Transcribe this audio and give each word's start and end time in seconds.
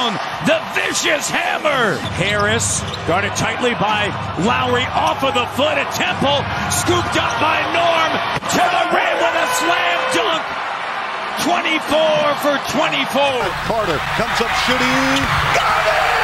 throwdown. 0.00 0.46
The 0.46 0.58
vicious 0.74 1.28
hammer. 1.28 1.98
Harris 2.16 2.80
guarded 3.06 3.34
tightly 3.36 3.74
by 3.74 4.08
Lowry 4.44 4.84
off 4.84 5.22
of 5.22 5.34
the 5.34 5.46
foot 5.56 5.76
at 5.76 5.92
Temple. 5.94 6.40
Scooped 6.70 7.16
up 7.16 7.34
by 7.40 7.60
Norm 7.74 8.12
to 8.40 8.64
the 8.64 8.84
rim 8.94 9.16
with 9.20 9.36
a 9.36 9.48
slam 9.60 9.98
dunk. 10.14 10.42
24 11.44 12.34
for 12.40 12.56
24. 12.72 13.20
Carter 13.64 13.98
comes 14.16 14.40
up 14.40 14.52
shooting. 14.66 15.24
Got 15.54 15.86
it! 15.86 16.19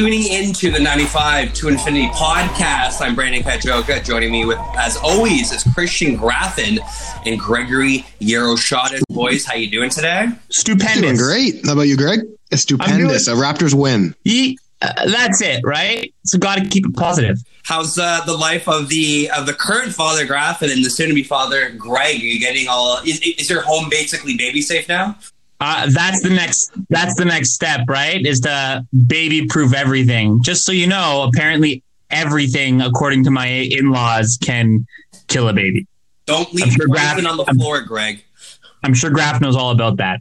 Tuning 0.00 0.32
into 0.32 0.70
the 0.70 0.78
95 0.78 1.52
to 1.52 1.68
Infinity 1.68 2.08
podcast. 2.14 3.02
I'm 3.02 3.14
Brandon 3.14 3.42
Kajoka. 3.42 4.02
Joining 4.02 4.32
me 4.32 4.46
with, 4.46 4.56
as 4.78 4.96
always, 4.96 5.52
is 5.52 5.62
Christian 5.74 6.16
Graffin 6.16 6.78
and 7.26 7.38
Gregory 7.38 8.06
Yeroshadas. 8.18 9.02
Boys, 9.10 9.44
how 9.44 9.56
you 9.56 9.70
doing 9.70 9.90
today? 9.90 10.28
Stupendous. 10.48 11.02
Doing 11.02 11.16
great. 11.18 11.66
How 11.66 11.74
about 11.74 11.82
you, 11.82 11.98
Greg? 11.98 12.20
It's 12.50 12.62
stupendous. 12.62 13.28
A 13.28 13.32
Raptors 13.32 13.74
win. 13.74 14.14
Ye- 14.24 14.56
uh, 14.80 15.06
that's 15.06 15.42
it, 15.42 15.60
right? 15.64 16.14
So 16.24 16.38
got 16.38 16.56
to 16.56 16.66
keep 16.66 16.86
it 16.86 16.96
positive. 16.96 17.36
How's 17.64 17.98
uh, 17.98 18.22
the 18.24 18.32
life 18.32 18.66
of 18.68 18.88
the 18.88 19.30
of 19.36 19.44
the 19.44 19.52
current 19.52 19.92
father 19.92 20.24
Graffin 20.26 20.72
and 20.72 20.82
the 20.82 20.88
soon-to-be 20.88 21.24
father 21.24 21.72
Greg? 21.72 22.22
Are 22.22 22.24
you 22.24 22.40
getting 22.40 22.68
all? 22.68 23.02
Is, 23.04 23.20
is 23.20 23.50
your 23.50 23.60
home 23.60 23.90
basically 23.90 24.34
baby 24.34 24.62
safe 24.62 24.88
now? 24.88 25.18
Uh, 25.60 25.88
that's 25.90 26.22
the 26.22 26.30
next. 26.30 26.72
That's 26.88 27.14
the 27.16 27.24
next 27.26 27.50
step, 27.50 27.82
right? 27.88 28.24
Is 28.24 28.40
to 28.40 28.86
baby 29.06 29.46
proof 29.46 29.74
everything. 29.74 30.42
Just 30.42 30.64
so 30.64 30.72
you 30.72 30.86
know, 30.86 31.28
apparently 31.32 31.82
everything, 32.10 32.80
according 32.80 33.24
to 33.24 33.30
my 33.30 33.46
in-laws, 33.46 34.38
can 34.42 34.86
kill 35.28 35.48
a 35.48 35.52
baby. 35.52 35.86
Don't 36.26 36.52
leave 36.54 36.64
I'm 36.64 36.70
sure 36.70 36.86
Graf- 36.86 37.18
on 37.18 37.36
the 37.36 37.44
I'm- 37.44 37.58
floor, 37.58 37.82
Greg. 37.82 38.24
I'm 38.82 38.94
sure 38.94 39.10
Graf 39.10 39.40
knows 39.42 39.54
all 39.56 39.70
about 39.70 39.98
that. 39.98 40.20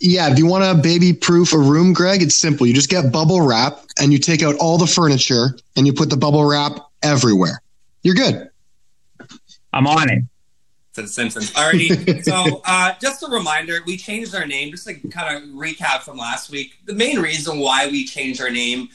Yeah, 0.00 0.32
if 0.32 0.38
you 0.38 0.46
want 0.46 0.64
to 0.64 0.82
baby 0.82 1.12
proof 1.12 1.52
a 1.52 1.58
room, 1.58 1.92
Greg, 1.92 2.22
it's 2.22 2.34
simple. 2.34 2.66
You 2.66 2.72
just 2.72 2.88
get 2.88 3.12
bubble 3.12 3.42
wrap 3.42 3.84
and 4.00 4.10
you 4.10 4.18
take 4.18 4.42
out 4.42 4.54
all 4.56 4.78
the 4.78 4.86
furniture 4.86 5.54
and 5.76 5.86
you 5.86 5.92
put 5.92 6.08
the 6.08 6.16
bubble 6.16 6.44
wrap 6.46 6.72
everywhere. 7.02 7.60
You're 8.02 8.14
good. 8.14 8.48
I'm 9.74 9.86
on 9.86 10.08
it. 10.10 10.24
To 10.94 11.02
the 11.02 11.08
Simpsons. 11.08 11.50
Alrighty. 11.52 12.24
so, 12.24 12.62
uh, 12.64 12.94
just 13.00 13.22
a 13.22 13.26
reminder, 13.28 13.80
we 13.86 13.96
changed 13.96 14.34
our 14.34 14.46
name. 14.46 14.70
Just 14.70 14.86
to 14.86 14.94
kind 15.08 15.36
of 15.36 15.50
recap 15.50 16.00
from 16.00 16.16
last 16.16 16.50
week. 16.50 16.78
The 16.84 16.94
main 16.94 17.18
reason 17.18 17.58
why 17.58 17.86
we 17.86 18.04
changed 18.04 18.40
our 18.40 18.50
name 18.50 18.88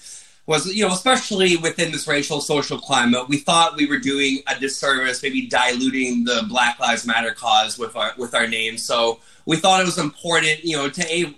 was, 0.45 0.73
you 0.73 0.87
know, 0.87 0.93
especially 0.93 1.57
within 1.57 1.91
this 1.91 2.07
racial 2.07 2.39
social 2.39 2.79
climate, 2.79 3.27
we 3.27 3.37
thought 3.37 3.75
we 3.75 3.85
were 3.85 3.99
doing 3.99 4.39
a 4.47 4.57
disservice, 4.59 5.21
maybe 5.21 5.45
diluting 5.47 6.23
the 6.23 6.45
Black 6.47 6.79
Lives 6.79 7.05
Matter 7.05 7.31
cause 7.31 7.77
with 7.77 7.95
our 7.95 8.13
with 8.17 8.33
our 8.33 8.47
name. 8.47 8.77
So 8.77 9.19
we 9.45 9.57
thought 9.57 9.81
it 9.81 9.85
was 9.85 9.97
important, 9.97 10.63
you 10.63 10.77
know, 10.77 10.89
to 10.89 11.13
a 11.13 11.35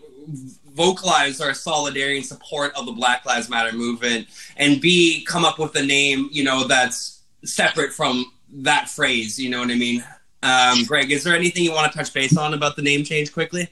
vocalize 0.74 1.42
our 1.42 1.54
solidarity 1.54 2.18
and 2.18 2.26
support 2.26 2.72
of 2.76 2.86
the 2.86 2.92
Black 2.92 3.26
Lives 3.26 3.50
Matter 3.50 3.76
movement, 3.76 4.28
and 4.58 4.80
b 4.80 5.26
come 5.26 5.44
up 5.44 5.58
with 5.58 5.76
a 5.76 5.84
name, 5.84 6.30
you 6.32 6.44
know, 6.44 6.68
that's 6.68 7.22
separate 7.44 7.92
from 7.92 8.32
that 8.52 8.90
phrase. 8.90 9.40
You 9.40 9.50
know 9.50 9.60
what 9.60 9.72
I 9.72 9.76
mean? 9.76 10.04
Um, 10.42 10.86
Greg, 10.86 11.12
is 11.12 11.24
there 11.24 11.36
anything 11.36 11.64
you 11.64 11.72
want 11.72 11.92
to 11.92 11.98
touch 11.98 12.14
base 12.14 12.38
on 12.38 12.54
about 12.54 12.76
the 12.76 12.82
name 12.82 13.04
change 13.04 13.34
quickly? 13.34 13.68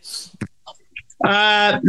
Uh, 1.24 1.80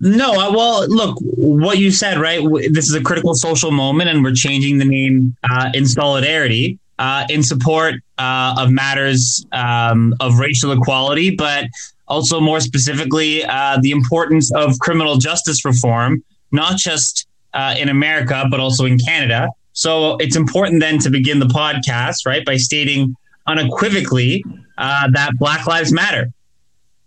no, 0.00 0.32
uh, 0.32 0.52
well, 0.52 0.88
look, 0.88 1.16
what 1.20 1.78
you 1.78 1.90
said, 1.90 2.18
right? 2.18 2.40
This 2.70 2.88
is 2.88 2.94
a 2.94 3.02
critical 3.02 3.34
social 3.34 3.70
moment, 3.70 4.10
and 4.10 4.22
we're 4.22 4.34
changing 4.34 4.78
the 4.78 4.84
name 4.84 5.36
uh, 5.48 5.70
in 5.74 5.86
solidarity, 5.86 6.78
uh, 6.98 7.24
in 7.30 7.42
support 7.42 7.94
uh, 8.18 8.56
of 8.58 8.70
matters 8.70 9.46
um, 9.52 10.14
of 10.20 10.38
racial 10.38 10.72
equality, 10.72 11.34
but 11.34 11.66
also 12.08 12.40
more 12.40 12.60
specifically, 12.60 13.44
uh, 13.44 13.78
the 13.80 13.90
importance 13.90 14.52
of 14.54 14.78
criminal 14.80 15.16
justice 15.16 15.64
reform, 15.64 16.22
not 16.52 16.76
just 16.76 17.26
uh, 17.54 17.74
in 17.78 17.88
America, 17.88 18.44
but 18.50 18.60
also 18.60 18.84
in 18.84 18.98
Canada. 18.98 19.48
So 19.72 20.16
it's 20.18 20.36
important 20.36 20.80
then 20.80 20.98
to 21.00 21.10
begin 21.10 21.38
the 21.38 21.46
podcast, 21.46 22.26
right, 22.26 22.44
by 22.44 22.56
stating 22.56 23.16
unequivocally 23.46 24.44
uh, 24.78 25.08
that 25.12 25.32
Black 25.38 25.66
Lives 25.66 25.92
Matter. 25.92 26.32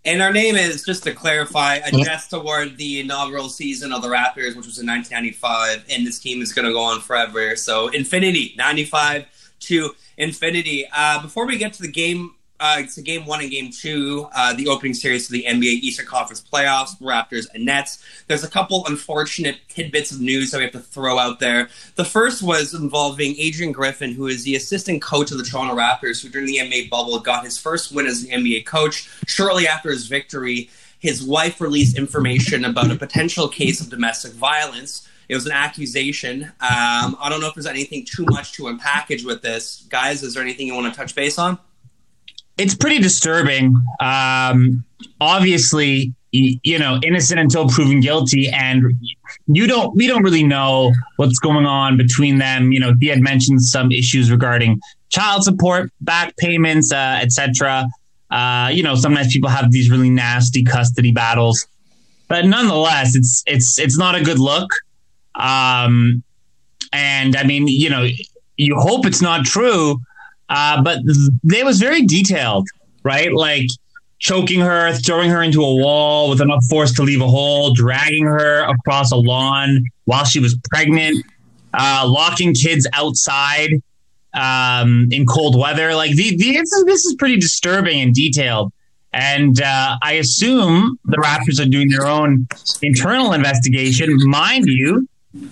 And 0.06 0.22
our 0.22 0.32
name 0.32 0.56
is, 0.56 0.86
just 0.86 1.04
to 1.04 1.14
clarify, 1.14 1.76
a 1.76 1.92
jest 1.92 2.30
toward 2.30 2.78
the 2.78 3.02
inaugural 3.02 3.50
season 3.50 3.92
of 3.92 4.02
the 4.02 4.08
Raptors, 4.08 4.56
which 4.56 4.66
was 4.66 4.80
in 4.80 4.88
1995, 4.88 5.86
and 5.90 6.08
this 6.08 6.20
team 6.20 6.42
is 6.42 6.54
going 6.54 6.66
to 6.66 6.72
go 6.72 6.82
on 6.82 7.02
forever. 7.02 7.56
So, 7.58 7.90
infinity, 7.90 8.54
95 8.58 9.26
to 9.60 9.92
infinity. 10.18 10.88
Uh, 10.96 11.22
before 11.22 11.46
we 11.46 11.58
get 11.58 11.74
to 11.74 11.82
the 11.82 11.92
game, 11.92 12.34
uh, 12.60 12.84
to 12.84 13.02
game 13.02 13.26
one 13.26 13.42
and 13.42 13.52
game 13.52 13.72
two, 13.72 14.28
uh, 14.36 14.54
the 14.54 14.68
opening 14.68 14.94
series 14.94 15.28
to 15.28 15.32
the 15.32 15.46
NBA 15.48 15.82
Eastern 15.82 16.06
Conference 16.06 16.42
playoffs, 16.42 17.00
Raptors 17.00 17.48
and 17.54 17.66
Nets. 17.66 18.04
There's 18.28 18.44
a 18.44 18.50
couple 18.50 18.86
unfortunate 18.88 19.58
tidbits 19.70 20.12
of 20.12 20.20
news 20.20 20.52
that 20.52 20.58
we 20.58 20.64
have 20.64 20.74
to 20.74 20.80
throw 20.80 21.18
out 21.18 21.40
there. 21.40 21.70
The 21.96 22.06
first 22.06 22.44
was 22.44 22.74
involving 22.74 23.36
Adrian 23.38 23.72
Griffin, 23.72 24.14
who 24.14 24.28
is 24.28 24.44
the 24.44 24.56
assistant 24.56 25.02
coach 25.02 25.32
of 25.32 25.38
the 25.38 25.44
Toronto 25.44 25.76
Raptors, 25.76 26.22
who 26.22 26.30
during 26.30 26.48
the 26.48 26.58
NBA 26.58 26.90
bubble 26.90 27.20
got 27.20 27.46
his 27.46 27.58
first 27.58 27.94
win 27.94 28.08
as 28.08 28.24
an 28.24 28.30
NBA 28.30 28.66
coach. 28.66 29.10
Shortly 29.28 29.68
after 29.68 29.90
his 29.90 30.08
victory, 30.08 30.70
his 31.00 31.24
wife 31.24 31.62
released 31.62 31.98
information 31.98 32.66
about 32.66 32.92
a 32.92 32.96
potential 32.96 33.48
case 33.48 33.80
of 33.80 33.90
domestic 33.90 34.34
violence. 34.34 35.08
It 35.30 35.36
was 35.36 35.46
an 35.46 35.52
accusation. 35.52 36.44
Um, 36.44 37.16
I 37.22 37.28
don't 37.30 37.40
know 37.40 37.48
if 37.48 37.54
there's 37.54 37.68
anything 37.68 38.04
too 38.04 38.26
much 38.30 38.54
to 38.54 38.64
unpackage 38.64 39.26
with 39.26 39.42
this. 39.42 39.86
Guys, 39.90 40.24
is 40.24 40.34
there 40.34 40.44
anything 40.44 40.68
you 40.68 40.74
want 40.74 40.92
to 40.92 41.00
touch 41.00 41.16
base 41.16 41.38
on? 41.38 41.60
It's 42.60 42.76
pretty 42.76 43.00
disturbing. 43.00 43.76
Um, 44.00 44.84
obviously, 45.22 46.14
you, 46.32 46.78
know, 46.78 47.00
innocent 47.04 47.40
until 47.40 47.68
proven 47.70 48.02
guilty, 48.02 48.50
and 48.50 48.84
you 49.48 49.66
don't. 49.66 49.96
We 49.96 50.08
don't 50.08 50.22
really 50.22 50.44
know 50.44 50.94
what's 51.16 51.40
going 51.40 51.66
on 51.66 51.98
between 51.98 52.38
them. 52.38 52.72
You 52.72 52.80
know, 52.80 52.94
he 53.00 53.08
had 53.08 53.20
mentioned 53.20 53.64
some 53.64 53.92
issues 53.92 54.30
regarding 54.30 54.80
child 55.10 55.44
support, 55.44 55.92
back 56.02 56.36
payments, 56.38 56.92
uh, 56.92 57.20
etc. 57.22 57.88
Uh, 58.30 58.70
you 58.72 58.84
know, 58.84 58.94
sometimes 58.94 59.34
people 59.34 59.50
have 59.50 59.72
these 59.72 59.90
really 59.90 60.10
nasty 60.10 60.64
custody 60.64 61.12
battles, 61.12 61.66
but 62.28 62.46
nonetheless, 62.46 63.16
it's 63.16 63.44
it's 63.48 63.80
it's 63.80 63.98
not 63.98 64.16
a 64.16 64.24
good 64.24 64.38
look. 64.38 64.70
Um, 65.34 66.24
and 66.92 67.36
I 67.36 67.44
mean, 67.44 67.68
you 67.68 67.90
know, 67.90 68.08
you 68.58 68.76
hope 68.76 69.06
it's 69.06 69.22
not 69.22 69.46
true. 69.46 70.00
Uh, 70.50 70.82
but 70.82 71.00
it 71.06 71.66
was 71.66 71.80
very 71.80 72.04
detailed, 72.04 72.68
right? 73.04 73.32
Like 73.32 73.68
choking 74.20 74.60
her, 74.60 74.94
throwing 74.94 75.30
her 75.30 75.42
into 75.42 75.64
a 75.64 75.76
wall 75.76 76.30
with 76.30 76.42
enough 76.42 76.64
force 76.70 76.92
to 76.94 77.04
leave 77.04 77.22
a 77.22 77.28
hole, 77.28 77.74
dragging 77.74 78.26
her 78.26 78.64
across 78.64 79.12
a 79.12 79.16
lawn 79.16 79.86
while 80.06 80.26
she 80.26 80.40
was 80.40 80.58
pregnant, 80.70 81.24
uh, 81.74 82.04
locking 82.08 82.54
kids 82.54 82.88
outside 82.94 83.82
um, 84.34 85.08
in 85.12 85.26
cold 85.26 85.58
weather. 85.58 85.94
Like 85.96 86.12
the, 86.12 86.36
the 86.36 86.52
this, 86.52 86.72
is, 86.74 86.86
this 86.86 87.06
is 87.06 87.16
pretty 87.16 87.38
disturbing 87.38 88.02
and 88.02 88.14
detailed. 88.14 88.74
And 89.14 89.60
uh, 89.62 89.98
I 90.04 90.14
assume 90.14 91.00
the 91.06 91.18
Raptors 91.18 91.64
are 91.64 91.70
doing 91.70 91.90
their 91.90 92.06
own 92.06 92.48
internal 92.82 93.34
investigation. 93.34 94.18
Mind 94.30 94.66
you, 94.68 95.08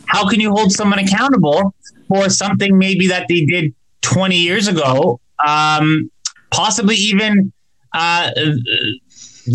how 0.06 0.28
can 0.28 0.40
you 0.40 0.52
hold 0.52 0.72
someone 0.72 1.00
accountable 1.00 1.74
for 2.08 2.30
something 2.30 2.78
maybe 2.78 3.08
that 3.08 3.28
they 3.28 3.46
did 3.46 3.74
20 4.08 4.38
years 4.38 4.68
ago? 4.68 5.20
Um, 5.46 6.10
possibly 6.50 6.96
even 6.96 7.52
uh, 7.94 8.32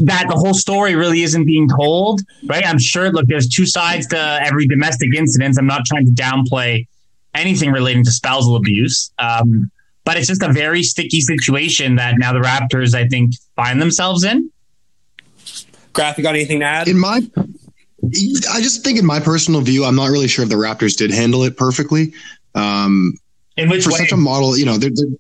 that 0.04 0.26
the 0.28 0.36
whole 0.36 0.54
story 0.54 0.94
really 0.94 1.22
isn't 1.22 1.44
being 1.44 1.68
told, 1.68 2.20
right? 2.46 2.66
I'm 2.66 2.78
sure, 2.78 3.10
look, 3.10 3.26
there's 3.26 3.48
two 3.48 3.66
sides 3.66 4.06
to 4.08 4.38
every 4.42 4.66
domestic 4.66 5.14
incident. 5.14 5.56
I'm 5.58 5.66
not 5.66 5.84
trying 5.86 6.06
to 6.06 6.12
downplay 6.12 6.86
anything 7.34 7.72
relating 7.72 8.04
to 8.04 8.10
spousal 8.10 8.56
abuse. 8.56 9.10
Um, 9.18 9.70
but 10.04 10.16
it's 10.16 10.26
just 10.26 10.42
a 10.42 10.52
very 10.52 10.82
sticky 10.82 11.20
situation 11.20 11.96
that 11.96 12.16
now 12.18 12.32
the 12.32 12.40
Raptors, 12.40 12.94
I 12.94 13.06
think, 13.06 13.34
find 13.54 13.80
themselves 13.80 14.24
in. 14.24 14.50
Graf, 15.92 16.18
you 16.18 16.24
got 16.24 16.34
anything 16.34 16.60
to 16.60 16.66
add? 16.66 16.88
In 16.88 16.98
my, 16.98 17.20
I 18.50 18.60
just 18.60 18.82
think, 18.82 18.98
in 18.98 19.06
my 19.06 19.20
personal 19.20 19.60
view, 19.60 19.84
I'm 19.84 19.94
not 19.94 20.10
really 20.10 20.26
sure 20.26 20.42
if 20.42 20.48
the 20.48 20.56
Raptors 20.56 20.96
did 20.96 21.10
handle 21.10 21.44
it 21.44 21.56
perfectly. 21.56 22.12
Um, 22.54 23.14
in 23.62 23.70
which 23.70 23.84
for 23.84 23.92
way? 23.92 23.98
such 23.98 24.12
a 24.12 24.16
model, 24.16 24.56
you 24.56 24.64
know, 24.66 24.76
they're, 24.78 24.90
they're 24.94 25.16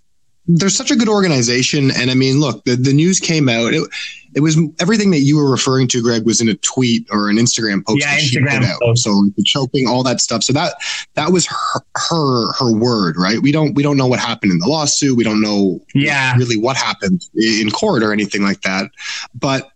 they're 0.48 0.68
such 0.70 0.90
a 0.90 0.96
good 0.96 1.08
organization. 1.08 1.92
And 1.92 2.10
I 2.10 2.14
mean, 2.14 2.40
look, 2.40 2.64
the, 2.64 2.74
the 2.74 2.92
news 2.92 3.20
came 3.20 3.48
out. 3.48 3.72
It, 3.72 3.88
it 4.34 4.40
was 4.40 4.58
everything 4.80 5.12
that 5.12 5.20
you 5.20 5.36
were 5.36 5.48
referring 5.48 5.86
to, 5.88 6.02
Greg, 6.02 6.24
was 6.26 6.40
in 6.40 6.48
a 6.48 6.54
tweet 6.54 7.06
or 7.12 7.28
an 7.30 7.36
Instagram 7.36 7.86
post. 7.86 8.00
Yeah, 8.00 8.18
Instagram 8.18 8.64
out. 8.64 8.80
post. 8.80 9.04
So 9.04 9.10
the 9.36 9.44
choking, 9.44 9.86
all 9.86 10.02
that 10.02 10.20
stuff. 10.20 10.42
So 10.42 10.52
that 10.54 10.74
that 11.14 11.30
was 11.30 11.46
her, 11.46 11.80
her 11.94 12.52
her 12.54 12.72
word, 12.76 13.16
right? 13.16 13.38
We 13.40 13.52
don't 13.52 13.74
we 13.74 13.84
don't 13.84 13.96
know 13.96 14.08
what 14.08 14.18
happened 14.18 14.50
in 14.50 14.58
the 14.58 14.66
lawsuit. 14.66 15.16
We 15.16 15.22
don't 15.22 15.40
know 15.40 15.80
Yeah. 15.94 16.34
really 16.36 16.56
what 16.56 16.76
happened 16.76 17.24
in 17.36 17.70
court 17.70 18.02
or 18.02 18.12
anything 18.12 18.42
like 18.42 18.62
that. 18.62 18.90
But 19.34 19.70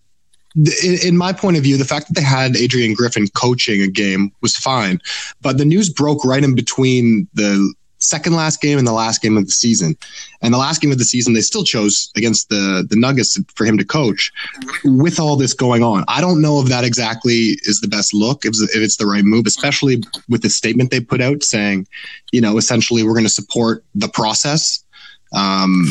in 0.82 1.16
my 1.16 1.32
point 1.32 1.58
of 1.58 1.62
view, 1.62 1.76
the 1.76 1.84
fact 1.84 2.08
that 2.08 2.14
they 2.14 2.22
had 2.22 2.56
Adrian 2.56 2.94
Griffin 2.94 3.28
coaching 3.36 3.82
a 3.82 3.88
game 3.88 4.32
was 4.40 4.56
fine. 4.56 5.00
But 5.42 5.58
the 5.58 5.64
news 5.66 5.90
broke 5.90 6.24
right 6.24 6.42
in 6.42 6.54
between 6.54 7.28
the 7.34 7.72
second 7.98 8.34
last 8.34 8.60
game 8.60 8.78
and 8.78 8.86
the 8.86 8.92
last 8.92 9.22
game 9.22 9.36
of 9.36 9.46
the 9.46 9.52
season. 9.52 9.96
And 10.42 10.52
the 10.52 10.58
last 10.58 10.80
game 10.80 10.92
of 10.92 10.98
the 10.98 11.04
season, 11.04 11.34
they 11.34 11.40
still 11.40 11.64
chose 11.64 12.10
against 12.16 12.48
the 12.48 12.86
the 12.88 12.96
Nuggets 12.96 13.38
for 13.54 13.64
him 13.64 13.78
to 13.78 13.84
coach. 13.84 14.30
With 14.84 15.18
all 15.18 15.36
this 15.36 15.54
going 15.54 15.82
on, 15.82 16.04
I 16.08 16.20
don't 16.20 16.40
know 16.40 16.60
if 16.60 16.68
that 16.68 16.84
exactly 16.84 17.58
is 17.62 17.80
the 17.80 17.88
best 17.88 18.14
look, 18.14 18.44
if, 18.44 18.52
if 18.74 18.76
it's 18.76 18.96
the 18.96 19.06
right 19.06 19.24
move, 19.24 19.46
especially 19.46 20.02
with 20.28 20.42
the 20.42 20.50
statement 20.50 20.90
they 20.90 21.00
put 21.00 21.20
out 21.20 21.42
saying, 21.42 21.86
you 22.32 22.40
know, 22.40 22.58
essentially 22.58 23.02
we're 23.02 23.12
going 23.12 23.24
to 23.24 23.30
support 23.30 23.84
the 23.94 24.08
process. 24.08 24.84
Um, 25.32 25.86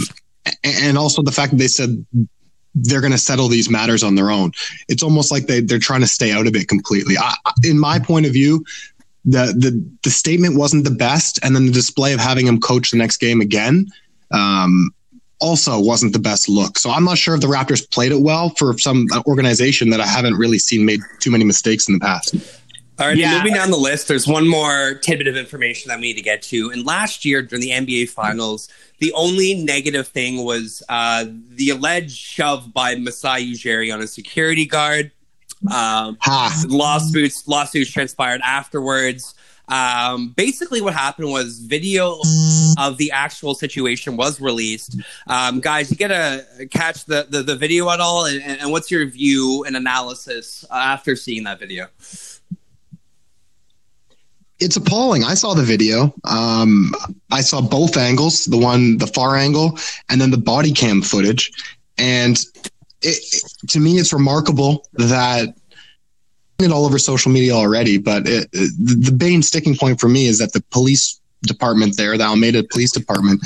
and 0.64 0.98
also 0.98 1.22
the 1.22 1.32
fact 1.32 1.52
that 1.52 1.58
they 1.58 1.68
said 1.68 2.06
they're 2.76 3.02
going 3.02 3.14
to 3.14 3.18
settle 3.18 3.48
these 3.48 3.70
matters 3.70 4.04
on 4.04 4.16
their 4.16 4.30
own. 4.30 4.52
It's 4.90 5.02
almost 5.02 5.32
like 5.32 5.48
they 5.48 5.62
they're 5.62 5.80
trying 5.80 6.02
to 6.02 6.08
stay 6.08 6.32
out 6.32 6.46
of 6.46 6.56
it 6.56 6.68
completely. 6.68 7.18
I, 7.18 7.34
in 7.64 7.80
my 7.80 8.00
point 8.00 8.26
of 8.26 8.34
view, 8.34 8.66
the 9.26 9.46
the 9.58 9.84
the 10.04 10.10
statement 10.10 10.56
wasn't 10.56 10.84
the 10.84 10.92
best, 10.92 11.40
and 11.44 11.56
then 11.56 11.66
the 11.66 11.72
display 11.72 12.14
of 12.14 12.20
having 12.20 12.48
him 12.48 12.60
coach 12.60 12.92
the 12.92 12.98
next 12.98 13.18
game 13.18 13.42
again 13.42 13.88
um, 14.32 14.92
also 15.40 15.80
wasn't 15.80 16.14
the 16.14 16.20
best 16.20 16.48
look. 16.48 16.78
So 16.78 16.90
I'm 16.92 17.04
not 17.04 17.18
sure 17.18 17.36
if 17.36 17.42
the 17.42 17.48
Raptors 17.48 17.90
played 17.90 18.12
it 18.12 18.22
well 18.22 18.50
for 18.50 18.78
some 18.78 19.08
organization 19.26 19.90
that 19.90 20.00
I 20.00 20.06
haven't 20.08 20.36
really 20.36 20.60
seen 20.60 20.86
made 20.86 21.02
too 21.20 21.32
many 21.32 21.44
mistakes 21.44 21.88
in 21.88 21.96
the 21.96 22.00
past. 22.00 22.36
All 22.98 23.08
right, 23.08 23.18
Yeah. 23.18 23.38
moving 23.38 23.54
down 23.54 23.72
the 23.72 23.78
list, 23.78 24.08
there's 24.08 24.26
one 24.26 24.48
more 24.48 24.94
tidbit 25.04 25.28
of 25.28 25.36
information 25.36 25.90
that 25.90 26.00
we 26.00 26.08
need 26.08 26.14
to 26.14 26.22
get 26.22 26.42
to. 26.44 26.72
And 26.72 26.86
last 26.86 27.26
year 27.26 27.42
during 27.42 27.62
the 27.62 27.72
NBA 27.72 28.10
Finals, 28.10 28.70
the 29.00 29.12
only 29.14 29.54
negative 29.54 30.08
thing 30.08 30.46
was 30.46 30.82
uh, 30.88 31.26
the 31.50 31.72
alleged 31.72 32.16
shove 32.18 32.74
by 32.74 32.96
Masai 32.96 33.52
Ujiri 33.54 33.94
on 33.94 34.02
a 34.02 34.08
security 34.08 34.66
guard. 34.66 35.12
Um, 35.68 36.18
lawsuits 36.68 37.48
lawsuits 37.48 37.92
transpired 37.92 38.42
afterwards. 38.44 39.36
Um, 39.68 40.30
basically, 40.30 40.82
what 40.82 40.94
happened 40.94 41.30
was 41.30 41.60
video 41.60 42.20
of 42.78 42.98
the 42.98 43.12
actual 43.12 43.56
situation 43.56 44.16
was 44.16 44.40
released. 44.40 44.98
Um, 45.28 45.60
guys, 45.60 45.90
you 45.90 45.98
get 45.98 46.10
to 46.10 46.68
catch 46.68 47.06
the, 47.06 47.26
the 47.30 47.42
the 47.42 47.56
video 47.56 47.90
at 47.90 48.00
all, 48.00 48.26
and, 48.26 48.42
and 48.44 48.72
what's 48.72 48.92
your 48.92 49.06
view 49.08 49.64
and 49.66 49.76
analysis 49.76 50.66
after 50.72 51.16
seeing 51.16 51.44
that 51.46 51.60
video? 51.60 51.88
it's 54.60 54.78
appalling. 54.78 55.24
I 55.24 55.34
saw 55.34 55.54
the 55.54 55.64
video. 55.64 56.14
Um, 56.24 56.94
I 57.32 57.42
saw 57.42 57.62
both 57.62 57.98
angles, 57.98 58.46
the 58.46 58.58
one, 58.58 58.98
the 58.98 59.08
far 59.08 59.36
angle, 59.36 59.78
and 60.10 60.22
then 60.22 60.32
the 60.32 60.38
body 60.38 60.72
cam 60.72 61.02
footage. 61.02 61.52
And 61.98 62.38
it, 63.06 63.18
it- 63.34 63.70
to 63.70 63.80
me, 63.80 63.98
it's 63.98 64.14
remarkable 64.14 64.88
that 64.94 65.50
it 66.60 66.72
all 66.72 66.86
over 66.86 66.98
social 66.98 67.32
media 67.32 67.54
already. 67.54 67.98
But 67.98 68.28
it, 68.28 68.48
it- 68.54 68.74
the, 68.78 69.18
main 69.20 69.42
sticking 69.42 69.76
point 69.76 70.00
for 70.00 70.08
me 70.10 70.28
is 70.28 70.40
that 70.40 70.54
the 70.54 70.64
police 70.72 71.20
department 71.44 71.98
there, 71.98 72.18
the 72.18 72.24
Alameda 72.24 72.64
Police 72.64 72.92
Department, 72.92 73.42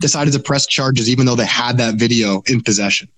decided 0.00 0.32
to 0.32 0.38
press 0.40 0.66
charges 0.66 1.08
even 1.08 1.26
though 1.26 1.34
they 1.36 1.46
had 1.46 1.76
that 1.78 1.94
video 1.96 2.42
in 2.46 2.60
possession. 2.62 3.08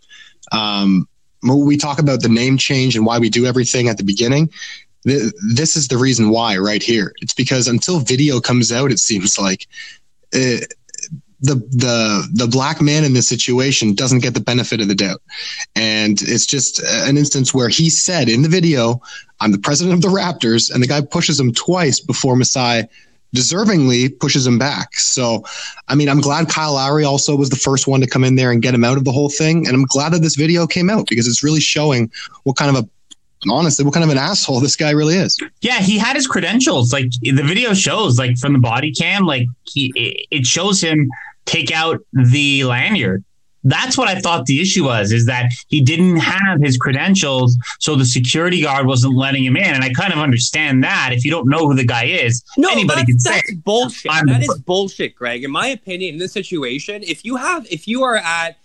Um, 0.53 1.07
when 1.43 1.65
we 1.65 1.77
talk 1.77 1.99
about 1.99 2.23
the 2.23 2.29
name 2.29 2.57
change 2.59 2.97
and 2.97 3.07
why 3.07 3.19
we 3.19 3.31
do 3.31 3.47
everything 3.47 3.89
at 3.89 3.97
the 3.97 4.05
beginning. 4.05 4.51
Th- 5.07 5.33
this 5.55 5.77
is 5.77 5.89
the 5.89 5.97
reason 5.97 6.29
why 6.29 6.59
right 6.59 6.83
here. 6.83 7.15
It's 7.23 7.33
because 7.33 7.67
until 7.69 8.01
video 8.01 8.41
comes 8.41 8.71
out, 8.71 8.93
it 8.93 8.99
seems 8.99 9.39
like 9.39 9.67
uh, 10.35 10.59
the 11.43 11.55
the 11.55 12.29
the 12.35 12.47
black 12.47 12.81
man 12.83 13.05
in 13.05 13.15
this 13.15 13.29
situation 13.29 13.95
doesn't 13.95 14.19
get 14.21 14.35
the 14.35 14.41
benefit 14.41 14.81
of 14.81 14.89
the 14.89 14.95
doubt, 14.95 15.23
and 15.75 16.21
it's 16.23 16.47
just 16.47 16.81
an 16.83 17.17
instance 17.17 17.55
where 17.55 17.69
he 17.69 17.89
said 17.91 18.29
in 18.29 18.43
the 18.43 18.49
video, 18.49 19.01
"I'm 19.41 19.53
the 19.53 19.59
president 19.59 19.95
of 19.95 20.03
the 20.03 20.09
Raptors," 20.17 20.71
and 20.71 20.83
the 20.83 20.87
guy 20.87 21.01
pushes 21.01 21.41
him 21.41 21.53
twice 21.53 21.99
before 22.01 22.37
Masai 22.37 22.85
deservingly 23.35 24.19
pushes 24.19 24.45
him 24.47 24.59
back. 24.59 24.99
So, 24.99 25.45
I 25.89 25.95
mean, 25.95 26.09
I'm 26.09 26.21
glad 26.21 26.49
Kyle 26.49 26.75
Lowry 26.75 27.05
also 27.05 27.37
was 27.37 27.49
the 27.49 27.57
first 27.57 27.87
one 27.87 28.01
to 28.01 28.07
come 28.09 28.25
in 28.25 28.35
there 28.35 28.51
and 28.51 28.61
get 28.61 28.75
him 28.75 28.83
out 28.85 28.97
of 28.99 29.05
the 29.05 29.13
whole 29.13 29.31
thing, 29.31 29.67
and 29.67 29.75
I'm 29.75 29.85
glad 29.85 30.13
that 30.13 30.23
this 30.23 30.35
video 30.37 30.67
came 30.67 30.91
out 30.91 31.07
because 31.09 31.27
it's 31.29 31.43
really 31.43 31.61
showing 31.61 32.11
what 32.45 32.57
kind 32.57 32.77
of 32.77 32.85
a 32.85 32.89
honestly 33.49 33.85
what 33.87 33.95
kind 33.95 34.05
of 34.05 34.11
an 34.11 34.19
asshole 34.19 34.61
this 34.61 34.77
guy 34.77 34.91
really 34.91 35.15
is. 35.15 35.39
Yeah, 35.63 35.79
he 35.79 35.97
had 35.97 36.15
his 36.17 36.27
credentials. 36.27 36.93
Like 36.93 37.07
the 37.23 37.43
video 37.43 37.73
shows, 37.73 38.19
like 38.19 38.37
from 38.37 38.53
the 38.53 38.59
body 38.59 38.93
cam, 38.93 39.25
like 39.25 39.47
he 39.65 39.93
it- 39.95 40.27
it 40.31 40.47
shows 40.47 40.81
him 40.83 41.09
take 41.47 41.73
out 41.73 42.01
the 42.13 42.65
lanyard. 42.65 43.25
That's 43.63 43.99
what 43.99 44.09
I 44.09 44.19
thought 44.21 44.47
the 44.47 44.61
issue 44.61 44.85
was, 44.85 45.13
is 45.13 45.27
that 45.27 45.53
he 45.69 45.83
didn't 45.83 46.17
have 46.17 46.63
his 46.63 46.79
credentials, 46.79 47.59
so 47.79 47.95
the 47.95 48.07
security 48.07 48.63
guard 48.63 48.87
wasn't 48.87 49.15
letting 49.15 49.45
him 49.45 49.55
in. 49.55 49.75
And 49.75 49.85
I 49.85 49.91
kind 49.91 50.15
of 50.15 50.19
understand 50.19 50.83
that. 50.83 51.11
If 51.13 51.27
you 51.27 51.31
don't 51.31 51.47
know 51.47 51.69
who 51.69 51.75
the 51.75 51.85
guy 51.85 52.05
is, 52.05 52.43
anybody 52.57 53.01
that's, 53.01 53.07
can 53.07 53.19
say. 53.19 53.31
that's 53.33 53.55
bullshit. 53.57 54.11
That 54.11 54.63
bullshit, 54.65 55.15
Greg. 55.15 55.45
In 55.45 55.51
my 55.51 55.67
opinion, 55.67 56.15
in 56.15 56.19
this 56.19 56.33
situation, 56.33 57.03
if 57.03 57.23
you 57.23 57.37
have, 57.37 57.67
if 57.71 57.87
you 57.87 58.03
are 58.03 58.17
at, 58.17 58.57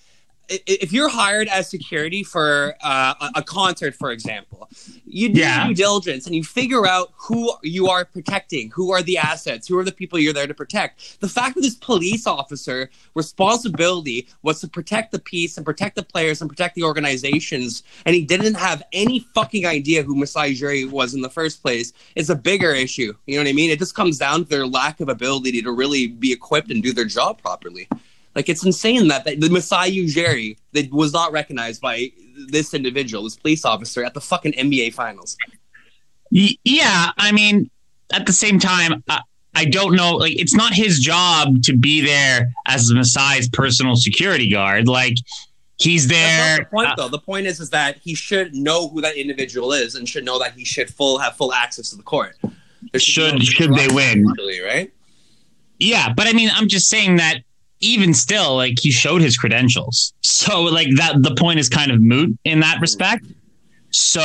if 0.50 0.94
you're 0.94 1.10
hired 1.10 1.48
as 1.48 1.70
security 1.70 2.24
for 2.24 2.76
uh, 2.84 3.30
a, 3.36 3.44
concert, 3.44 3.96
for 3.96 4.12
example, 4.12 4.70
you 5.06 5.30
do 5.30 5.40
Yeah. 5.40 5.68
due 5.68 5.74
diligence 5.74 6.26
and 6.26 6.36
you 6.36 6.44
figure 6.44 6.86
out 6.88 7.14
who 7.18 7.54
you 7.64 7.88
are 7.88 8.06
protecting, 8.06 8.72
who 8.72 8.92
are 8.92 9.02
the 9.02 9.18
assets, 9.18 9.68
who 9.68 9.78
are 9.78 9.84
the 9.84 9.92
people 9.92 10.20
you're 10.20 10.34
there 10.34 10.48
to 10.48 10.54
protect. 10.54 11.20
The 11.22 11.30
fact 11.30 11.56
that 11.56 11.62
this 11.62 11.76
police 11.76 12.28
officer 12.28 12.90
responsibility 13.14 14.28
was 14.42 14.60
to 14.62 14.68
protect 14.68 15.12
the 15.12 15.20
peace 15.20 15.58
and 15.58 15.66
protect 15.66 15.96
the 15.96 16.04
players 16.04 16.42
and 16.42 16.50
protect 16.50 16.76
the 16.76 16.84
organizations, 16.84 17.84
and 18.06 18.16
he 18.16 18.24
didn't 18.24 18.56
have 18.56 18.84
any 18.94 19.20
fucking 19.34 19.66
idea 19.66 20.04
who 20.04 20.16
Masai 20.16 20.56
Ujiri 20.56 20.90
was 20.90 21.14
in 21.14 21.22
the 21.22 21.30
first 21.30 21.62
place, 21.62 21.94
is 22.16 22.30
a 22.30 22.36
bigger 22.36 22.72
issue. 22.74 23.14
You 23.26 23.36
know 23.36 23.44
what 23.44 23.50
I 23.50 23.54
mean? 23.54 23.70
It 23.70 23.80
just 23.80 23.96
comes 23.96 24.18
down 24.18 24.44
to 24.44 24.50
their 24.50 24.68
lack 24.68 25.00
of 25.00 25.10
ability 25.10 25.62
to 25.62 25.72
really 25.72 26.08
be 26.08 26.32
equipped 26.32 26.72
and 26.72 26.82
do 26.82 26.94
their 26.94 27.06
job 27.06 27.42
properly. 27.42 27.88
Like 28.36 28.50
it's 28.50 28.66
insane 28.66 29.08
that, 29.08 29.24
that 29.26 29.40
the 29.40 29.50
Masai 29.50 29.92
Ujiri 29.96 30.58
that 30.74 30.92
was 30.92 31.14
not 31.14 31.32
recognized 31.32 31.82
by 31.82 32.12
this 32.50 32.74
individual, 32.74 33.24
this 33.24 33.38
police 33.38 33.64
officer, 33.64 34.04
at 34.04 34.14
the 34.14 34.22
fucking 34.22 34.52
NBA 34.54 34.94
finals. 34.94 35.38
Yeah, 36.32 37.12
I 37.18 37.32
mean, 37.32 37.70
at 38.12 38.26
the 38.26 38.34
same 38.34 38.60
time, 38.60 39.04
I, 39.08 39.22
I 39.54 39.66
don't 39.66 39.96
know. 39.96 40.18
Like, 40.18 40.38
it's 40.38 40.54
not 40.56 40.74
his 40.74 41.00
job 41.00 41.62
to 41.64 41.78
be 41.78 42.02
there 42.02 42.52
as 42.68 42.92
Masai's 42.92 43.48
personal 43.48 43.96
security 43.96 44.50
guard. 44.50 44.90
Like, 44.90 45.16
he's 45.78 46.08
there. 46.08 46.58
the 46.58 46.66
point, 46.66 46.88
uh, 46.90 46.96
though. 46.98 47.08
The 47.08 47.20
point 47.20 47.48
is, 47.48 47.62
is 47.62 47.70
that 47.70 47.98
he 48.00 48.16
should 48.16 48.54
know 48.54 48.90
who 48.90 49.00
that 49.00 49.16
individual 49.16 49.72
is 49.72 49.96
and 49.96 50.10
should 50.10 50.26
know 50.26 50.40
that 50.40 50.54
he 50.54 50.66
should 50.66 50.90
full 50.94 51.20
have 51.20 51.38
full 51.38 51.54
access 51.54 51.92
to 51.92 51.96
the 51.96 52.04
court. 52.04 52.36
There 52.92 53.00
Should- 53.00 53.36
no 53.36 53.40
should 53.40 53.74
they 53.74 53.88
win? 53.88 54.26
right? 54.66 54.92
Yeah, 55.80 56.14
but 56.14 56.28
I 56.28 56.34
mean, 56.34 56.50
I'm 56.54 56.68
just 56.68 56.90
saying 56.90 57.18
that 57.18 57.44
even 57.80 58.14
still, 58.14 58.56
like 58.56 58.80
he 58.80 58.92
showed 58.92 59.22
his 59.22 59.38
credentials, 59.38 60.14
so 60.22 60.62
like 60.62 60.88
that 60.96 61.22
the 61.22 61.36
point 61.36 61.60
is 61.60 61.70
kind 61.70 61.92
of 61.92 62.02
moot 62.02 62.38
in 62.44 62.60
that 62.62 62.80
respect. 62.82 63.26
So 63.92 64.22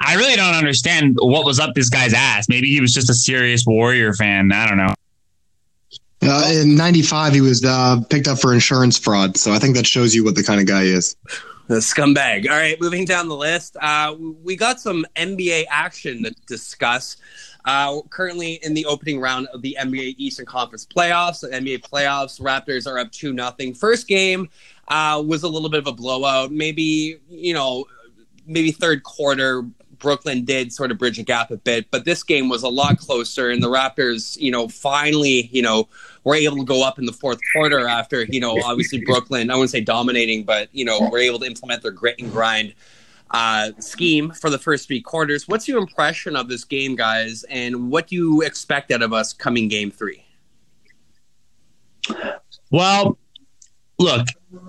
I 0.00 0.14
really 0.14 0.36
don't 0.36 0.54
understand 0.54 1.16
what 1.20 1.44
was 1.44 1.58
up 1.58 1.74
this 1.74 1.88
guy's 1.88 2.14
ass. 2.14 2.48
Maybe 2.48 2.68
he 2.68 2.80
was 2.80 2.92
just 2.92 3.10
a 3.10 3.14
serious 3.14 3.64
Warrior 3.66 4.12
fan. 4.12 4.52
I 4.52 4.68
don't 4.68 4.76
know. 4.76 4.94
Uh, 6.22 6.60
in 6.62 6.76
'95, 6.76 7.34
he 7.34 7.40
was 7.40 7.64
uh, 7.64 8.00
picked 8.08 8.28
up 8.28 8.38
for 8.38 8.54
insurance 8.54 8.98
fraud, 8.98 9.36
so 9.36 9.52
I 9.52 9.58
think 9.58 9.76
that 9.76 9.86
shows 9.86 10.14
you 10.14 10.24
what 10.24 10.36
the 10.36 10.42
kind 10.42 10.60
of 10.60 10.66
guy 10.66 10.84
he 10.84 10.90
is. 10.90 11.16
The 11.66 11.76
scumbag. 11.76 12.48
All 12.48 12.56
right, 12.56 12.80
moving 12.80 13.04
down 13.04 13.28
the 13.28 13.36
list. 13.36 13.76
Uh, 13.80 14.14
we 14.42 14.54
got 14.54 14.80
some 14.80 15.06
NBA 15.16 15.64
action 15.70 16.24
to 16.24 16.30
discuss. 16.46 17.16
Uh, 17.64 18.02
currently 18.10 18.60
in 18.62 18.74
the 18.74 18.84
opening 18.84 19.20
round 19.20 19.46
of 19.48 19.62
the 19.62 19.76
NBA 19.80 20.16
Eastern 20.18 20.44
Conference 20.44 20.86
playoffs, 20.86 21.40
the 21.40 21.48
NBA 21.48 21.80
playoffs, 21.80 22.40
Raptors 22.40 22.86
are 22.86 22.98
up 22.98 23.10
2 23.10 23.32
nothing. 23.32 23.72
First 23.72 24.06
game 24.06 24.50
uh, 24.88 25.22
was 25.26 25.44
a 25.44 25.48
little 25.48 25.70
bit 25.70 25.78
of 25.78 25.86
a 25.86 25.92
blowout. 25.92 26.52
Maybe, 26.52 27.18
you 27.30 27.54
know, 27.54 27.86
maybe 28.46 28.70
third 28.70 29.02
quarter, 29.02 29.64
Brooklyn 29.98 30.44
did 30.44 30.70
sort 30.70 30.90
of 30.90 30.98
bridge 30.98 31.18
a 31.18 31.22
gap 31.22 31.50
a 31.50 31.56
bit, 31.56 31.90
but 31.90 32.04
this 32.04 32.22
game 32.22 32.50
was 32.50 32.62
a 32.62 32.68
lot 32.68 32.98
closer, 32.98 33.50
and 33.50 33.62
the 33.62 33.68
Raptors, 33.68 34.38
you 34.38 34.50
know, 34.50 34.68
finally, 34.68 35.48
you 35.50 35.62
know, 35.62 35.88
were 36.24 36.34
able 36.34 36.58
to 36.58 36.64
go 36.64 36.86
up 36.86 36.98
in 36.98 37.06
the 37.06 37.12
fourth 37.12 37.38
quarter 37.54 37.88
after, 37.88 38.24
you 38.24 38.40
know, 38.40 38.60
obviously 38.62 39.02
Brooklyn, 39.02 39.50
I 39.50 39.54
wouldn't 39.54 39.70
say 39.70 39.80
dominating, 39.80 40.44
but, 40.44 40.68
you 40.72 40.84
know, 40.84 41.08
were 41.10 41.18
able 41.18 41.38
to 41.38 41.46
implement 41.46 41.82
their 41.82 41.92
grit 41.92 42.16
and 42.18 42.30
grind 42.30 42.74
uh, 43.30 43.72
scheme 43.78 44.30
for 44.30 44.50
the 44.50 44.58
first 44.58 44.86
three 44.86 45.00
quarters. 45.00 45.48
What's 45.48 45.66
your 45.66 45.78
impression 45.78 46.36
of 46.36 46.48
this 46.48 46.64
game, 46.64 46.94
guys, 46.96 47.44
and 47.50 47.90
what 47.90 48.08
do 48.08 48.16
you 48.16 48.42
expect 48.42 48.90
out 48.90 49.02
of 49.02 49.12
us 49.12 49.32
coming 49.32 49.68
game 49.68 49.90
three? 49.90 50.24
Well, 52.70 53.18
look, 53.98 54.26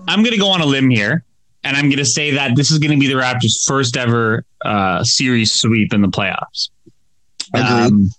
I'm 0.08 0.22
going 0.22 0.32
to 0.32 0.38
go 0.38 0.48
on 0.48 0.60
a 0.60 0.66
limb 0.66 0.90
here, 0.90 1.24
and 1.64 1.76
I'm 1.76 1.84
going 1.84 1.98
to 1.98 2.04
say 2.04 2.30
that 2.32 2.56
this 2.56 2.70
is 2.70 2.78
going 2.78 2.92
to 2.92 2.98
be 2.98 3.06
the 3.06 3.20
Raptors' 3.20 3.66
first 3.66 3.96
ever 3.96 4.44
uh, 4.64 5.04
series 5.04 5.52
sweep 5.52 5.92
in 5.92 6.02
the 6.02 6.08
playoffs. 6.08 6.70
Um, 7.54 8.10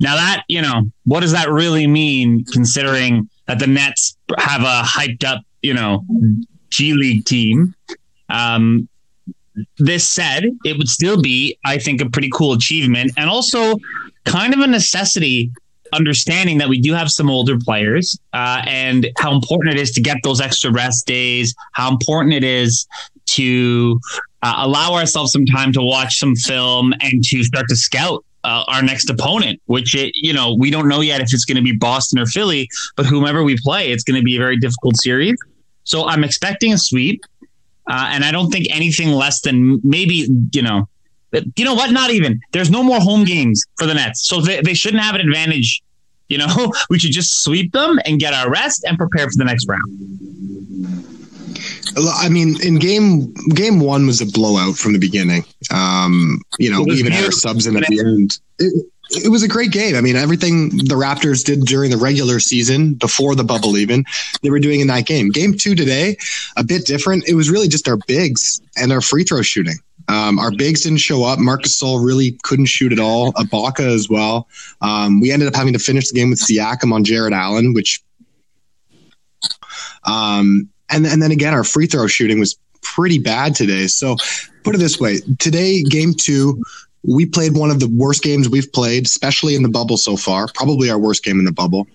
now 0.00 0.16
that 0.16 0.44
you 0.48 0.62
know, 0.62 0.90
what 1.04 1.20
does 1.20 1.32
that 1.32 1.50
really 1.50 1.86
mean? 1.86 2.44
Considering 2.52 3.28
that 3.46 3.58
the 3.58 3.66
Nets 3.66 4.16
have 4.38 4.62
a 4.62 4.82
hyped 4.82 5.24
up, 5.24 5.42
you 5.62 5.74
know, 5.74 6.04
G 6.70 6.94
League 6.94 7.24
team. 7.24 7.74
Um, 8.28 8.88
this 9.78 10.08
said, 10.08 10.44
it 10.64 10.76
would 10.78 10.88
still 10.88 11.20
be, 11.20 11.58
I 11.64 11.78
think, 11.78 12.00
a 12.00 12.08
pretty 12.08 12.30
cool 12.32 12.52
achievement, 12.52 13.12
and 13.16 13.28
also 13.28 13.76
kind 14.24 14.54
of 14.54 14.60
a 14.60 14.66
necessity. 14.66 15.50
Understanding 15.92 16.58
that 16.58 16.68
we 16.68 16.80
do 16.80 16.92
have 16.92 17.08
some 17.08 17.30
older 17.30 17.56
players, 17.56 18.18
uh, 18.32 18.62
and 18.66 19.06
how 19.18 19.32
important 19.32 19.76
it 19.76 19.80
is 19.80 19.92
to 19.92 20.00
get 20.00 20.16
those 20.24 20.40
extra 20.40 20.72
rest 20.72 21.06
days, 21.06 21.54
how 21.72 21.88
important 21.88 22.34
it 22.34 22.42
is 22.42 22.88
to 23.26 24.00
uh, 24.42 24.54
allow 24.56 24.94
ourselves 24.94 25.30
some 25.30 25.46
time 25.46 25.72
to 25.72 25.82
watch 25.82 26.18
some 26.18 26.34
film 26.34 26.94
and 27.00 27.22
to 27.24 27.44
start 27.44 27.66
to 27.68 27.76
scout 27.76 28.24
uh, 28.44 28.64
our 28.66 28.82
next 28.82 29.08
opponent, 29.08 29.60
which 29.66 29.94
it, 29.94 30.12
you 30.14 30.32
know 30.32 30.54
we 30.58 30.70
don't 30.70 30.88
know 30.88 31.00
yet 31.00 31.20
if 31.20 31.32
it's 31.32 31.44
going 31.44 31.56
to 31.56 31.62
be 31.62 31.76
Boston 31.76 32.18
or 32.18 32.26
Philly, 32.26 32.68
but 32.96 33.06
whomever 33.06 33.44
we 33.44 33.56
play, 33.62 33.92
it's 33.92 34.02
going 34.02 34.20
to 34.20 34.24
be 34.24 34.36
a 34.36 34.38
very 34.38 34.58
difficult 34.58 34.96
series. 34.96 35.36
So 35.84 36.06
I'm 36.06 36.24
expecting 36.24 36.72
a 36.72 36.78
sweep, 36.78 37.20
uh, 37.88 38.10
and 38.12 38.24
I 38.24 38.30
don't 38.30 38.50
think 38.50 38.66
anything 38.70 39.10
less 39.10 39.40
than 39.40 39.80
maybe 39.82 40.28
you 40.52 40.62
know, 40.62 40.88
you 41.56 41.64
know 41.64 41.74
what? 41.74 41.90
Not 41.90 42.10
even. 42.10 42.40
There's 42.52 42.70
no 42.70 42.82
more 42.82 43.00
home 43.00 43.24
games 43.24 43.62
for 43.76 43.86
the 43.86 43.94
Nets, 43.94 44.26
so 44.26 44.40
they, 44.40 44.60
they 44.60 44.74
shouldn't 44.74 45.02
have 45.02 45.14
an 45.14 45.20
advantage. 45.20 45.82
You 46.28 46.38
know, 46.38 46.72
we 46.90 46.98
should 46.98 47.12
just 47.12 47.42
sweep 47.42 47.72
them 47.72 47.98
and 48.04 48.18
get 48.18 48.34
our 48.34 48.50
rest 48.50 48.84
and 48.84 48.96
prepare 48.96 49.26
for 49.26 49.36
the 49.36 49.44
next 49.44 49.66
round. 49.68 49.82
I 51.96 52.28
mean, 52.28 52.60
in 52.62 52.78
game 52.78 53.32
game 53.54 53.80
one 53.80 54.06
was 54.06 54.20
a 54.20 54.26
blowout 54.26 54.76
from 54.76 54.94
the 54.94 54.98
beginning. 54.98 55.44
Um, 55.70 56.40
you 56.58 56.70
know, 56.70 56.86
even 56.88 57.12
our 57.12 57.30
subs 57.30 57.66
in 57.66 57.76
at 57.76 57.86
the 57.86 58.00
end. 58.00 58.38
It, 58.58 58.86
it 59.10 59.30
was 59.30 59.42
a 59.42 59.48
great 59.48 59.70
game. 59.70 59.94
I 59.94 60.00
mean, 60.00 60.16
everything 60.16 60.70
the 60.70 60.94
Raptors 60.94 61.44
did 61.44 61.60
during 61.60 61.90
the 61.90 61.96
regular 61.96 62.40
season, 62.40 62.94
before 62.94 63.34
the 63.34 63.44
bubble, 63.44 63.76
even 63.76 64.04
they 64.42 64.50
were 64.50 64.58
doing 64.58 64.80
in 64.80 64.86
that 64.88 65.06
game. 65.06 65.30
Game 65.30 65.54
two 65.54 65.74
today, 65.74 66.16
a 66.56 66.64
bit 66.64 66.86
different. 66.86 67.28
It 67.28 67.34
was 67.34 67.50
really 67.50 67.68
just 67.68 67.88
our 67.88 67.98
bigs 68.06 68.60
and 68.76 68.92
our 68.92 69.00
free 69.00 69.24
throw 69.24 69.42
shooting. 69.42 69.76
Um, 70.08 70.38
our 70.38 70.50
bigs 70.50 70.82
didn't 70.82 70.98
show 70.98 71.24
up. 71.24 71.38
Marcus 71.38 71.80
Gasol 71.80 72.04
really 72.04 72.38
couldn't 72.42 72.66
shoot 72.66 72.92
at 72.92 72.98
all. 72.98 73.32
Ibaka 73.34 73.86
as 73.86 74.08
well. 74.08 74.48
Um, 74.80 75.20
we 75.20 75.32
ended 75.32 75.48
up 75.48 75.54
having 75.54 75.72
to 75.72 75.78
finish 75.78 76.08
the 76.08 76.14
game 76.18 76.30
with 76.30 76.40
Siakam 76.40 76.92
on 76.92 77.04
Jarrett 77.04 77.32
Allen, 77.32 77.72
which 77.72 78.02
um, 80.04 80.68
and 80.90 81.06
and 81.06 81.22
then 81.22 81.30
again, 81.30 81.54
our 81.54 81.64
free 81.64 81.86
throw 81.86 82.06
shooting 82.06 82.38
was 82.38 82.58
pretty 82.82 83.18
bad 83.18 83.54
today. 83.54 83.86
So 83.86 84.16
put 84.62 84.74
it 84.74 84.78
this 84.78 85.00
way: 85.00 85.20
today, 85.38 85.82
game 85.82 86.14
two, 86.14 86.62
we 87.06 87.26
played 87.26 87.54
one 87.54 87.70
of 87.70 87.80
the 87.80 87.88
worst 87.88 88.22
games 88.22 88.48
we've 88.48 88.72
played, 88.72 89.06
especially 89.06 89.54
in 89.54 89.62
the 89.62 89.68
bubble 89.68 89.96
so 89.96 90.16
far. 90.16 90.48
Probably 90.54 90.90
our 90.90 90.98
worst 90.98 91.24
game 91.24 91.38
in 91.38 91.44
the 91.44 91.52
bubble. 91.52 91.86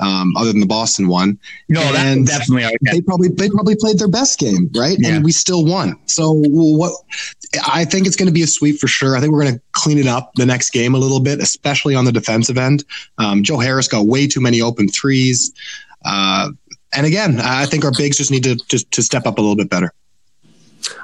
Um, 0.00 0.34
other 0.36 0.50
than 0.50 0.60
the 0.60 0.66
Boston 0.66 1.06
one, 1.06 1.38
no, 1.68 1.80
and 1.82 2.26
that's 2.26 2.38
definitely 2.38 2.64
our 2.64 2.72
they 2.90 3.02
probably 3.02 3.28
they 3.28 3.50
probably 3.50 3.76
played 3.76 3.98
their 3.98 4.08
best 4.08 4.38
game, 4.38 4.70
right? 4.74 4.96
Yeah. 4.98 5.16
And 5.16 5.24
we 5.24 5.32
still 5.32 5.64
won. 5.64 5.94
So 6.06 6.42
what? 6.46 6.92
I 7.68 7.84
think 7.84 8.06
it's 8.06 8.16
going 8.16 8.26
to 8.26 8.32
be 8.32 8.42
a 8.42 8.46
sweep 8.46 8.78
for 8.78 8.88
sure. 8.88 9.16
I 9.16 9.20
think 9.20 9.32
we're 9.32 9.42
going 9.42 9.54
to 9.54 9.60
clean 9.72 9.98
it 9.98 10.06
up 10.06 10.32
the 10.34 10.46
next 10.46 10.70
game 10.70 10.94
a 10.94 10.98
little 10.98 11.20
bit, 11.20 11.40
especially 11.40 11.94
on 11.94 12.06
the 12.06 12.10
defensive 12.10 12.56
end. 12.56 12.84
Um, 13.18 13.42
Joe 13.42 13.58
Harris 13.58 13.86
got 13.86 14.06
way 14.06 14.26
too 14.26 14.40
many 14.40 14.62
open 14.62 14.88
threes. 14.88 15.52
Uh, 16.04 16.50
and 16.94 17.06
again, 17.06 17.38
I 17.40 17.66
think 17.66 17.84
our 17.84 17.92
bigs 17.96 18.16
just 18.16 18.30
need 18.30 18.44
to, 18.44 18.56
to, 18.56 18.78
to 18.78 19.02
step 19.02 19.26
up 19.26 19.38
a 19.38 19.40
little 19.40 19.56
bit 19.56 19.68
better. 19.68 19.92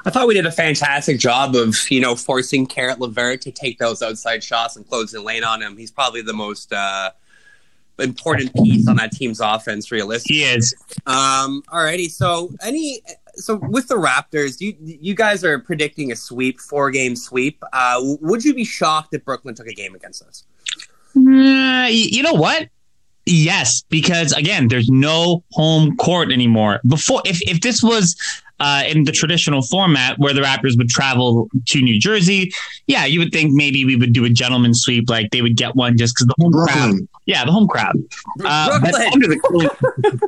I 0.05 0.09
thought 0.09 0.27
we 0.27 0.33
did 0.33 0.45
a 0.45 0.51
fantastic 0.51 1.19
job 1.19 1.55
of, 1.55 1.75
you 1.89 1.99
know, 1.99 2.15
forcing 2.15 2.65
Caris 2.65 2.99
LeVert 2.99 3.41
to 3.41 3.51
take 3.51 3.79
those 3.79 4.01
outside 4.01 4.43
shots 4.43 4.75
and 4.75 4.87
close 4.87 5.11
the 5.11 5.21
lane 5.21 5.43
on 5.43 5.61
him. 5.61 5.77
He's 5.77 5.91
probably 5.91 6.21
the 6.21 6.33
most 6.33 6.73
uh, 6.73 7.11
important 7.97 8.53
piece 8.55 8.87
on 8.87 8.95
that 8.97 9.11
team's 9.11 9.39
offense, 9.39 9.91
realistically. 9.91 10.37
He 10.37 10.43
is. 10.43 10.75
Um, 11.05 11.63
alrighty. 11.69 12.09
So 12.09 12.51
any 12.61 13.01
so 13.35 13.55
with 13.55 13.87
the 13.87 13.95
Raptors, 13.95 14.59
you 14.59 14.75
you 14.79 15.15
guys 15.15 15.43
are 15.43 15.59
predicting 15.59 16.11
a 16.11 16.15
sweep, 16.15 16.59
four 16.59 16.91
game 16.91 17.15
sweep. 17.15 17.63
Uh, 17.73 17.99
would 18.21 18.43
you 18.43 18.53
be 18.53 18.65
shocked 18.65 19.13
if 19.13 19.23
Brooklyn 19.25 19.55
took 19.55 19.67
a 19.67 19.73
game 19.73 19.95
against 19.95 20.23
us? 20.23 20.45
Uh, 21.15 21.87
you 21.89 22.23
know 22.23 22.33
what? 22.33 22.69
Yes, 23.25 23.83
because 23.89 24.31
again, 24.33 24.67
there's 24.69 24.89
no 24.89 25.43
home 25.51 25.95
court 25.97 26.31
anymore. 26.31 26.79
Before, 26.87 27.21
if 27.25 27.41
if 27.43 27.61
this 27.61 27.83
was 27.83 28.15
uh, 28.59 28.83
in 28.87 29.03
the 29.03 29.11
traditional 29.11 29.61
format 29.61 30.17
where 30.19 30.33
the 30.33 30.41
Raptors 30.41 30.77
would 30.77 30.89
travel 30.89 31.49
to 31.67 31.81
New 31.81 31.99
Jersey, 31.99 32.51
yeah, 32.87 33.05
you 33.05 33.19
would 33.19 33.31
think 33.31 33.53
maybe 33.53 33.85
we 33.85 33.95
would 33.95 34.13
do 34.13 34.25
a 34.25 34.29
gentleman 34.29 34.73
sweep, 34.73 35.09
like 35.09 35.31
they 35.31 35.41
would 35.41 35.55
get 35.55 35.75
one 35.75 35.97
just 35.97 36.15
because 36.15 36.27
the 36.27 36.35
home 36.39 36.51
Brooklyn. 36.51 36.75
crowd. 36.75 37.07
Yeah, 37.25 37.45
the 37.45 37.51
home 37.51 37.67
crowd. 37.67 37.95
Uh, 38.43 38.79
under 39.13 39.27
the 39.27 39.39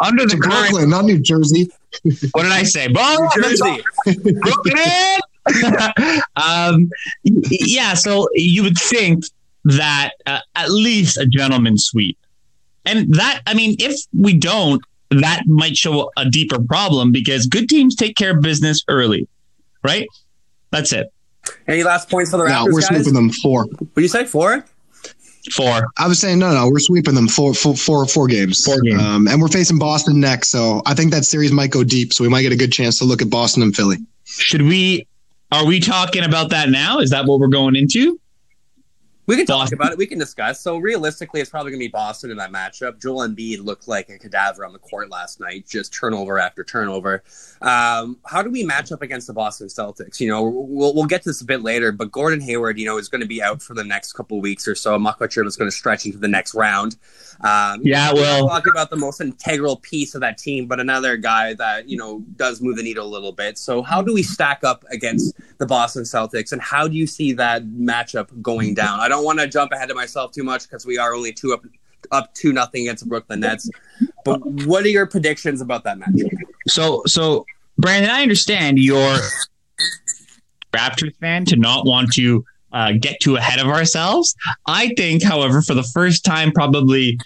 under 0.01 0.25
the 0.25 0.37
current, 0.37 0.69
Brooklyn, 0.69 0.89
not 0.89 1.05
New 1.05 1.19
Jersey. 1.19 1.69
What 2.31 2.43
did 2.43 2.51
I 2.51 2.63
say? 2.63 2.87
New 2.87 3.29
Jersey. 3.35 3.83
Brooklyn. 4.05 4.77
um, 6.35 6.89
yeah, 7.23 7.95
so 7.95 8.27
you 8.33 8.61
would 8.63 8.77
think 8.77 9.25
that 9.65 10.11
uh, 10.27 10.39
at 10.55 10.69
least 10.69 11.17
a 11.17 11.25
gentleman 11.25 11.77
sweep 11.77 12.17
and 12.85 13.13
that, 13.13 13.41
I 13.45 13.53
mean, 13.53 13.75
if 13.79 13.99
we 14.17 14.37
don't, 14.37 14.81
that 15.11 15.43
might 15.47 15.75
show 15.75 16.11
a 16.17 16.29
deeper 16.29 16.61
problem 16.61 17.11
because 17.11 17.45
good 17.45 17.67
teams 17.67 17.95
take 17.95 18.15
care 18.15 18.31
of 18.31 18.41
business 18.41 18.83
early, 18.87 19.27
right? 19.83 20.07
That's 20.71 20.93
it. 20.93 21.11
Any 21.67 21.83
last 21.83 22.09
points 22.09 22.31
for 22.31 22.37
the 22.37 22.43
Raptors? 22.43 22.49
No, 22.49 22.65
we're 22.65 22.81
guys? 22.81 22.87
sweeping 22.87 23.13
them 23.13 23.29
four. 23.29 23.65
What 23.65 23.95
do 23.95 24.01
you 24.01 24.07
say? 24.07 24.25
Four? 24.25 24.65
Four. 25.53 25.87
I 25.97 26.07
was 26.07 26.19
saying 26.19 26.39
no, 26.39 26.53
no. 26.53 26.69
We're 26.69 26.79
sweeping 26.79 27.15
them 27.15 27.27
four, 27.27 27.53
four, 27.53 27.75
four, 27.75 28.05
four 28.05 28.27
games. 28.27 28.63
Four 28.63 28.79
games. 28.81 29.01
Um, 29.01 29.27
and 29.27 29.41
we're 29.41 29.47
facing 29.47 29.79
Boston 29.79 30.19
next, 30.19 30.49
so 30.49 30.83
I 30.85 30.93
think 30.93 31.11
that 31.11 31.25
series 31.25 31.51
might 31.51 31.71
go 31.71 31.83
deep. 31.83 32.13
So 32.13 32.23
we 32.23 32.29
might 32.29 32.43
get 32.43 32.51
a 32.51 32.57
good 32.57 32.71
chance 32.71 32.99
to 32.99 33.05
look 33.05 33.21
at 33.21 33.29
Boston 33.29 33.63
and 33.63 33.75
Philly. 33.75 33.97
Should 34.25 34.61
we? 34.61 35.07
Are 35.51 35.65
we 35.65 35.79
talking 35.79 36.23
about 36.23 36.51
that 36.51 36.69
now? 36.69 36.99
Is 36.99 37.09
that 37.09 37.25
what 37.25 37.39
we're 37.39 37.47
going 37.47 37.75
into? 37.75 38.20
We 39.31 39.37
can 39.37 39.45
talk 39.45 39.71
about 39.71 39.93
it. 39.93 39.97
We 39.97 40.07
can 40.07 40.19
discuss. 40.19 40.59
So 40.59 40.75
realistically, 40.75 41.39
it's 41.39 41.49
probably 41.49 41.71
going 41.71 41.79
to 41.79 41.85
be 41.85 41.89
Boston 41.91 42.31
in 42.31 42.37
that 42.37 42.51
matchup. 42.51 43.01
Joel 43.01 43.25
Embiid 43.25 43.63
looked 43.63 43.87
like 43.87 44.09
a 44.09 44.19
cadaver 44.19 44.65
on 44.65 44.73
the 44.73 44.79
court 44.79 45.09
last 45.09 45.39
night, 45.39 45.65
just 45.65 45.93
turnover 45.93 46.37
after 46.37 46.65
turnover. 46.65 47.23
Um, 47.61 48.17
how 48.25 48.41
do 48.41 48.49
we 48.49 48.65
match 48.65 48.91
up 48.91 49.01
against 49.01 49.27
the 49.27 49.33
Boston 49.33 49.67
Celtics? 49.67 50.19
You 50.19 50.27
know, 50.27 50.43
we'll, 50.43 50.93
we'll 50.93 51.05
get 51.05 51.21
to 51.23 51.29
this 51.29 51.39
a 51.39 51.45
bit 51.45 51.61
later, 51.61 51.93
but 51.93 52.11
Gordon 52.11 52.41
Hayward, 52.41 52.77
you 52.77 52.85
know, 52.85 52.97
is 52.97 53.07
going 53.07 53.21
to 53.21 53.27
be 53.27 53.41
out 53.41 53.61
for 53.61 53.73
the 53.73 53.85
next 53.85 54.11
couple 54.11 54.41
weeks 54.41 54.67
or 54.67 54.75
so. 54.75 54.93
I'm 54.93 55.03
not 55.03 55.17
quite 55.17 55.31
sure 55.31 55.43
if 55.43 55.47
it's 55.47 55.55
going 55.55 55.71
to 55.71 55.75
stretch 55.75 56.05
into 56.05 56.17
the 56.17 56.27
next 56.27 56.53
round. 56.53 56.97
Um, 57.39 57.81
yeah, 57.83 58.11
well, 58.11 58.49
talk 58.49 58.67
about 58.67 58.89
the 58.89 58.97
most 58.97 59.21
integral 59.21 59.77
piece 59.77 60.13
of 60.13 60.21
that 60.21 60.37
team, 60.37 60.67
but 60.67 60.79
another 60.79 61.15
guy 61.17 61.53
that 61.53 61.87
you 61.87 61.97
know 61.97 62.23
does 62.35 62.61
move 62.61 62.75
the 62.75 62.83
needle 62.83 63.07
a 63.07 63.09
little 63.09 63.31
bit. 63.31 63.57
So, 63.57 63.81
how 63.81 64.01
do 64.01 64.13
we 64.13 64.23
stack 64.23 64.63
up 64.63 64.83
against 64.91 65.35
the 65.57 65.65
Boston 65.65 66.03
Celtics, 66.03 66.51
and 66.51 66.61
how 66.61 66.87
do 66.87 66.95
you 66.95 67.07
see 67.07 67.31
that 67.33 67.63
matchup 67.63 68.41
going 68.41 68.73
down? 68.73 68.99
I 68.99 69.07
don't 69.07 69.20
want 69.23 69.39
to 69.39 69.47
jump 69.47 69.71
ahead 69.71 69.89
of 69.89 69.95
myself 69.95 70.31
too 70.31 70.43
much 70.43 70.63
because 70.63 70.85
we 70.85 70.97
are 70.97 71.13
only 71.13 71.31
two 71.31 71.53
up 71.53 71.63
up 72.11 72.33
two 72.33 72.51
nothing 72.51 72.83
against 72.83 73.03
the 73.03 73.09
Brooklyn 73.09 73.41
Nets. 73.41 73.69
But 74.25 74.45
what 74.65 74.83
are 74.83 74.89
your 74.89 75.05
predictions 75.05 75.61
about 75.61 75.83
that 75.83 75.97
match? 75.97 76.19
So, 76.67 77.03
so 77.05 77.45
Brandon, 77.77 78.09
I 78.09 78.21
understand 78.21 78.79
your 78.79 79.17
Raptors 80.73 81.15
fan 81.17 81.45
to 81.45 81.55
not 81.55 81.85
want 81.85 82.11
to 82.13 82.43
uh, 82.71 82.93
get 82.99 83.19
too 83.21 83.35
ahead 83.35 83.59
of 83.59 83.67
ourselves. 83.67 84.35
I 84.65 84.93
think, 84.97 85.23
however, 85.23 85.61
for 85.61 85.73
the 85.73 85.83
first 85.83 86.25
time 86.25 86.51
probably 86.51 87.17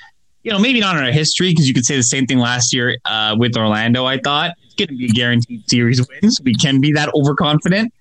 you 0.45 0.51
know, 0.51 0.59
maybe 0.59 0.79
not 0.79 0.95
in 0.95 1.03
our 1.03 1.11
history 1.11 1.49
because 1.49 1.67
you 1.67 1.73
could 1.73 1.85
say 1.85 1.95
the 1.95 2.03
same 2.03 2.27
thing 2.27 2.37
last 2.37 2.71
year 2.71 2.99
uh, 3.05 3.35
with 3.37 3.57
Orlando. 3.57 4.05
I 4.05 4.19
thought 4.19 4.51
it's 4.63 4.75
going 4.75 4.89
to 4.89 4.95
be 4.95 5.05
a 5.05 5.09
guaranteed 5.09 5.67
series 5.67 6.07
win, 6.07 6.29
so 6.29 6.43
we 6.43 6.53
can 6.53 6.79
be 6.79 6.93
that 6.93 7.09
overconfident. 7.15 7.91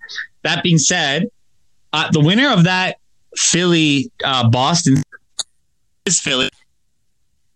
That 0.43 0.63
being 0.63 0.77
said, 0.77 1.29
uh, 1.95 2.11
the 2.11 2.21
winner 2.21 2.53
of 2.53 2.65
that 2.65 2.99
Philly 3.37 4.11
uh, 4.25 4.49
Boston 4.49 5.03
is 6.07 6.21
Philly. 6.21 6.49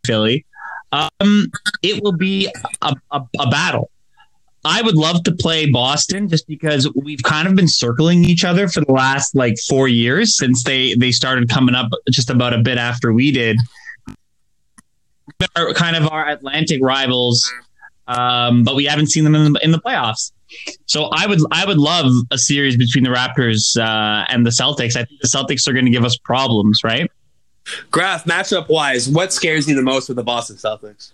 Philly. 0.04 0.44
Um, 0.92 1.50
it 1.82 2.02
will 2.02 2.16
be 2.16 2.50
a, 2.82 2.94
a, 3.10 3.22
a 3.38 3.50
battle. 3.50 3.90
I 4.64 4.82
would 4.82 4.96
love 4.96 5.22
to 5.24 5.32
play 5.32 5.70
Boston 5.70 6.28
just 6.28 6.46
because 6.46 6.90
we've 6.94 7.22
kind 7.22 7.46
of 7.46 7.54
been 7.54 7.68
circling 7.68 8.24
each 8.24 8.44
other 8.44 8.68
for 8.68 8.80
the 8.80 8.92
last 8.92 9.34
like 9.34 9.56
four 9.68 9.86
years 9.88 10.36
since 10.36 10.64
they 10.64 10.94
they 10.94 11.12
started 11.12 11.48
coming 11.48 11.74
up 11.74 11.90
just 12.10 12.28
about 12.28 12.52
a 12.52 12.58
bit 12.58 12.76
after 12.76 13.12
we 13.12 13.30
did. 13.30 13.58
They're 15.38 15.72
kind 15.74 15.94
of 15.94 16.10
our 16.10 16.28
Atlantic 16.28 16.80
rivals, 16.82 17.50
um, 18.08 18.64
but 18.64 18.74
we 18.74 18.86
haven't 18.86 19.08
seen 19.08 19.24
them 19.24 19.34
in 19.34 19.52
the, 19.52 19.60
in 19.62 19.70
the 19.70 19.78
playoffs. 19.78 20.32
So 20.86 21.04
I 21.12 21.26
would 21.26 21.40
I 21.52 21.66
would 21.66 21.78
love 21.78 22.12
a 22.30 22.38
series 22.38 22.76
between 22.76 23.04
the 23.04 23.10
Raptors 23.10 23.76
uh, 23.78 24.24
and 24.28 24.46
the 24.46 24.50
Celtics. 24.50 24.96
I 24.96 25.04
think 25.04 25.20
the 25.20 25.28
Celtics 25.28 25.68
are 25.68 25.72
going 25.72 25.84
to 25.84 25.90
give 25.90 26.04
us 26.04 26.16
problems, 26.16 26.82
right? 26.82 27.10
Graf 27.90 28.24
matchup 28.24 28.68
wise, 28.68 29.08
what 29.08 29.32
scares 29.32 29.68
you 29.68 29.74
the 29.74 29.82
most 29.82 30.08
with 30.08 30.16
the 30.16 30.22
Boston 30.22 30.56
Celtics? 30.56 31.12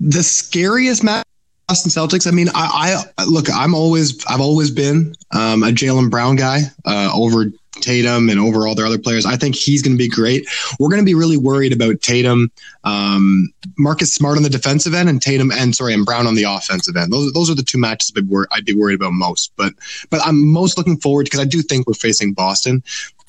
The 0.00 0.22
scariest 0.22 1.02
match, 1.02 1.26
Boston 1.68 1.90
Celtics. 1.90 2.26
I 2.26 2.30
mean, 2.30 2.48
I, 2.54 3.04
I 3.18 3.24
look. 3.24 3.46
I'm 3.52 3.74
always, 3.74 4.24
I've 4.26 4.40
always 4.40 4.70
been 4.70 5.14
um, 5.32 5.62
a 5.62 5.68
Jaylen 5.68 6.10
Brown 6.10 6.36
guy 6.36 6.60
uh, 6.84 7.10
over 7.14 7.46
Tatum 7.80 8.28
and 8.28 8.38
over 8.38 8.66
all 8.66 8.74
their 8.74 8.86
other 8.86 8.98
players. 8.98 9.26
I 9.26 9.36
think 9.36 9.54
he's 9.54 9.82
going 9.82 9.94
to 9.94 9.98
be 9.98 10.08
great. 10.08 10.46
We're 10.78 10.88
going 10.88 11.00
to 11.00 11.04
be 11.04 11.14
really 11.14 11.36
worried 11.36 11.72
about 11.72 12.00
Tatum, 12.00 12.50
um, 12.84 13.52
Marcus 13.78 14.14
Smart 14.14 14.36
on 14.36 14.42
the 14.42 14.50
defensive 14.50 14.94
end, 14.94 15.08
and 15.08 15.20
Tatum 15.20 15.50
and 15.50 15.74
sorry, 15.74 15.94
and 15.94 16.04
Brown 16.04 16.26
on 16.26 16.34
the 16.34 16.44
offensive 16.44 16.96
end. 16.96 17.12
Those 17.12 17.32
those 17.32 17.50
are 17.50 17.54
the 17.54 17.62
two 17.62 17.78
matches 17.78 18.12
I'd 18.16 18.26
be, 18.26 18.30
wor- 18.30 18.48
I'd 18.52 18.64
be 18.64 18.74
worried 18.74 18.94
about 18.96 19.12
most. 19.12 19.52
But 19.56 19.74
but 20.10 20.20
I'm 20.24 20.46
most 20.46 20.78
looking 20.78 20.98
forward 20.98 21.24
because 21.24 21.40
I 21.40 21.44
do 21.44 21.62
think 21.62 21.86
we're 21.86 21.94
facing 21.94 22.32
Boston. 22.32 22.82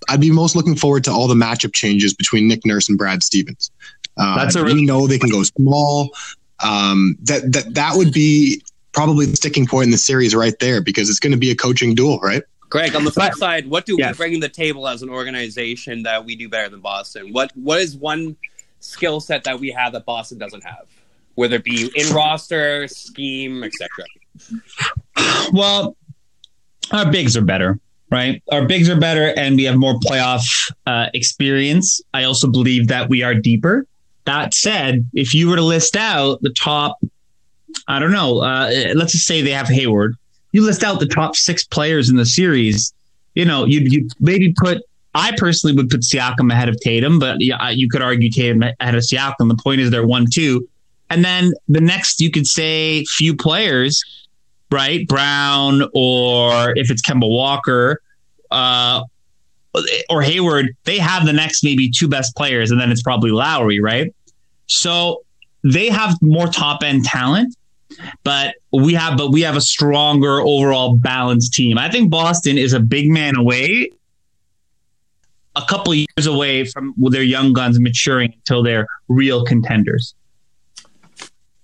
I'd 0.10 0.22
be 0.22 0.32
most 0.32 0.56
looking 0.56 0.76
forward 0.76 1.04
to 1.06 1.12
all 1.12 1.28
the 1.28 1.36
matchup 1.36 1.74
changes 1.74 2.14
between 2.14 2.48
Nick 2.48 2.66
Nurse 2.66 2.90
and 2.90 2.98
Brad 2.98 3.24
Stevens. 3.24 3.72
Uh, 4.18 4.38
That's 4.38 4.56
a 4.56 4.64
we 4.64 4.86
know 4.86 5.08
they 5.08 5.20
can 5.20 5.30
go 5.30 5.44
small. 5.44 6.12
Um, 6.64 7.18
that 7.24 7.52
that 7.52 7.74
that 7.74 7.94
would 7.96 8.14
be 8.14 8.62
probably 8.94 9.26
the 9.26 9.36
sticking 9.36 9.68
point 9.68 9.86
in 9.86 9.92
the 9.92 9.98
series 9.98 10.34
right 10.34 10.58
there 10.60 10.82
because 10.82 11.10
it's 11.10 11.20
going 11.20 11.34
to 11.34 11.38
be 11.38 11.52
a 11.52 11.56
coaching 11.56 11.94
duel, 11.94 12.18
right? 12.20 12.44
Greg, 12.70 12.96
on 12.96 13.04
the 13.06 13.12
flip 13.12 13.34
side, 13.36 13.68
what 13.70 13.86
do 13.86 13.96
Yes. 13.98 14.14
we 14.14 14.18
bring 14.18 14.34
to 14.34 14.40
the 14.40 14.50
table 14.50 14.88
as 14.88 15.02
an 15.02 15.10
organization 15.10 16.04
that 16.04 16.26
we 16.26 16.36
do 16.36 16.50
better 16.50 16.70
than 16.70 16.82
Boston? 16.82 17.32
What 17.32 17.52
what 17.56 17.80
is 17.82 17.96
one 17.96 18.36
skill 18.80 19.20
set 19.20 19.44
that 19.46 19.60
we 19.60 19.72
have 19.72 19.94
that 19.94 20.06
Boston 20.06 20.38
doesn't 20.38 20.64
have? 20.64 20.86
Whether 21.36 21.58
it 21.58 21.64
be 21.64 21.92
in 21.96 22.14
roster, 22.14 22.88
scheme, 22.88 23.64
etc. 23.64 23.90
Well, 25.52 25.96
our 26.92 27.10
bigs 27.12 27.36
are 27.38 27.42
better, 27.42 27.80
right? 28.12 28.42
Our 28.52 28.66
bigs 28.66 28.90
are 28.90 29.00
better, 29.00 29.34
and 29.38 29.56
we 29.56 29.64
have 29.66 29.76
more 29.76 29.96
playoff 30.00 30.46
uh, 30.86 31.08
experience. 31.14 32.02
I 32.14 32.24
also 32.24 32.50
believe 32.50 32.88
that 32.88 33.10
we 33.10 33.24
are 33.24 33.34
deeper. 33.36 33.86
That 34.26 34.54
said, 34.54 35.08
if 35.14 35.34
you 35.34 35.50
were 35.50 35.56
to 35.56 35.62
list 35.62 35.96
out 35.96 36.42
the 36.42 36.50
top, 36.52 36.98
I 37.88 38.00
don't 38.00 38.12
know, 38.12 38.40
uh, 38.40 38.72
let's 38.96 39.12
just 39.12 39.28
say 39.28 39.42
they 39.42 39.52
have 39.52 39.68
Hayward. 39.68 40.16
You 40.56 40.66
list 40.66 40.84
out 40.84 41.00
the 41.00 41.08
top 41.08 41.36
six 41.36 41.64
players 41.66 42.10
in 42.10 42.16
the 42.16 42.26
series. 42.26 42.94
You 43.34 43.46
know, 43.46 43.66
you 43.66 43.82
you 43.82 44.10
maybe 44.20 44.54
put. 44.58 44.82
I 45.14 45.34
personally 45.38 45.76
would 45.76 45.90
put 45.90 46.02
Siakam 46.02 46.52
ahead 46.52 46.68
of 46.68 46.80
Tatum, 46.82 47.20
but 47.20 47.38
you 47.40 47.90
could 47.90 48.02
argue 48.02 48.30
Tatum 48.30 48.64
ahead 48.64 48.96
of 48.96 49.02
Siakam. 49.04 49.50
The 49.50 49.60
point 49.62 49.82
is 49.82 49.92
they're 49.92 50.06
one 50.06 50.26
two, 50.32 50.68
and 51.10 51.24
then 51.24 51.54
the 51.68 51.82
next 51.82 52.20
you 52.20 52.32
could 52.32 52.48
say 52.48 53.06
few 53.06 53.36
players 53.36 54.04
right? 54.72 55.08
Brown 55.08 55.84
or 55.94 56.78
if 56.78 56.92
it's 56.92 57.02
Kemba 57.02 57.30
Walker 57.30 58.02
uh, 58.52 59.04
or 60.10 60.22
Hayward, 60.22 60.76
they 60.84 60.98
have 60.98 61.26
the 61.26 61.34
next 61.34 61.64
maybe 61.64 61.90
two 61.90 62.08
best 62.08 62.36
players, 62.36 62.72
and 62.72 62.80
then 62.80 62.92
it's 62.92 63.02
probably 63.02 63.32
Lowry, 63.32 63.80
right? 63.80 64.14
So 64.68 65.24
they 65.64 65.90
have 65.90 66.18
more 66.22 66.48
top 66.48 66.84
end 66.84 67.06
talent, 67.06 67.56
but 68.24 68.56
we 68.72 68.94
have 68.94 69.18
but 69.18 69.32
we 69.32 69.42
have 69.42 69.56
a 69.56 69.62
stronger 69.62 70.42
overall 70.42 70.96
balanced 70.96 71.54
team. 71.54 71.78
I 71.78 71.90
think 71.90 72.10
Boston 72.10 72.58
is 72.58 72.74
a 72.74 72.80
big 72.80 73.10
man 73.10 73.36
away, 73.36 73.92
a 75.56 75.64
couple 75.68 75.94
years 75.94 76.26
away 76.26 76.66
from 76.66 76.94
their 76.98 77.24
young 77.24 77.54
guns 77.54 77.80
maturing 77.80 78.34
until 78.34 78.64
they're 78.64 78.88
real 79.08 79.44
contenders. 79.46 80.16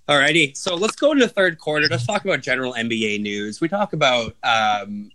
Alrighty, 0.07 0.57
so 0.57 0.75
let's 0.75 0.95
go 0.95 1.11
into 1.13 1.25
the 1.25 1.31
third 1.31 1.57
quarter. 1.57 1.87
Let's 1.87 2.05
talk 2.05 2.25
about 2.25 2.41
general 2.41 2.73
NBA 2.73 3.21
news. 3.21 3.61
We 3.61 3.69
talk 3.69 3.93
about 3.93 4.35
um, 4.43 5.09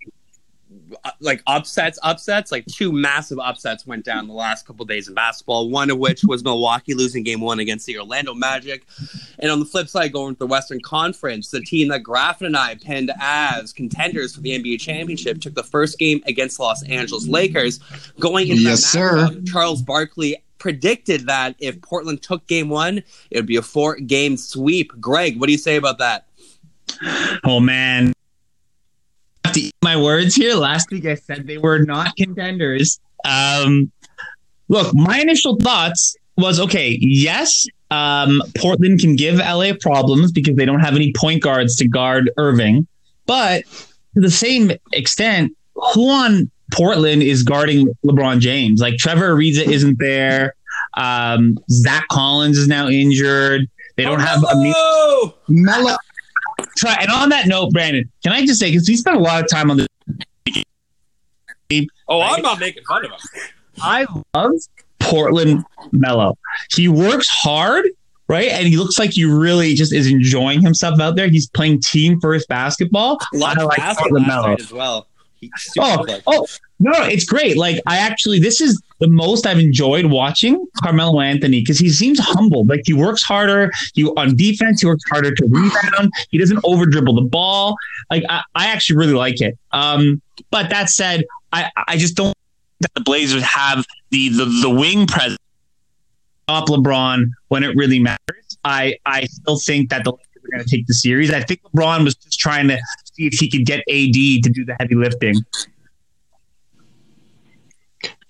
Uh, 1.04 1.10
like 1.20 1.42
upsets, 1.46 1.98
upsets. 2.02 2.52
Like 2.52 2.64
two 2.66 2.92
massive 2.92 3.38
upsets 3.38 3.86
went 3.86 4.04
down 4.04 4.28
the 4.28 4.34
last 4.34 4.66
couple 4.66 4.84
days 4.84 5.08
in 5.08 5.14
basketball. 5.14 5.68
One 5.68 5.90
of 5.90 5.98
which 5.98 6.22
was 6.24 6.44
Milwaukee 6.44 6.94
losing 6.94 7.22
Game 7.24 7.40
One 7.40 7.58
against 7.58 7.86
the 7.86 7.98
Orlando 7.98 8.34
Magic, 8.34 8.86
and 9.38 9.50
on 9.50 9.58
the 9.58 9.66
flip 9.66 9.88
side, 9.88 10.12
going 10.12 10.34
to 10.34 10.38
the 10.38 10.46
Western 10.46 10.80
Conference, 10.80 11.50
the 11.50 11.60
team 11.60 11.88
that 11.88 12.02
Graffin 12.02 12.46
and 12.46 12.56
I 12.56 12.76
pinned 12.76 13.10
as 13.20 13.72
contenders 13.72 14.34
for 14.34 14.40
the 14.42 14.50
NBA 14.50 14.80
championship 14.80 15.40
took 15.40 15.54
the 15.54 15.64
first 15.64 15.98
game 15.98 16.22
against 16.26 16.60
Los 16.60 16.82
Angeles 16.84 17.26
Lakers. 17.26 17.80
Going 18.20 18.48
into 18.48 18.62
Yes, 18.62 18.82
that 18.82 18.88
sir. 18.88 19.42
Charles 19.46 19.82
Barkley 19.82 20.36
predicted 20.58 21.26
that 21.26 21.54
if 21.58 21.80
Portland 21.82 22.22
took 22.22 22.46
game 22.46 22.68
one, 22.68 22.98
it 23.30 23.36
would 23.36 23.46
be 23.46 23.56
a 23.56 23.62
four 23.62 23.96
game 23.96 24.36
sweep. 24.36 24.92
Greg, 25.00 25.38
what 25.38 25.46
do 25.46 25.52
you 25.52 25.58
say 25.58 25.76
about 25.76 25.98
that? 25.98 26.26
Oh 27.44 27.60
man. 27.60 28.12
To 29.56 29.62
eat 29.62 29.74
my 29.82 29.96
words 29.96 30.34
here. 30.34 30.54
Last 30.54 30.90
week 30.90 31.06
I 31.06 31.14
said 31.14 31.46
they 31.46 31.56
were 31.58 31.78
not 31.78 32.14
contenders. 32.16 33.00
Um, 33.24 33.90
look, 34.68 34.94
my 34.94 35.18
initial 35.18 35.56
thoughts 35.56 36.14
was 36.36 36.60
okay, 36.60 36.98
yes, 37.00 37.66
um, 37.90 38.42
Portland 38.58 39.00
can 39.00 39.16
give 39.16 39.36
LA 39.38 39.72
problems 39.80 40.32
because 40.32 40.56
they 40.56 40.64
don't 40.66 40.80
have 40.80 40.94
any 40.94 41.12
point 41.12 41.42
guards 41.42 41.76
to 41.76 41.88
guard 41.88 42.30
Irving. 42.36 42.86
But 43.24 43.64
to 44.14 44.20
the 44.20 44.30
same 44.30 44.72
extent, 44.92 45.56
who 45.94 46.10
on 46.10 46.50
Portland 46.72 47.22
is 47.22 47.42
guarding 47.42 47.88
LeBron 48.04 48.40
James? 48.40 48.80
Like 48.80 48.96
Trevor 48.98 49.34
Ariza 49.34 49.66
isn't 49.66 49.98
there. 49.98 50.54
Um, 50.96 51.56
Zach 51.70 52.06
Collins 52.08 52.58
is 52.58 52.68
now 52.68 52.88
injured. 52.88 53.68
They 53.96 54.02
don't 54.02 54.20
have 54.20 54.42
a 54.42 54.48
Oh, 54.52 55.34
Melo. 55.48 55.96
Try. 56.76 56.96
And 57.00 57.10
on 57.10 57.28
that 57.30 57.46
note, 57.46 57.72
Brandon, 57.72 58.10
can 58.22 58.32
I 58.32 58.44
just 58.44 58.60
say 58.60 58.70
because 58.70 58.88
we 58.88 58.96
spent 58.96 59.16
a 59.16 59.20
lot 59.20 59.42
of 59.42 59.50
time 59.50 59.70
on 59.70 59.76
this. 59.78 59.86
oh 62.08 62.20
I'm 62.20 62.42
not 62.42 62.60
making 62.60 62.84
fun 62.84 63.04
of 63.04 63.10
him. 63.10 63.18
I 63.80 64.06
love 64.34 64.52
Portland 65.00 65.64
Melo. 65.92 66.38
He 66.74 66.88
works 66.88 67.28
hard, 67.28 67.86
right? 68.28 68.48
And 68.48 68.66
he 68.66 68.76
looks 68.76 68.98
like 68.98 69.10
he 69.12 69.24
really 69.24 69.74
just 69.74 69.92
is 69.92 70.06
enjoying 70.06 70.62
himself 70.62 71.00
out 71.00 71.16
there. 71.16 71.28
He's 71.28 71.48
playing 71.48 71.82
team 71.82 72.20
first 72.20 72.48
basketball. 72.48 73.18
A 73.34 73.36
lot 73.36 73.58
I 73.58 73.62
of 73.62 73.68
like 73.68 73.78
basket 73.78 74.02
Portland 74.02 74.26
last 74.26 74.44
Melo. 74.44 74.54
as 74.54 74.72
well. 74.72 75.08
Oh, 75.78 76.06
oh, 76.26 76.46
no, 76.78 76.90
no, 76.92 77.04
it's 77.04 77.24
great. 77.24 77.56
Like 77.56 77.80
I 77.86 77.98
actually, 77.98 78.38
this 78.38 78.60
is 78.60 78.80
the 78.98 79.08
most 79.08 79.46
I've 79.46 79.58
enjoyed 79.58 80.06
watching 80.06 80.66
Carmelo 80.82 81.20
Anthony 81.20 81.60
because 81.60 81.78
he 81.78 81.90
seems 81.90 82.18
humble. 82.18 82.64
Like 82.64 82.82
he 82.84 82.94
works 82.94 83.22
harder. 83.22 83.70
He 83.94 84.04
on 84.04 84.36
defense, 84.36 84.80
he 84.80 84.86
works 84.86 85.04
harder 85.10 85.34
to 85.34 85.46
rebound. 85.48 86.12
He 86.30 86.38
doesn't 86.38 86.60
over 86.64 86.86
dribble 86.86 87.14
the 87.14 87.22
ball. 87.22 87.76
Like 88.10 88.24
I, 88.28 88.42
I 88.54 88.66
actually 88.68 88.96
really 88.96 89.14
like 89.14 89.40
it. 89.40 89.58
Um, 89.72 90.22
but 90.50 90.70
that 90.70 90.90
said, 90.90 91.24
I, 91.52 91.70
I 91.86 91.96
just 91.96 92.16
don't 92.16 92.34
that 92.80 92.92
the 92.94 93.00
Blazers 93.00 93.42
have 93.42 93.84
the 94.10 94.28
the, 94.30 94.44
the 94.62 94.70
wing 94.70 95.06
presence 95.06 95.38
stop 96.44 96.68
LeBron 96.68 97.30
when 97.48 97.64
it 97.64 97.74
really 97.76 97.98
matters. 97.98 98.58
I 98.64 98.96
I 99.04 99.24
still 99.24 99.58
think 99.58 99.90
that 99.90 100.04
the 100.04 100.12
Lakers 100.12 100.44
are 100.44 100.56
going 100.56 100.64
to 100.64 100.70
take 100.70 100.86
the 100.86 100.94
series. 100.94 101.32
I 101.32 101.40
think 101.40 101.60
LeBron 101.62 102.04
was 102.04 102.14
just 102.14 102.38
trying 102.38 102.68
to 102.68 102.78
see 103.12 103.26
if 103.26 103.34
he 103.34 103.50
could 103.50 103.66
get 103.66 103.80
AD 103.80 104.44
to 104.44 104.50
do 104.52 104.64
the 104.64 104.76
heavy 104.78 104.94
lifting. 104.94 105.34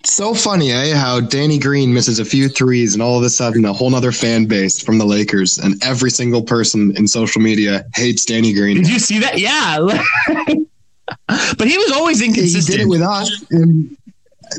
So 0.03 0.33
funny, 0.33 0.71
eh? 0.71 0.95
How 0.95 1.19
Danny 1.19 1.57
Green 1.59 1.93
misses 1.93 2.19
a 2.19 2.25
few 2.25 2.47
threes, 2.49 2.93
and 2.93 3.01
all 3.01 3.17
of 3.17 3.23
a 3.23 3.29
sudden, 3.29 3.65
a 3.65 3.73
whole 3.73 3.93
other 3.93 4.11
fan 4.11 4.45
base 4.45 4.81
from 4.81 4.97
the 4.99 5.05
Lakers, 5.05 5.57
and 5.57 5.83
every 5.83 6.11
single 6.11 6.41
person 6.43 6.95
in 6.95 7.07
social 7.07 7.41
media 7.41 7.83
hates 7.95 8.23
Danny 8.23 8.53
Green. 8.53 8.77
Did 8.77 8.89
you 8.89 8.99
see 8.99 9.19
that? 9.19 9.37
Yeah. 9.39 9.79
but 11.57 11.67
he 11.67 11.77
was 11.77 11.91
always 11.91 12.19
He 12.19 12.27
inconsistent. 12.27 12.77
did 12.77 12.85
it 12.85 12.89
with 12.89 13.01
us, 13.01 13.43
and 13.51 13.97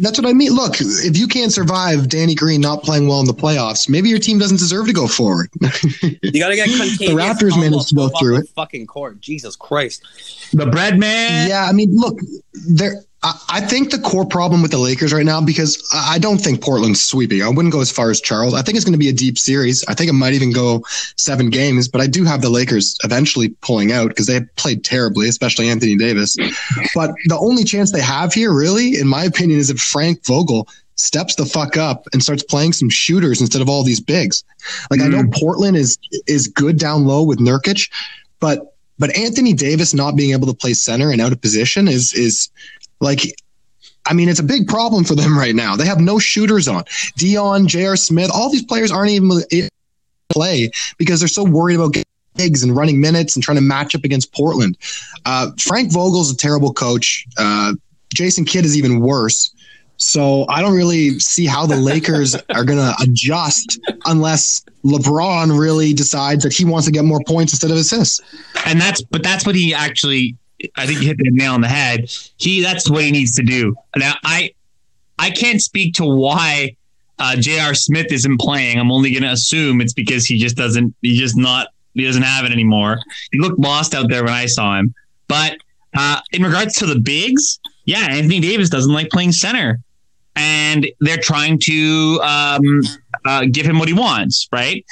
that's 0.01 0.19
what 0.19 0.29
I 0.29 0.33
mean. 0.35 0.53
Look, 0.53 0.75
if 0.81 1.17
you 1.17 1.27
can't 1.29 1.53
survive 1.53 2.09
Danny 2.09 2.35
Green 2.35 2.61
not 2.61 2.83
playing 2.83 3.09
well 3.09 3.21
in 3.21 3.27
the 3.27 3.33
playoffs, 3.33 3.89
maybe 3.89 4.09
your 4.11 4.19
team 4.19 4.39
doesn't 4.39 4.59
deserve 4.59 4.87
to 4.89 4.93
go 4.93 5.07
forward. 5.07 5.49
You 6.03 6.41
got 6.41 6.49
to 6.49 6.57
get 6.57 6.69
The 6.69 7.15
Raptors 7.15 7.59
managed 7.59 7.89
to 7.89 7.95
go 7.95 8.11
through 8.21 8.39
it. 8.39 8.49
Fucking 8.51 8.87
court, 8.87 9.21
Jesus 9.21 9.57
Christ! 9.57 10.05
the 10.53 10.67
bread 10.67 10.99
man. 10.99 11.49
Yeah, 11.49 11.65
I 11.65 11.73
mean, 11.73 11.97
look, 11.97 12.19
there. 12.69 13.03
I, 13.23 13.61
think 13.61 13.91
the 13.91 13.99
core 13.99 14.25
problem 14.25 14.63
with 14.63 14.71
the 14.71 14.79
Lakers 14.79 15.13
right 15.13 15.25
now, 15.25 15.41
because 15.41 15.83
I 15.93 16.19
don't 16.19 16.39
think 16.39 16.63
Portland's 16.63 17.05
sweeping. 17.05 17.43
I 17.43 17.49
wouldn't 17.49 17.73
go 17.73 17.81
as 17.81 17.91
far 17.91 18.11
as 18.11 18.21
Charles. 18.21 18.55
I 18.55 18.63
think 18.63 18.77
it's 18.77 18.85
going 18.85 18.93
to 18.93 18.99
be 18.99 19.09
a 19.09 19.13
deep 19.13 19.39
series. 19.39 19.85
I 19.89 19.95
think 19.95 20.09
it 20.09 20.13
might 20.13 20.35
even 20.35 20.53
go 20.53 20.85
seven 21.17 21.51
games, 21.51 21.89
but 21.89 22.01
I 22.01 22.07
do 22.07 22.25
have 22.25 22.43
the 22.43 22.49
Lakers 22.49 22.97
eventually 23.03 23.49
pulling 23.61 23.91
out 23.91 24.09
because 24.09 24.27
they 24.27 24.41
played 24.57 24.85
terribly, 24.85 25.29
especially 25.29 25.69
Anthony 25.69 25.97
Davis. 25.97 26.37
But 26.95 27.11
the 27.27 27.39
only 27.39 27.65
chance 27.65 27.91
they 27.91 28.01
have 28.01 28.33
here, 28.33 28.53
really, 28.53 28.97
in 28.99 29.09
my 29.09 29.25
opinion, 29.25 29.59
is 29.59 29.69
if 29.71 29.79
Frank 29.81 30.25
Vogel 30.25 30.69
steps 30.95 31.35
the 31.35 31.47
fuck 31.47 31.77
up 31.77 32.07
and 32.13 32.23
starts 32.23 32.43
playing 32.43 32.73
some 32.73 32.91
shooters 32.91 33.41
instead 33.41 33.63
of 33.63 33.69
all 33.69 33.83
these 33.83 34.01
bigs. 34.01 34.45
Like 34.91 35.01
I 35.01 35.09
know 35.09 35.23
mm-hmm. 35.23 35.41
Portland 35.41 35.77
is 35.77 35.99
is 36.27 36.49
good 36.49 36.79
down 36.79 37.05
low 37.05 37.23
with 37.23 37.39
Nurkic, 37.39 37.91
but 38.41 38.75
but 38.99 39.17
Anthony 39.17 39.53
Davis 39.53 39.95
not 39.95 40.17
being 40.17 40.33
able 40.33 40.49
to 40.49 40.55
play 40.55 40.75
center 40.75 41.11
and 41.11 41.21
out 41.21 41.33
of 41.33 41.41
position 41.41 41.89
is 41.89 42.13
is 42.13 42.51
like 43.01 43.21
I 44.07 44.15
mean, 44.15 44.29
it's 44.29 44.41
a 44.41 44.45
big 44.45 44.67
problem 44.67 45.05
for 45.05 45.15
them 45.15 45.39
right 45.45 45.55
now. 45.55 45.77
They 45.77 45.87
have 45.87 46.01
no 46.01 46.19
shooters 46.19 46.67
on. 46.67 46.85
Dion, 47.17 47.69
J.R. 47.69 47.97
Smith, 47.97 48.31
all 48.33 48.51
these 48.51 48.65
players 48.65 48.91
aren't 48.91 49.11
even 49.11 49.43
play 50.31 50.71
because 50.99 51.21
they're 51.21 51.29
so 51.29 51.45
worried 51.45 51.77
about 51.77 51.93
getting 51.93 52.05
gigs 52.37 52.63
and 52.63 52.75
running 52.75 53.01
minutes 53.01 53.37
and 53.37 53.43
trying 53.43 53.57
to 53.57 53.63
match 53.63 53.95
up 53.95 54.05
against 54.05 54.33
Portland. 54.33 54.79
Uh, 55.25 55.51
Frank 55.59 55.93
Vogel's 55.93 56.33
a 56.33 56.37
terrible 56.37 56.73
coach. 56.73 57.27
Uh, 57.37 57.75
Jason 58.15 58.45
Kidd 58.45 58.65
is 58.65 58.77
even 58.77 59.01
worse. 59.01 59.53
So 59.99 60.47
I 60.49 60.63
don't 60.63 60.77
really 60.77 61.19
see 61.19 61.45
how 61.45 61.67
the 61.67 61.77
Lakers 61.77 62.35
are 62.51 62.65
going 62.65 62.79
to 62.79 62.95
adjust 63.03 63.81
unless 64.07 64.65
LeBron 64.85 65.59
really 65.59 65.93
decides 65.93 66.45
that 66.45 66.53
he 66.53 66.65
wants 66.65 66.87
to 66.87 66.93
get 66.93 67.05
more 67.05 67.21
points 67.27 67.53
instead 67.53 67.73
of 67.73 67.77
assists. 67.77 68.21
and 68.65 68.81
that's 68.81 69.03
but 69.03 69.23
that's 69.25 69.45
what 69.45 69.57
he 69.57 69.75
actually 69.75 70.37
I 70.77 70.87
think 70.87 71.01
you 71.01 71.07
hit 71.07 71.19
the 71.19 71.31
nail 71.31 71.55
on 71.55 71.61
the 71.61 71.69
head. 71.69 72.11
He 72.37 72.63
that's 72.63 72.91
what 72.91 73.05
he 73.05 73.11
needs 73.11 73.33
to 73.33 73.43
do. 73.43 73.75
Now 73.97 74.15
I 74.25 74.53
I 75.19 75.31
can't 75.31 75.61
speak 75.61 75.95
to 75.95 76.05
why 76.05 76.77
uh, 77.19 77.37
J.R. 77.37 77.75
Smith 77.75 78.13
isn't 78.13 78.39
playing. 78.41 78.79
I'm 78.79 78.93
only 78.93 79.11
going 79.11 79.25
to 79.25 79.33
assume 79.33 79.81
it's 79.81 79.93
because 79.93 80.25
he 80.25 80.39
just 80.39 80.57
doesn't 80.57 80.95
he 81.03 81.17
just 81.17 81.37
not 81.37 81.69
he 81.95 82.05
doesn't 82.05 82.23
have 82.23 82.45
it 82.45 82.53
anymore. 82.53 83.01
He 83.33 83.41
looked 83.41 83.59
lost 83.59 83.95
out 83.95 84.09
there 84.09 84.25
when 84.25 84.33
I 84.33 84.47
saw 84.47 84.79
him. 84.79 84.95
But 85.27 85.59
uh, 85.97 86.21
in 86.33 86.43
regards 86.43 86.75
to 86.75 86.87
the 86.87 86.99
bigs, 86.99 87.59
yeah, 87.85 88.07
Anthony 88.11 88.41
Davis 88.41 88.71
doesn't 88.71 88.93
like 88.93 89.11
playing 89.11 89.33
center, 89.33 89.81
and 90.37 90.87
they're 91.01 91.19
trying 91.19 91.59
to 91.65 92.21
um, 92.23 92.83
uh, 93.25 93.47
give 93.51 93.67
him 93.67 93.79
what 93.79 93.89
he 93.89 93.95
wants. 93.95 94.49
Right. 94.53 94.85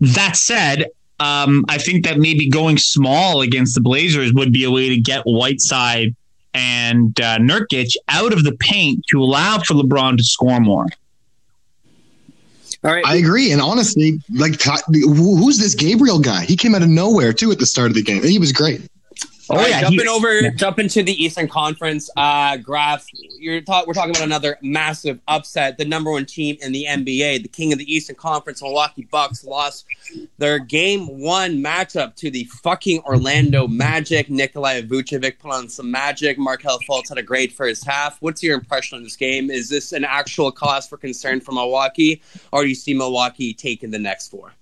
That 0.00 0.36
said, 0.36 0.86
um, 1.20 1.64
I 1.68 1.78
think 1.78 2.04
that 2.04 2.18
maybe 2.18 2.48
going 2.48 2.78
small 2.78 3.40
against 3.40 3.74
the 3.74 3.80
Blazers 3.80 4.32
would 4.32 4.52
be 4.52 4.64
a 4.64 4.70
way 4.70 4.88
to 4.88 5.00
get 5.00 5.22
Whiteside 5.24 6.14
and 6.54 7.18
uh, 7.20 7.38
Nurkic 7.38 7.94
out 8.08 8.32
of 8.32 8.44
the 8.44 8.56
paint 8.56 9.04
to 9.10 9.20
allow 9.20 9.58
for 9.58 9.74
LeBron 9.74 10.16
to 10.16 10.24
score 10.24 10.60
more. 10.60 10.86
All 12.84 12.92
right. 12.92 13.04
I 13.04 13.16
agree. 13.16 13.50
And 13.50 13.60
honestly, 13.60 14.20
like, 14.32 14.60
who's 14.92 15.58
this 15.58 15.74
Gabriel 15.74 16.20
guy? 16.20 16.44
He 16.44 16.56
came 16.56 16.74
out 16.74 16.82
of 16.82 16.88
nowhere, 16.88 17.32
too, 17.32 17.50
at 17.50 17.58
the 17.58 17.66
start 17.66 17.90
of 17.90 17.94
the 17.94 18.02
game. 18.02 18.22
And 18.22 18.30
he 18.30 18.38
was 18.38 18.52
great. 18.52 18.80
Oh, 19.50 19.56
right, 19.56 19.70
yeah, 19.70 19.80
jumping 19.80 20.00
he- 20.00 20.08
over, 20.08 20.50
jumping 20.50 20.88
to 20.88 21.02
the 21.02 21.12
Eastern 21.12 21.48
Conference. 21.48 22.10
Uh, 22.16 22.56
Graf, 22.58 23.06
you're 23.38 23.60
talk, 23.60 23.86
we're 23.86 23.94
talking 23.94 24.10
about 24.10 24.24
another 24.24 24.58
massive 24.62 25.20
upset. 25.28 25.78
The 25.78 25.84
number 25.84 26.10
one 26.10 26.26
team 26.26 26.56
in 26.60 26.72
the 26.72 26.86
NBA, 26.88 27.42
the 27.42 27.48
king 27.48 27.72
of 27.72 27.78
the 27.78 27.92
Eastern 27.92 28.16
Conference, 28.16 28.62
Milwaukee 28.62 29.08
Bucks, 29.10 29.44
lost 29.44 29.86
their 30.38 30.58
game 30.58 31.18
one 31.20 31.62
matchup 31.62 32.14
to 32.16 32.30
the 32.30 32.44
fucking 32.62 33.00
Orlando 33.04 33.66
Magic. 33.66 34.28
Nikolai 34.28 34.82
Vucevic 34.82 35.38
put 35.38 35.52
on 35.52 35.68
some 35.68 35.90
magic. 35.90 36.38
Markelle 36.38 36.80
Fultz 36.80 37.08
had 37.08 37.18
a 37.18 37.22
great 37.22 37.52
first 37.52 37.86
half. 37.86 38.20
What's 38.20 38.42
your 38.42 38.54
impression 38.54 38.96
on 38.96 39.04
this 39.04 39.16
game? 39.16 39.50
Is 39.50 39.68
this 39.68 39.92
an 39.92 40.04
actual 40.04 40.52
cause 40.52 40.86
for 40.86 40.96
concern 40.96 41.40
for 41.40 41.52
Milwaukee, 41.52 42.22
or 42.52 42.62
do 42.62 42.68
you 42.68 42.74
see 42.74 42.94
Milwaukee 42.94 43.54
taking 43.54 43.90
the 43.90 43.98
next 43.98 44.28
four? 44.28 44.52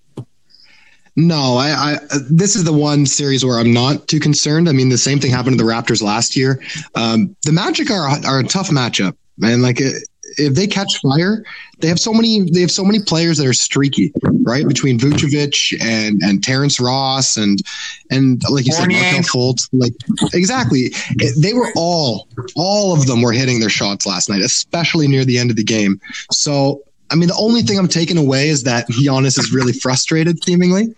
No, 1.19 1.57
I, 1.57 1.71
I 1.71 1.99
this 2.29 2.55
is 2.55 2.63
the 2.63 2.71
one 2.71 3.07
series 3.07 3.43
where 3.43 3.57
I'm 3.59 3.73
not 3.73 4.07
too 4.07 4.19
concerned. 4.19 4.69
I 4.69 4.71
mean, 4.71 4.89
the 4.89 4.99
same 4.99 5.19
thing 5.19 5.31
happened 5.31 5.57
to 5.57 5.63
the 5.63 5.69
Raptors 5.69 6.01
last 6.01 6.35
year. 6.35 6.61
Um, 6.93 7.35
the 7.43 7.51
Magic 7.51 7.89
are 7.89 8.07
are 8.07 8.39
a 8.39 8.43
tough 8.43 8.69
matchup, 8.69 9.17
man. 9.39 9.63
Like 9.63 9.79
if 9.79 10.53
they 10.53 10.67
catch 10.67 10.99
fire, 11.01 11.43
they 11.79 11.87
have 11.87 11.99
so 11.99 12.13
many 12.13 12.47
they 12.51 12.61
have 12.61 12.69
so 12.69 12.83
many 12.85 12.99
players 13.01 13.39
that 13.39 13.47
are 13.47 13.53
streaky, 13.53 14.13
right? 14.43 14.67
Between 14.67 14.99
Vucevic 14.99 15.81
and 15.81 16.21
and 16.21 16.43
Terrence 16.43 16.79
Ross 16.79 17.35
and 17.35 17.63
and 18.11 18.43
like 18.47 18.67
you 18.67 18.73
Fournier. 18.75 18.99
said, 18.99 19.13
Markelle 19.13 19.23
Fultz, 19.23 19.69
like 19.73 19.93
exactly. 20.35 20.91
They 21.39 21.53
were 21.53 21.71
all 21.75 22.27
all 22.55 22.93
of 22.93 23.07
them 23.07 23.23
were 23.23 23.31
hitting 23.31 23.59
their 23.59 23.69
shots 23.69 24.05
last 24.05 24.29
night, 24.29 24.41
especially 24.43 25.07
near 25.07 25.25
the 25.25 25.39
end 25.39 25.49
of 25.49 25.55
the 25.55 25.63
game. 25.63 25.99
So. 26.31 26.83
I 27.09 27.15
mean, 27.15 27.29
the 27.29 27.37
only 27.39 27.61
thing 27.61 27.77
I'm 27.77 27.87
taking 27.87 28.17
away 28.17 28.49
is 28.49 28.63
that 28.63 28.87
Giannis 28.89 29.39
is 29.39 29.53
really 29.53 29.73
frustrated, 29.73 30.43
seemingly, 30.43 30.93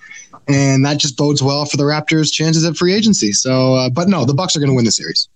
and 0.47 0.85
that 0.85 0.97
just 0.97 1.17
bodes 1.17 1.41
well 1.41 1.65
for 1.65 1.77
the 1.77 1.83
Raptors' 1.83 2.31
chances 2.31 2.65
at 2.65 2.77
free 2.77 2.93
agency. 2.93 3.31
So, 3.31 3.75
uh, 3.75 3.89
but 3.89 4.07
no, 4.07 4.25
the 4.25 4.33
Bucks 4.33 4.55
are 4.55 4.59
going 4.59 4.69
to 4.69 4.75
win 4.75 4.85
the 4.85 4.91
series. 4.91 5.29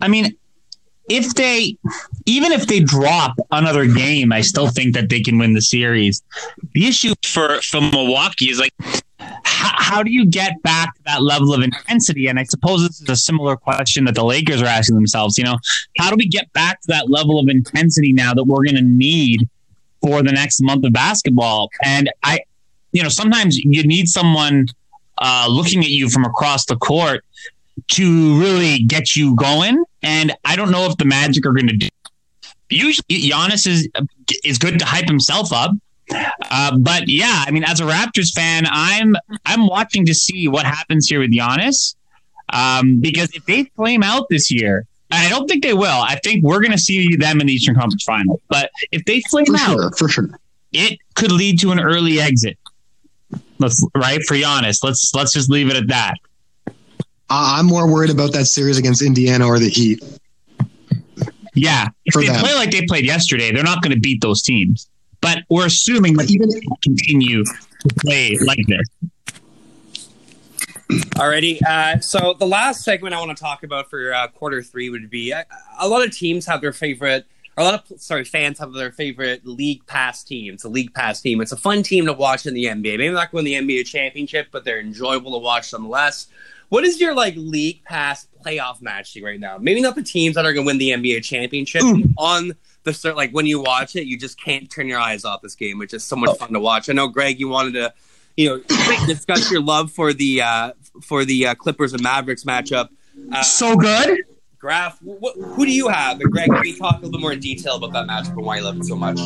I 0.00 0.08
mean, 0.08 0.36
if 1.08 1.34
they, 1.34 1.76
even 2.26 2.52
if 2.52 2.66
they 2.66 2.80
drop 2.80 3.36
another 3.50 3.86
game, 3.86 4.32
I 4.32 4.42
still 4.42 4.68
think 4.68 4.94
that 4.94 5.08
they 5.08 5.20
can 5.20 5.38
win 5.38 5.54
the 5.54 5.62
series. 5.62 6.22
The 6.74 6.86
issue 6.86 7.14
for 7.24 7.60
for 7.62 7.80
Milwaukee 7.80 8.50
is 8.50 8.60
like, 8.60 8.72
how, 9.48 9.72
how 9.76 10.02
do 10.02 10.10
you 10.10 10.26
get 10.26 10.62
back 10.62 10.94
to 10.94 11.02
that 11.06 11.22
level 11.22 11.54
of 11.54 11.62
intensity? 11.62 12.28
And 12.28 12.38
I 12.38 12.44
suppose 12.44 12.86
this 12.86 13.00
is 13.00 13.08
a 13.08 13.16
similar 13.16 13.56
question 13.56 14.04
that 14.04 14.14
the 14.14 14.24
Lakers 14.24 14.62
are 14.62 14.66
asking 14.66 14.96
themselves. 14.96 15.38
You 15.38 15.44
know, 15.44 15.58
how 15.98 16.10
do 16.10 16.16
we 16.16 16.28
get 16.28 16.52
back 16.52 16.80
to 16.82 16.88
that 16.88 17.10
level 17.10 17.38
of 17.40 17.48
intensity 17.48 18.12
now 18.12 18.34
that 18.34 18.44
we're 18.44 18.62
going 18.62 18.76
to 18.76 18.82
need 18.82 19.48
for 20.02 20.22
the 20.22 20.32
next 20.32 20.60
month 20.62 20.84
of 20.84 20.92
basketball? 20.92 21.70
And 21.84 22.10
I, 22.22 22.40
you 22.92 23.02
know, 23.02 23.08
sometimes 23.08 23.56
you 23.56 23.82
need 23.84 24.08
someone 24.08 24.66
uh, 25.18 25.46
looking 25.50 25.80
at 25.80 25.88
you 25.88 26.08
from 26.08 26.24
across 26.24 26.66
the 26.66 26.76
court 26.76 27.24
to 27.88 28.40
really 28.40 28.80
get 28.80 29.16
you 29.16 29.34
going. 29.34 29.82
And 30.02 30.32
I 30.44 30.56
don't 30.56 30.70
know 30.70 30.86
if 30.86 30.96
the 30.98 31.04
Magic 31.04 31.46
are 31.46 31.52
going 31.52 31.68
to 31.68 31.76
do. 31.76 31.88
Usually, 32.70 33.06
Giannis 33.08 33.66
is 33.66 33.88
is 34.44 34.58
good 34.58 34.78
to 34.78 34.84
hype 34.84 35.06
himself 35.06 35.54
up. 35.54 35.72
Uh, 36.10 36.76
but 36.78 37.04
yeah, 37.08 37.44
I 37.46 37.50
mean, 37.50 37.64
as 37.64 37.80
a 37.80 37.84
Raptors 37.84 38.32
fan, 38.32 38.64
I'm 38.68 39.14
I'm 39.44 39.66
watching 39.66 40.06
to 40.06 40.14
see 40.14 40.48
what 40.48 40.64
happens 40.64 41.06
here 41.08 41.20
with 41.20 41.32
Giannis, 41.32 41.94
um, 42.50 43.00
because 43.00 43.30
if 43.34 43.44
they 43.46 43.64
flame 43.76 44.02
out 44.02 44.28
this 44.30 44.50
year, 44.50 44.86
and 45.10 45.26
I 45.26 45.28
don't 45.28 45.46
think 45.48 45.62
they 45.62 45.74
will, 45.74 45.86
I 46.00 46.18
think 46.24 46.42
we're 46.44 46.60
going 46.60 46.72
to 46.72 46.78
see 46.78 47.16
them 47.16 47.40
in 47.40 47.46
the 47.46 47.52
Eastern 47.52 47.74
Conference 47.74 48.04
Final. 48.04 48.40
But 48.48 48.70
if 48.92 49.04
they 49.04 49.20
flame 49.30 49.46
For 49.46 49.56
out, 49.56 49.76
sure, 49.76 49.90
for 49.98 50.08
sure. 50.08 50.30
it 50.72 50.98
could 51.14 51.32
lead 51.32 51.60
to 51.60 51.72
an 51.72 51.80
early 51.80 52.20
exit. 52.20 52.58
Let's 53.58 53.84
right 53.94 54.22
for 54.22 54.34
Giannis. 54.34 54.82
Let's 54.82 55.12
let's 55.14 55.32
just 55.32 55.50
leave 55.50 55.68
it 55.68 55.76
at 55.76 55.88
that. 55.88 56.14
I'm 57.30 57.66
more 57.66 57.86
worried 57.92 58.10
about 58.10 58.32
that 58.32 58.46
series 58.46 58.78
against 58.78 59.02
Indiana 59.02 59.46
or 59.46 59.58
the 59.58 59.68
Heat. 59.68 60.02
Yeah, 61.54 61.88
if 62.04 62.14
For 62.14 62.22
they 62.22 62.28
them. 62.28 62.40
play 62.40 62.54
like 62.54 62.70
they 62.70 62.86
played 62.86 63.04
yesterday, 63.04 63.52
they're 63.52 63.64
not 63.64 63.82
going 63.82 63.92
to 63.94 64.00
beat 64.00 64.20
those 64.22 64.40
teams. 64.42 64.88
But 65.20 65.38
we're 65.48 65.66
assuming 65.66 66.14
that 66.14 66.30
Even 66.30 66.48
they 66.48 66.60
continue 66.82 67.44
to 67.44 67.94
play 68.00 68.36
like 68.44 68.64
this. 68.66 68.86
Alrighty. 70.88 71.60
Uh, 71.62 72.00
so 72.00 72.34
the 72.38 72.46
last 72.46 72.82
segment 72.82 73.14
I 73.14 73.18
want 73.20 73.36
to 73.36 73.42
talk 73.42 73.62
about 73.62 73.90
for 73.90 74.14
uh, 74.14 74.28
quarter 74.28 74.62
three 74.62 74.88
would 74.88 75.10
be 75.10 75.32
uh, 75.32 75.44
a 75.78 75.86
lot 75.86 76.04
of 76.04 76.16
teams 76.16 76.46
have 76.46 76.62
their 76.62 76.72
favorite, 76.72 77.26
or 77.56 77.62
a 77.62 77.64
lot 77.64 77.74
of 77.74 78.00
sorry 78.00 78.24
fans 78.24 78.58
have 78.58 78.72
their 78.72 78.90
favorite 78.90 79.46
league 79.46 79.86
pass 79.86 80.24
team. 80.24 80.54
It's 80.54 80.64
a 80.64 80.68
league 80.68 80.94
pass 80.94 81.20
team. 81.20 81.42
It's 81.42 81.52
a 81.52 81.58
fun 81.58 81.82
team 81.82 82.06
to 82.06 82.14
watch 82.14 82.46
in 82.46 82.54
the 82.54 82.64
NBA. 82.64 82.96
Maybe 82.96 83.10
not 83.10 83.32
win 83.34 83.44
the 83.44 83.54
NBA 83.54 83.86
championship, 83.86 84.48
but 84.50 84.64
they're 84.64 84.80
enjoyable 84.80 85.32
to 85.32 85.38
watch 85.38 85.72
nonetheless. 85.72 86.28
What 86.70 86.84
is 86.84 87.00
your 87.00 87.14
like 87.14 87.34
league 87.36 87.84
pass 87.84 88.26
playoff 88.44 88.80
matching 88.80 89.24
right 89.24 89.40
now? 89.40 89.58
Maybe 89.58 89.82
not 89.82 89.94
the 89.94 90.02
teams 90.02 90.36
that 90.36 90.46
are 90.46 90.54
going 90.54 90.64
to 90.64 90.68
win 90.68 90.78
the 90.78 90.90
NBA 90.90 91.22
championship 91.22 91.82
on 92.16 92.52
the 92.88 92.94
start. 92.94 93.16
Like 93.16 93.30
when 93.30 93.46
you 93.46 93.60
watch 93.60 93.94
it, 93.96 94.04
you 94.06 94.18
just 94.18 94.40
can't 94.42 94.70
turn 94.70 94.88
your 94.88 94.98
eyes 94.98 95.24
off 95.24 95.42
this 95.42 95.54
game. 95.54 95.78
which 95.78 95.94
is 95.94 96.02
so 96.04 96.16
much 96.16 96.36
fun 96.38 96.52
to 96.52 96.60
watch. 96.60 96.88
I 96.90 96.92
know, 96.94 97.08
Greg, 97.08 97.38
you 97.38 97.48
wanted 97.48 97.74
to, 97.74 97.92
you 98.36 98.48
know, 98.48 98.58
discuss 99.06 99.50
your 99.50 99.62
love 99.62 99.92
for 99.92 100.12
the 100.12 100.42
uh, 100.42 100.72
for 101.02 101.24
the 101.24 101.46
uh, 101.48 101.54
Clippers 101.54 101.92
and 101.92 102.02
Mavericks 102.02 102.44
matchup. 102.44 102.88
Uh, 103.32 103.42
So 103.42 103.76
good. 103.76 104.18
Graf, 104.58 104.98
wh- 104.98 105.38
who 105.54 105.64
do 105.66 105.70
you 105.72 105.86
have? 105.88 106.20
And 106.20 106.32
Greg, 106.32 106.50
can 106.50 106.64
you 106.64 106.76
talk 106.76 106.94
a 106.94 106.96
little 106.96 107.12
bit 107.12 107.20
more 107.20 107.32
in 107.32 107.38
detail 107.38 107.76
about 107.76 107.92
that 107.92 108.08
matchup 108.08 108.36
and 108.36 108.44
why 108.44 108.56
you 108.56 108.64
love 108.64 108.76
it 108.76 108.84
so 108.84 108.96
much? 108.96 109.18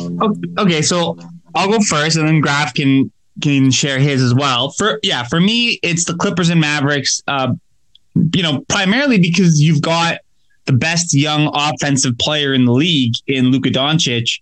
Okay, 0.59 0.83
so 0.83 1.17
I'll 1.55 1.69
go 1.69 1.79
first, 1.79 2.17
and 2.17 2.27
then 2.27 2.39
Graf 2.39 2.73
can 2.75 3.11
can 3.41 3.71
share 3.71 3.97
his 3.97 4.21
as 4.21 4.35
well. 4.35 4.69
For 4.69 4.99
yeah, 5.01 5.23
for 5.23 5.39
me, 5.39 5.79
it's 5.81 6.05
the 6.05 6.13
Clippers 6.13 6.49
and 6.49 6.61
Mavericks. 6.61 7.23
Uh, 7.27 7.53
you 8.35 8.43
know, 8.43 8.63
primarily 8.69 9.17
because 9.19 9.59
you've 9.59 9.81
got 9.81 10.19
the 10.65 10.73
best 10.73 11.13
young 11.13 11.51
offensive 11.53 12.17
player 12.17 12.53
in 12.53 12.65
the 12.65 12.71
league 12.71 13.13
in 13.27 13.51
Luka 13.51 13.69
Doncic 13.69 14.39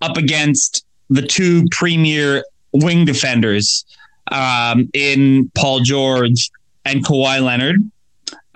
up 0.00 0.16
against 0.16 0.84
the 1.10 1.22
two 1.22 1.64
premier 1.70 2.44
wing 2.72 3.04
defenders 3.04 3.84
um, 4.30 4.88
in 4.94 5.50
Paul 5.54 5.80
George 5.80 6.50
and 6.84 7.04
Kawhi 7.04 7.42
Leonard. 7.42 7.78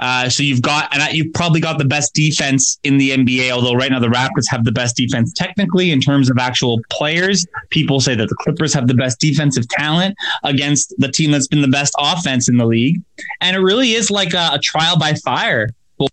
Uh, 0.00 0.28
so 0.28 0.44
you've 0.44 0.62
got, 0.62 0.94
and 0.94 1.12
you've 1.12 1.32
probably 1.34 1.60
got 1.60 1.78
the 1.78 1.84
best 1.84 2.14
defense 2.14 2.78
in 2.84 2.98
the 2.98 3.10
NBA. 3.10 3.50
Although 3.50 3.74
right 3.74 3.90
now 3.90 3.98
the 3.98 4.08
Raptors 4.08 4.48
have 4.48 4.64
the 4.64 4.70
best 4.70 4.96
defense 4.96 5.32
technically 5.32 5.90
in 5.90 6.00
terms 6.00 6.30
of 6.30 6.38
actual 6.38 6.80
players. 6.90 7.44
People 7.70 8.00
say 8.00 8.14
that 8.14 8.28
the 8.28 8.36
Clippers 8.36 8.72
have 8.74 8.86
the 8.86 8.94
best 8.94 9.18
defensive 9.18 9.68
talent 9.68 10.14
against 10.44 10.94
the 10.98 11.10
team 11.10 11.32
that's 11.32 11.48
been 11.48 11.62
the 11.62 11.68
best 11.68 11.94
offense 11.98 12.48
in 12.48 12.58
the 12.58 12.66
league, 12.66 13.02
and 13.40 13.56
it 13.56 13.60
really 13.60 13.92
is 13.92 14.10
like 14.10 14.34
a, 14.34 14.50
a 14.52 14.60
trial 14.62 14.96
by 14.96 15.14
fire. 15.14 15.68
For, 15.96 16.06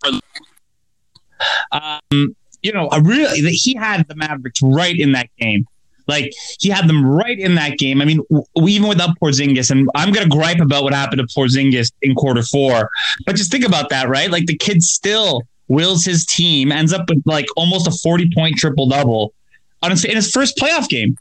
um, 1.72 2.36
you 2.62 2.72
know, 2.72 2.90
a 2.92 3.02
really 3.02 3.52
he 3.52 3.76
had 3.76 4.08
the 4.08 4.16
Mavericks 4.16 4.62
right 4.62 4.98
in 4.98 5.12
that 5.14 5.30
game. 5.38 5.68
Like 6.08 6.34
he 6.60 6.70
had 6.70 6.88
them 6.88 7.06
right 7.06 7.38
in 7.38 7.56
that 7.56 7.78
game. 7.78 8.02
I 8.02 8.06
mean, 8.06 8.22
w- 8.30 8.70
even 8.70 8.88
without 8.88 9.20
Porzingis, 9.20 9.72
and 9.72 9.90
I'm 9.96 10.12
going 10.12 10.30
to 10.30 10.36
gripe 10.36 10.60
about 10.60 10.84
what 10.84 10.94
happened 10.94 11.28
to 11.28 11.36
Porzingis 11.36 11.92
in 12.02 12.16
quarter 12.16 12.44
four, 12.44 12.90
but 13.26 13.36
just 13.36 13.52
think 13.52 13.66
about 13.66 13.90
that, 13.90 14.08
right? 14.08 14.30
Like 14.30 14.46
the 14.46 14.58
kid 14.58 14.84
still 14.84 15.42
wills 15.68 16.06
his 16.06 16.26
team, 16.26 16.72
ends 16.72 16.94
up 16.94 17.10
with 17.10 17.24
like 17.26 17.48
almost 17.56 17.88
a 17.88 17.92
40 17.92 18.30
point 18.36 18.56
triple 18.58 18.88
double 18.88 19.34
on 19.82 19.92
his, 19.92 20.06
in 20.06 20.16
his 20.16 20.32
first 20.32 20.58
playoff 20.58 20.88
game. 20.90 21.18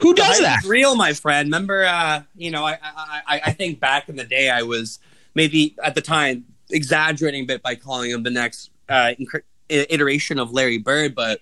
Who 0.00 0.14
does 0.14 0.38
that? 0.38 0.62
Real, 0.64 0.94
my 0.94 1.12
friend. 1.12 1.48
Remember, 1.48 1.84
uh, 1.84 2.22
you 2.36 2.52
know, 2.52 2.64
I, 2.64 2.78
I 2.82 3.40
I 3.46 3.52
think 3.52 3.80
back 3.80 4.08
in 4.08 4.14
the 4.14 4.24
day, 4.24 4.48
I 4.48 4.62
was 4.62 5.00
maybe 5.34 5.74
at 5.82 5.96
the 5.96 6.00
time 6.00 6.44
exaggerating 6.70 7.42
a 7.42 7.46
bit 7.46 7.62
by 7.62 7.74
calling 7.74 8.12
him 8.12 8.22
the 8.22 8.30
next 8.30 8.70
uh, 8.88 9.12
iteration 9.68 10.38
of 10.38 10.52
Larry 10.52 10.78
Bird, 10.78 11.14
but 11.14 11.40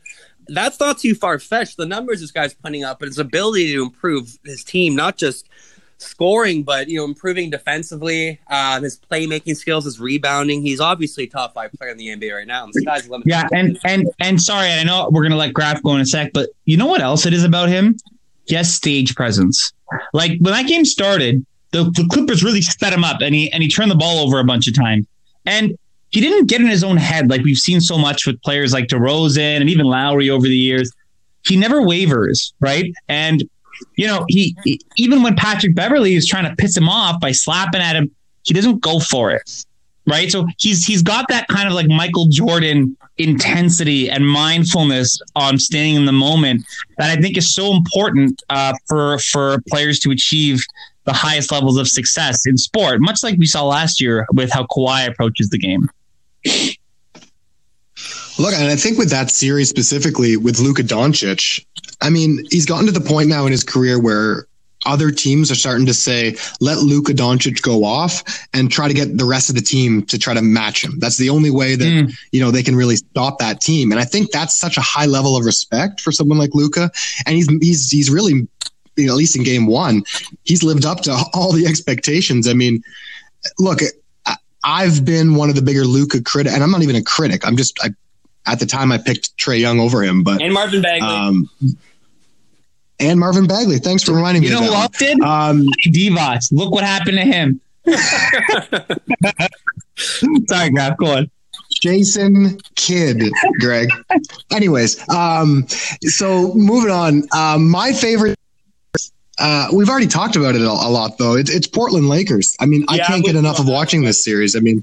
that's 0.49 0.79
not 0.79 0.99
too 0.99 1.15
far 1.15 1.39
fetched. 1.39 1.77
The 1.77 1.87
numbers 1.87 2.21
this 2.21 2.31
guy's 2.31 2.55
putting 2.55 2.85
up, 2.85 2.99
but 2.99 3.09
his 3.09 3.19
ability 3.19 3.73
to 3.75 3.83
improve 3.83 4.39
his 4.45 4.65
team, 4.65 4.95
not 4.95 5.17
just 5.17 5.49
scoring, 5.99 6.63
but 6.63 6.89
you 6.89 6.99
know, 6.99 7.05
improving 7.05 7.51
defensively, 7.51 8.39
uh, 8.49 8.81
his 8.81 8.99
playmaking 9.11 9.57
skills, 9.57 9.85
his 9.85 9.99
rebounding. 9.99 10.63
He's 10.63 10.81
obviously 10.81 11.27
top 11.27 11.55
five 11.55 11.73
player 11.73 11.91
in 11.91 11.97
the 11.97 12.09
NBA 12.09 12.35
right 12.35 12.47
now. 12.47 12.65
And. 12.65 13.23
Yeah, 13.25 13.49
and 13.53 13.79
and 13.85 14.09
and 14.21 14.41
sorry, 14.41 14.71
I 14.71 14.83
know 14.85 15.09
we're 15.11 15.23
gonna 15.23 15.37
let 15.37 15.53
Graf 15.53 15.83
go 15.83 15.95
in 15.95 16.01
a 16.01 16.07
sec, 16.07 16.33
but 16.33 16.51
you 16.65 16.77
know 16.77 16.87
what 16.87 17.01
else 17.01 17.27
it 17.27 17.33
is 17.33 17.45
about 17.45 17.69
him? 17.69 17.97
Yes, 18.47 18.73
stage 18.73 19.15
presence. 19.17 19.73
Like 20.13 20.33
when 20.41 20.53
that 20.53 20.67
game 20.67 20.85
started, 20.85 21.45
the, 21.73 21.85
the 21.85 22.07
Clippers 22.11 22.45
really 22.45 22.63
set 22.63 22.93
him 22.93 23.05
up, 23.05 23.21
and 23.21 23.35
he 23.35 23.51
and 23.53 23.63
he 23.63 23.69
turned 23.69 23.91
the 23.91 23.97
ball 23.97 24.19
over 24.25 24.39
a 24.39 24.45
bunch 24.45 24.69
of 24.69 24.75
times. 24.75 25.07
And 25.45 25.77
he 26.17 26.23
didn't 26.23 26.47
get 26.47 26.63
in 26.63 26.67
his 26.67 26.83
own 26.83 26.97
head 26.97 27.29
like 27.29 27.43
we've 27.43 27.59
seen 27.59 27.79
so 27.79 27.99
much 27.99 28.27
with 28.27 28.41
players 28.41 28.73
like 28.73 28.87
DeRozan 28.87 29.61
and 29.61 29.69
even 29.69 29.85
Lowry 29.85 30.31
over 30.31 30.47
the 30.47 30.57
years. 30.57 30.91
He 31.47 31.57
never 31.57 31.83
wavers, 31.83 32.55
right? 32.59 32.91
And 33.07 33.45
you 33.97 34.07
know, 34.07 34.25
he, 34.27 34.57
he 34.65 34.81
even 34.97 35.23
when 35.23 35.37
Patrick 35.37 35.75
Beverley 35.75 36.15
is 36.15 36.27
trying 36.27 36.49
to 36.49 36.57
piss 36.57 36.75
him 36.75 36.89
off 36.89 37.21
by 37.21 37.33
slapping 37.33 37.83
at 37.83 37.97
him, 37.97 38.11
he 38.45 38.55
doesn't 38.55 38.81
go 38.81 38.99
for 38.99 39.31
it. 39.33 39.67
Right. 40.07 40.33
So 40.33 40.47
he's 40.57 40.87
he's 40.87 41.03
got 41.03 41.29
that 41.29 41.49
kind 41.49 41.69
of 41.69 41.75
like 41.75 41.89
Michael 41.89 42.29
Jordan 42.31 42.97
intensity 43.19 44.09
and 44.09 44.27
mindfulness 44.27 45.21
on 45.35 45.59
staying 45.59 45.97
in 45.97 46.07
the 46.07 46.13
moment 46.13 46.65
that 46.97 47.11
I 47.11 47.21
think 47.21 47.37
is 47.37 47.55
so 47.55 47.75
important 47.75 48.43
uh, 48.49 48.73
for 48.87 49.19
for 49.19 49.59
players 49.69 49.99
to 49.99 50.13
achieve 50.13 50.65
the 51.05 51.13
highest 51.13 51.53
levels 51.53 51.77
of 51.77 51.89
success 51.89 52.47
in 52.47 52.57
sport, 52.57 53.03
much 53.03 53.23
like 53.23 53.37
we 53.37 53.45
saw 53.45 53.67
last 53.67 54.01
year 54.01 54.27
with 54.33 54.51
how 54.51 54.65
Kawhi 54.65 55.07
approaches 55.07 55.51
the 55.51 55.59
game. 55.59 55.91
Look, 58.39 58.53
and 58.53 58.71
I 58.71 58.77
think 58.77 58.99
with 58.99 59.11
that 59.11 59.31
series 59.31 59.71
specifically 59.71 60.37
with 60.37 60.59
Luka 60.59 60.83
Doncic, 60.83 61.65
I 62.03 62.11
mean, 62.11 62.45
he's 62.51 62.67
gotten 62.67 62.87
to 62.87 62.93
the 62.93 63.01
point 63.01 63.29
now 63.29 63.47
in 63.47 63.53
his 63.53 63.65
career 63.65 63.99
where 63.99 64.47
other 64.85 65.11
teams 65.11 65.51
are 65.51 65.55
starting 65.57 65.87
to 65.87 65.95
say, 65.95 66.37
let 66.61 66.79
Luka 66.79 67.13
Doncic 67.13 67.63
go 67.63 67.85
off 67.85 68.47
and 68.53 68.71
try 68.71 68.89
to 68.89 68.95
get 68.95 69.17
the 69.17 69.25
rest 69.25 69.49
of 69.49 69.57
the 69.57 69.63
team 69.63 70.05
to 70.07 70.19
try 70.19 70.35
to 70.35 70.43
match 70.43 70.85
him. 70.85 70.99
That's 70.99 71.17
the 71.17 71.31
only 71.31 71.51
way 71.51 71.77
that, 71.77 71.85
mm. 71.85 72.13
you 72.31 72.41
know, 72.41 72.51
they 72.51 72.63
can 72.63 72.77
really 72.77 72.97
stop 72.97 73.39
that 73.39 73.61
team. 73.61 73.91
And 73.91 74.01
I 74.01 74.05
think 74.05 74.31
that's 74.31 74.55
such 74.55 74.77
a 74.77 74.83
high 74.83 75.07
level 75.07 75.37
of 75.37 75.45
respect 75.45 76.01
for 76.01 76.13
someone 76.13 76.39
like 76.39 76.55
Luka. 76.55 76.91
And 77.27 77.35
he's, 77.35 77.49
he's, 77.61 77.91
he's 77.91 78.11
really, 78.11 78.47
you 78.97 79.07
know, 79.07 79.13
at 79.13 79.17
least 79.17 79.35
in 79.35 79.43
game 79.43 79.67
one, 79.67 80.03
he's 80.45 80.63
lived 80.63 80.85
up 80.85 81.01
to 81.03 81.17
all 81.33 81.53
the 81.53 81.67
expectations. 81.67 82.47
I 82.47 82.53
mean, 82.53 82.83
look, 83.59 83.81
I've 84.67 85.05
been 85.05 85.37
one 85.37 85.49
of 85.49 85.55
the 85.55 85.63
bigger 85.63 85.85
Luka 85.85 86.21
critic, 86.21 86.53
and 86.53 86.63
I'm 86.63 86.73
not 86.73 86.83
even 86.83 86.97
a 86.97 87.03
critic. 87.03 87.47
I'm 87.47 87.57
just 87.57 87.79
I 87.83 87.91
at 88.47 88.59
the 88.59 88.67
time 88.67 88.91
I 88.91 88.99
picked 88.99 89.37
Trae 89.39 89.61
Young 89.61 89.79
over 89.79 90.03
him, 90.03 90.25
but 90.25 90.43
and 90.43 90.53
Marvin 90.53 90.83
Bagley. 90.83 91.07
Um, 91.07 91.49
and 92.99 93.21
Marvin 93.21 93.47
Bagley. 93.47 93.79
Thanks 93.79 94.03
for 94.03 94.13
reminding 94.13 94.43
you 94.43 94.51
me. 94.51 94.57
You 94.57 94.61
know 94.61 94.67
who 94.67 94.75
else 94.75 94.99
did? 94.99 95.21
Um, 95.21 95.69
Divac. 95.87 96.51
Look 96.51 96.73
what 96.73 96.83
happened 96.83 97.19
to 97.19 97.25
him. 97.25 97.61
Sorry, 100.49 100.71
Graf. 100.71 100.97
Go 100.97 101.07
on. 101.07 101.31
Jason 101.83 102.59
Kidd, 102.75 103.23
Greg. 103.61 103.89
Anyways, 104.51 105.09
um, 105.11 105.67
so 106.03 106.55
moving 106.55 106.91
on. 106.91 107.23
Um, 107.33 107.69
my 107.69 107.93
favorite. 107.93 108.36
Uh, 109.39 109.69
we've 109.73 109.89
already 109.89 110.07
talked 110.07 110.37
about 110.37 110.55
it 110.55 110.63
a, 110.63 110.71
a 110.71 110.91
lot, 110.91 111.19
though. 111.19 111.37
It's, 111.37 111.51
it's 111.51 111.67
Portland 111.67 112.09
Lakers. 112.09 112.57
I 112.61 112.67
mean, 112.67 112.85
yeah, 112.91 113.05
I 113.05 113.07
can't 113.07 113.25
get 113.25 113.37
enough 113.37 113.59
of 113.59 113.69
watching 113.69 114.03
this 114.03 114.25
series. 114.25 114.57
I 114.57 114.61
mean, 114.61 114.83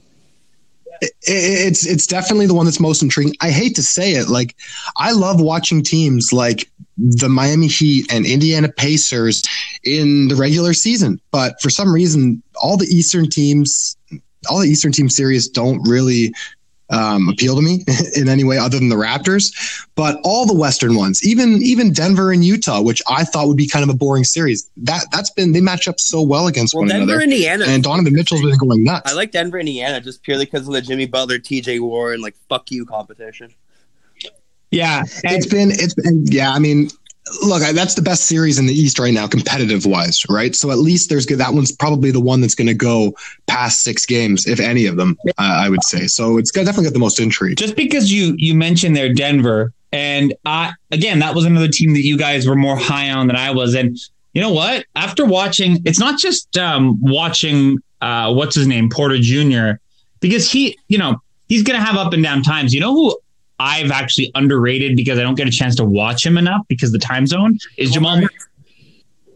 it's 1.22 1.86
it's 1.86 2.08
definitely 2.08 2.48
the 2.48 2.54
one 2.54 2.66
that's 2.66 2.80
most 2.80 3.02
intriguing. 3.02 3.36
I 3.42 3.50
hate 3.50 3.76
to 3.76 3.84
say 3.84 4.13
it, 4.13 4.30
like 4.30 4.56
I 4.98 5.12
love 5.12 5.42
watching 5.42 5.84
teams 5.84 6.32
like 6.32 6.70
the 6.98 7.30
Miami 7.30 7.68
Heat 7.68 8.12
and 8.12 8.26
Indiana 8.26 8.70
Pacers 8.70 9.44
in 9.84 10.28
the 10.28 10.36
regular 10.36 10.74
season, 10.74 11.20
but 11.32 11.62
for 11.62 11.70
some 11.70 11.92
reason, 11.92 12.42
all 12.62 12.78
the 12.78 12.86
Eastern 12.86 13.30
teams, 13.30 13.98
all 14.50 14.60
the 14.60 14.70
Eastern 14.70 14.92
team 14.92 15.10
series 15.10 15.48
don't 15.48 15.82
really 15.88 16.34
um, 16.93 17.27
appeal 17.29 17.56
to 17.56 17.62
me 17.62 17.84
in 18.15 18.29
any 18.29 18.43
way 18.43 18.58
other 18.58 18.77
than 18.77 18.89
the 18.89 18.95
Raptors. 18.95 19.86
But 19.95 20.19
all 20.23 20.45
the 20.45 20.53
Western 20.53 20.95
ones, 20.95 21.25
even 21.27 21.62
even 21.62 21.91
Denver 21.91 22.32
and 22.32 22.43
Utah, 22.43 22.82
which 22.82 23.01
I 23.10 23.23
thought 23.23 23.47
would 23.47 23.58
be 23.58 23.67
kind 23.67 23.84
of 23.84 23.89
a 23.93 23.97
boring 23.97 24.23
series, 24.23 24.69
that 24.77 25.06
that's 25.12 25.29
been 25.29 25.51
they 25.51 25.62
match 25.62 25.88
up 25.88 25.99
so 25.99 26.21
well 26.21 26.47
against 26.47 26.73
well, 26.73 26.82
one 26.82 26.89
Denver, 26.89 27.03
another. 27.03 27.21
Indiana, 27.23 27.65
and 27.67 27.84
Donovan 27.84 28.13
Mitchell's 28.13 28.41
been 28.41 28.58
going 28.58 28.84
nuts. 28.84 29.12
I 29.12 29.15
like 29.15 29.32
Denver, 29.32 29.60
Indiana, 29.60 30.01
just 30.01 30.23
purely 30.23 30.45
because 30.45 30.67
of 30.67 30.73
the 30.73 30.82
Jimmy 30.82 31.06
Butler, 31.06 31.39
T.J. 31.39 31.79
Warren, 31.79 32.21
like 32.21 32.36
fuck 32.49 32.69
you 32.71 32.86
competition. 32.86 33.53
Yeah, 34.71 35.03
it's 35.23 35.45
been 35.45 35.69
it's 35.71 35.93
been 35.93 36.25
yeah. 36.25 36.51
I 36.51 36.60
mean, 36.60 36.89
look, 37.44 37.62
that's 37.74 37.96
the 37.96 38.02
best 38.02 38.26
series 38.26 38.60
in 38.60 38.66
the 38.66 38.74
East 38.74 39.00
right 39.00 39.14
now, 39.14 39.28
competitive 39.28 39.86
wise, 39.86 40.24
right? 40.30 40.56
So 40.56 40.72
at 40.72 40.78
least 40.78 41.10
there's 41.10 41.26
good. 41.26 41.38
That 41.38 41.54
one's 41.54 41.72
probably 41.72 42.12
the 42.12 42.20
one 42.20 42.42
that's 42.42 42.56
going 42.56 42.68
to 42.68 42.74
go 42.74 43.14
past 43.48 43.84
six 43.84 44.06
games, 44.06 44.46
if 44.46 44.60
any 44.60 44.86
of 44.86 44.98
them. 44.98 45.18
Uh, 45.28 45.32
I 45.38 45.70
would 45.70 45.84
say 45.84 46.08
so. 46.08 46.38
It's 46.38 46.52
got, 46.52 46.66
definitely 46.66 46.86
got 46.86 46.94
the 46.94 47.00
most 47.00 47.20
intrigue. 47.20 47.58
Just 47.58 47.76
because 47.76 48.12
you 48.12 48.36
you 48.38 48.56
mentioned 48.56 48.96
there 48.96 49.14
Denver, 49.14 49.74
and 49.92 50.34
I 50.46 50.74
again 50.92 51.20
that 51.20 51.36
was 51.36 51.46
another 51.46 51.68
team 51.68 51.94
that 51.94 52.04
you 52.04 52.18
guys 52.18 52.48
were 52.48 52.56
more 52.56 52.78
high 52.78 53.10
on 53.12 53.28
than 53.28 53.36
I 53.36 53.52
was, 53.52 53.74
and 53.74 53.98
you 54.34 54.42
know 54.42 54.52
what? 54.52 54.86
After 54.96 55.26
watching, 55.26 55.82
it's 55.86 56.00
not 56.00 56.20
just 56.20 56.58
um, 56.58 57.00
watching 57.02 57.80
uh, 58.02 58.34
what's 58.34 58.56
his 58.56 58.68
name 58.68 58.90
Porter 58.90 59.18
Jr. 59.20 59.80
because 60.20 60.52
he, 60.52 60.78
you 60.88 60.98
know, 60.98 61.22
he's 61.48 61.64
going 61.64 61.80
to 61.80 61.86
have 61.86 61.96
up 61.96 62.14
and 62.14 62.24
down 62.24 62.42
times. 62.42 62.74
You 62.74 62.82
know 62.82 62.94
who 62.94 63.18
I've 63.60 63.92
actually 63.92 64.32
underrated 64.36 64.96
because 64.96 65.20
I 65.20 65.24
don't 65.24 65.36
get 65.36 65.48
a 65.48 65.52
chance 65.52 65.76
to 65.76 65.86
watch 65.86 66.26
him 66.26 66.38
enough 66.38 66.62
because 66.68 66.92
the 66.92 67.00
time 67.00 67.28
zone 67.28 67.58
is 67.78 67.92
oh, 67.92 67.94
Jamal 67.94 68.18
Murray. 68.18 68.30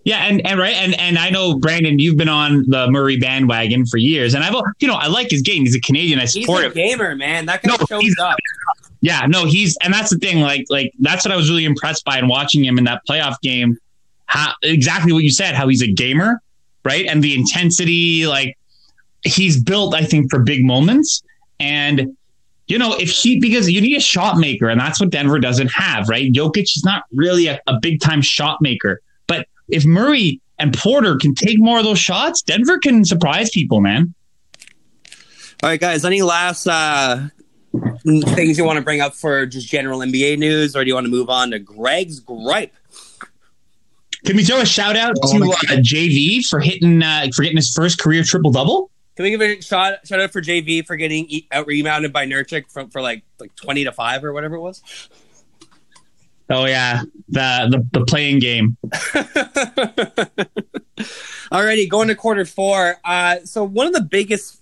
Yeah, 0.04 0.24
and, 0.24 0.46
and 0.48 0.58
right, 0.58 0.74
and 0.74 0.98
and 0.98 1.18
I 1.18 1.30
know 1.30 1.60
Brandon, 1.60 2.00
you've 2.00 2.16
been 2.16 2.30
on 2.30 2.64
the 2.70 2.90
Murray 2.90 3.18
bandwagon 3.18 3.86
for 3.86 3.98
years, 3.98 4.36
and 4.36 4.44
I've 4.44 4.56
you 4.80 4.88
know 4.88 4.96
I 4.96 5.08
like 5.08 5.30
his 5.30 5.42
game. 5.42 5.64
He's 5.64 5.76
a 5.76 5.82
Canadian. 5.82 6.20
I 6.20 6.26
support 6.26 6.64
he's 6.64 6.72
a 6.72 6.76
gamer, 6.76 7.14
man. 7.16 7.46
That 7.46 7.62
guy 7.62 7.76
no, 7.78 7.86
shows 7.86 8.16
up. 8.22 8.38
Yeah, 9.02 9.26
no, 9.28 9.46
he's 9.46 9.78
and 9.84 9.94
that's 9.94 10.10
the 10.10 10.18
thing. 10.18 10.40
Like 10.40 10.66
like 10.70 10.94
that's 11.00 11.26
what 11.26 11.34
I 11.34 11.36
was 11.36 11.50
really 11.50 11.66
impressed 11.66 12.06
by 12.06 12.20
in 12.20 12.30
watching 12.30 12.64
him 12.64 12.78
in 12.78 12.86
that 12.86 13.02
playoff 13.08 13.40
game. 13.42 13.78
How 14.28 14.54
exactly 14.64 15.12
what 15.12 15.24
you 15.24 15.32
said? 15.32 15.56
How 15.56 15.68
he's 15.68 15.82
a 15.82 15.92
gamer, 15.92 16.42
right? 16.86 17.06
And 17.06 17.22
the 17.22 17.36
intensity, 17.36 18.28
like 18.28 18.58
he's 19.24 19.62
built, 19.62 19.94
I 19.94 20.04
think, 20.04 20.30
for 20.30 20.40
big 20.40 20.66
moments. 20.66 21.22
And 21.60 22.17
you 22.68 22.78
know, 22.78 22.94
if 22.96 23.10
he 23.10 23.40
because 23.40 23.70
you 23.70 23.82
need 23.82 23.96
a 23.96 24.02
shot 24.02 24.38
maker, 24.38 24.68
and 24.70 24.80
that's 24.80 25.00
what 25.00 25.10
Denver 25.10 25.40
doesn't 25.40 25.72
have, 25.72 26.10
right? 26.10 26.32
Jokic 26.32 26.64
is 26.64 26.84
not 26.84 27.04
really 27.14 27.48
a, 27.48 27.60
a 27.68 27.80
big 27.80 28.02
time 28.02 28.22
shot 28.22 28.62
maker, 28.62 29.02
but 29.26 29.48
if 29.70 29.86
Murray 29.86 30.42
and 30.60 30.78
Porter 30.78 31.16
can 31.16 31.34
take 31.34 31.60
more 31.60 31.78
of 31.78 31.86
those 31.86 32.00
shots, 32.00 32.42
Denver 32.42 32.78
can 32.78 33.06
surprise 33.06 33.50
people, 33.50 33.80
man. 33.80 34.14
All 35.64 35.70
right, 35.70 35.80
guys. 35.80 36.04
Any 36.04 36.22
last 36.22 36.68
uh, 36.68 37.28
things 38.04 38.58
you 38.58 38.64
want 38.64 38.78
to 38.78 38.84
bring 38.84 39.02
up 39.02 39.14
for 39.14 39.46
just 39.46 39.68
general 39.68 40.00
NBA 40.00 40.38
news, 40.38 40.76
or 40.76 40.84
do 40.84 40.88
you 40.90 40.94
want 40.94 41.06
to 41.06 41.12
move 41.12 41.30
on 41.30 41.52
to 41.52 41.60
Greg's 41.60 42.20
gripe? 42.20 42.76
Can 44.26 44.36
we 44.36 44.44
throw 44.44 44.60
a 44.60 44.66
shout 44.66 44.98
out 44.98 45.16
to 45.16 45.38
uh, 45.38 45.78
JV 45.78 46.44
for 46.44 46.60
hitting 46.60 47.02
uh, 47.02 47.28
for 47.34 47.44
getting 47.44 47.58
his 47.58 47.72
first 47.74 48.00
career 48.00 48.24
triple 48.24 48.52
double? 48.52 48.92
Can 49.18 49.24
we 49.24 49.32
give 49.32 49.42
a 49.42 49.60
shout 49.62 50.06
shout 50.06 50.20
out 50.20 50.32
for 50.32 50.44
JV 50.44 50.86
for 50.86 50.96
getting 50.96 51.28
out 51.52 51.66
rebounded 51.66 52.14
by 52.14 52.28
Nurkic 52.28 52.72
from 52.72 52.92
for 52.92 53.02
like 53.02 53.24
like 53.40 53.56
twenty 53.56 53.84
to 53.84 53.92
five 53.92 54.24
or 54.24 54.32
whatever 54.32 54.58
it 54.58 54.62
was? 54.62 54.84
Oh 56.52 56.66
yeah, 56.66 57.02
the 57.28 57.68
the, 57.72 58.00
the 58.00 58.06
playing 58.06 58.38
game. 58.38 58.78
Alrighty, 61.52 61.90
going 61.90 62.10
to 62.10 62.16
quarter 62.16 62.46
four. 62.46 62.98
Uh, 63.04 63.38
so 63.44 63.64
one 63.64 63.88
of 63.88 63.94
the 63.94 64.04
biggest 64.04 64.62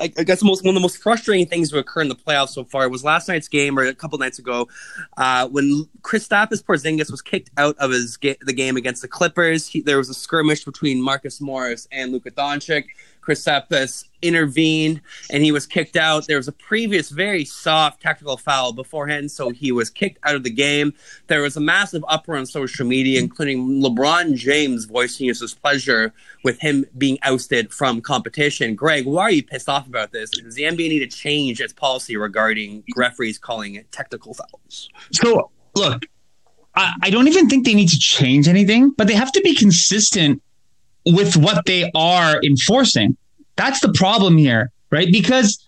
I 0.00 0.06
guess 0.06 0.42
most 0.42 0.64
one 0.64 0.70
of 0.70 0.74
the 0.74 0.80
most 0.80 0.98
frustrating 0.98 1.46
things 1.46 1.70
to 1.70 1.78
occur 1.78 2.02
in 2.02 2.08
the 2.08 2.14
playoffs 2.14 2.50
so 2.50 2.64
far 2.64 2.88
was 2.88 3.02
last 3.02 3.28
night's 3.28 3.48
game 3.48 3.78
or 3.78 3.84
a 3.84 3.94
couple 3.94 4.16
nights 4.18 4.38
ago 4.38 4.68
uh, 5.16 5.48
when 5.48 5.88
Kristaps 6.02 6.62
Porzingis 6.62 7.10
was 7.10 7.20
kicked 7.20 7.50
out 7.56 7.76
of 7.78 7.90
his 7.90 8.16
ga- 8.16 8.38
the 8.42 8.52
game 8.52 8.76
against 8.76 9.02
the 9.02 9.08
Clippers. 9.08 9.66
He, 9.66 9.82
there 9.82 9.98
was 9.98 10.08
a 10.08 10.14
skirmish 10.14 10.64
between 10.64 11.02
Marcus 11.02 11.40
Morris 11.40 11.88
and 11.90 12.12
Luka 12.12 12.30
Doncic. 12.30 12.84
Kristaps 13.28 14.04
intervened 14.22 15.00
and 15.30 15.44
he 15.44 15.52
was 15.52 15.66
kicked 15.66 15.96
out. 15.96 16.26
There 16.26 16.38
was 16.38 16.48
a 16.48 16.52
previous 16.52 17.10
very 17.10 17.44
soft 17.44 18.00
technical 18.00 18.36
foul 18.36 18.72
beforehand, 18.72 19.30
so 19.30 19.50
he 19.50 19.70
was 19.70 19.90
kicked 19.90 20.18
out 20.24 20.34
of 20.34 20.44
the 20.44 20.50
game. 20.50 20.94
There 21.26 21.42
was 21.42 21.56
a 21.56 21.60
massive 21.60 22.04
uproar 22.08 22.38
on 22.38 22.46
social 22.46 22.86
media, 22.86 23.20
including 23.20 23.82
LeBron 23.82 24.34
James 24.34 24.86
voicing 24.86 25.28
his 25.28 25.40
displeasure 25.40 26.12
with 26.42 26.58
him 26.60 26.86
being 26.96 27.18
ousted 27.22 27.72
from 27.72 28.00
competition. 28.00 28.74
Greg, 28.74 29.04
why 29.04 29.22
are 29.24 29.30
you 29.30 29.42
pissed 29.42 29.68
off 29.68 29.86
about 29.86 30.12
this? 30.12 30.30
Does 30.30 30.54
the 30.54 30.62
NBA 30.62 30.88
need 30.88 30.98
to 31.00 31.06
change 31.06 31.60
its 31.60 31.72
policy 31.72 32.16
regarding 32.16 32.82
referees 32.96 33.38
calling 33.38 33.74
it 33.74 33.92
technical 33.92 34.34
fouls? 34.34 34.88
So, 35.12 35.50
look, 35.76 36.06
I, 36.74 36.94
I 37.02 37.10
don't 37.10 37.28
even 37.28 37.48
think 37.48 37.66
they 37.66 37.74
need 37.74 37.90
to 37.90 37.98
change 37.98 38.48
anything, 38.48 38.90
but 38.90 39.06
they 39.06 39.14
have 39.14 39.32
to 39.32 39.40
be 39.42 39.54
consistent 39.54 40.42
with 41.08 41.36
what 41.36 41.64
they 41.66 41.90
are 41.94 42.40
enforcing. 42.42 43.16
That's 43.56 43.80
the 43.80 43.92
problem 43.92 44.36
here, 44.36 44.70
right? 44.90 45.08
Because, 45.10 45.64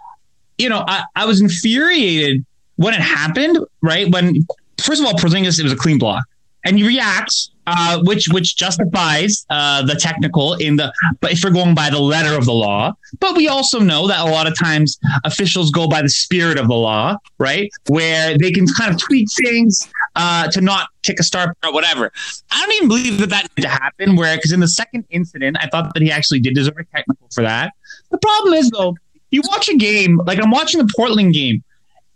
you 0.59 0.69
know, 0.69 0.85
I, 0.87 1.05
I 1.17 1.27
was 1.27 1.41
infuriated 1.41 2.45
when 2.77 2.95
it 2.95 3.01
happened, 3.01 3.59
right? 3.83 4.11
When, 4.11 4.47
first 4.83 5.01
of 5.01 5.07
all, 5.07 5.15
Porzingis, 5.15 5.59
it 5.59 5.65
was 5.65 5.73
a 5.73 5.77
clean 5.77 5.99
block. 5.99 6.25
And 6.65 6.77
he 6.77 6.87
reacts, 6.87 7.53
uh, 7.67 8.03
which 8.03 8.29
which 8.29 8.55
justifies 8.55 9.47
uh, 9.49 9.83
the 9.87 9.95
technical 9.95 10.55
in 10.55 10.77
the, 10.77 10.93
but 11.21 11.33
if 11.33 11.43
we're 11.43 11.51
going 11.51 11.75
by 11.75 11.89
the 11.89 11.99
letter 11.99 12.37
of 12.37 12.45
the 12.45 12.53
law. 12.53 12.93
But 13.19 13.35
we 13.35 13.49
also 13.49 13.81
know 13.81 14.07
that 14.09 14.21
a 14.21 14.31
lot 14.31 14.47
of 14.47 14.59
times 14.59 14.99
officials 15.25 15.71
go 15.71 15.89
by 15.89 16.03
the 16.03 16.11
spirit 16.11 16.59
of 16.59 16.69
the 16.69 16.75
law, 16.75 17.17
right? 17.39 17.71
Where 17.89 18.37
they 18.37 18.51
can 18.51 18.67
kind 18.67 18.93
of 18.93 19.01
tweak 19.01 19.29
things 19.43 19.91
uh, 20.17 20.49
to 20.49 20.61
not 20.61 20.89
kick 21.03 21.21
a 21.21 21.23
star 21.23 21.55
or 21.65 21.73
whatever. 21.73 22.11
I 22.51 22.61
don't 22.61 22.75
even 22.75 22.89
believe 22.89 23.19
that 23.19 23.31
that 23.31 23.49
needed 23.57 23.69
to 23.69 23.69
happen. 23.69 24.17
Where 24.17 24.37
because 24.37 24.53
in 24.53 24.61
the 24.61 24.69
second 24.69 25.05
incident, 25.11 25.57
I 25.61 25.69
thought 25.69 25.95
that 25.95 26.03
he 26.03 26.11
actually 26.11 26.41
did 26.41 26.55
deserve 26.55 26.77
a 26.79 26.85
technical 26.85 27.29
for 27.33 27.43
that. 27.43 27.73
The 28.11 28.19
problem 28.19 28.55
is 28.55 28.71
though, 28.71 28.97
you 29.31 29.43
watch 29.49 29.69
a 29.69 29.77
game 29.77 30.21
like 30.27 30.43
I'm 30.43 30.51
watching 30.51 30.85
the 30.85 30.93
Portland 30.97 31.35
game. 31.35 31.63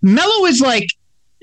Melo 0.03 0.45
is 0.47 0.61
like 0.61 0.89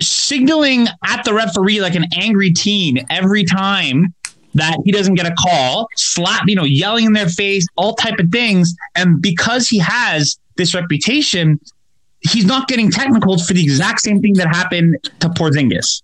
signaling 0.02 0.88
at 1.06 1.24
the 1.24 1.34
referee 1.34 1.82
like 1.82 1.96
an 1.96 2.06
angry 2.16 2.52
teen 2.52 3.06
every 3.10 3.44
time 3.44 4.14
that 4.54 4.78
he 4.84 4.92
doesn't 4.92 5.16
get 5.16 5.26
a 5.26 5.34
call, 5.40 5.88
slap, 5.96 6.44
you 6.48 6.56
know, 6.56 6.64
yelling 6.64 7.06
in 7.06 7.14
their 7.14 7.30
face, 7.30 7.66
all 7.78 7.96
type 7.96 8.20
of 8.20 8.30
things. 8.32 8.76
And 8.96 9.22
because 9.22 9.70
he 9.70 9.80
has 9.80 10.38
this 10.58 10.76
reputation, 10.76 11.60
he's 12.22 12.46
not 12.46 12.68
getting 12.68 12.92
technicals 12.92 13.48
for 13.48 13.54
the 13.54 13.64
exact 13.64 14.02
same 14.02 14.22
thing 14.22 14.34
that 14.34 14.48
happened 14.48 14.98
to 15.22 15.30
Porzingis. 15.30 16.02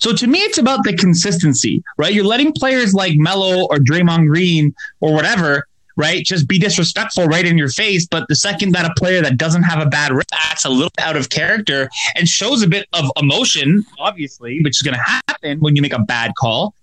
So 0.00 0.14
to 0.14 0.26
me, 0.26 0.38
it's 0.40 0.58
about 0.58 0.82
the 0.84 0.96
consistency, 0.96 1.82
right? 1.98 2.12
You're 2.12 2.24
letting 2.24 2.52
players 2.52 2.94
like 2.94 3.16
Melo 3.16 3.66
or 3.66 3.76
Draymond 3.76 4.28
Green 4.28 4.74
or 5.00 5.12
whatever, 5.12 5.66
right, 5.96 6.24
just 6.24 6.48
be 6.48 6.58
disrespectful 6.58 7.26
right 7.26 7.44
in 7.44 7.58
your 7.58 7.68
face. 7.68 8.06
But 8.06 8.26
the 8.28 8.36
second 8.36 8.72
that 8.72 8.86
a 8.86 8.94
player 8.96 9.20
that 9.20 9.36
doesn't 9.36 9.62
have 9.62 9.86
a 9.86 9.88
bad 9.88 10.12
rip 10.12 10.26
acts 10.32 10.64
a 10.64 10.70
little 10.70 10.90
out 10.98 11.16
of 11.16 11.28
character 11.28 11.90
and 12.16 12.26
shows 12.26 12.62
a 12.62 12.66
bit 12.66 12.88
of 12.94 13.10
emotion, 13.16 13.84
obviously, 13.98 14.60
which 14.62 14.78
is 14.78 14.82
going 14.82 14.96
to 14.96 15.02
happen 15.02 15.60
when 15.60 15.76
you 15.76 15.82
make 15.82 15.92
a 15.92 16.00
bad 16.00 16.32
call, 16.38 16.74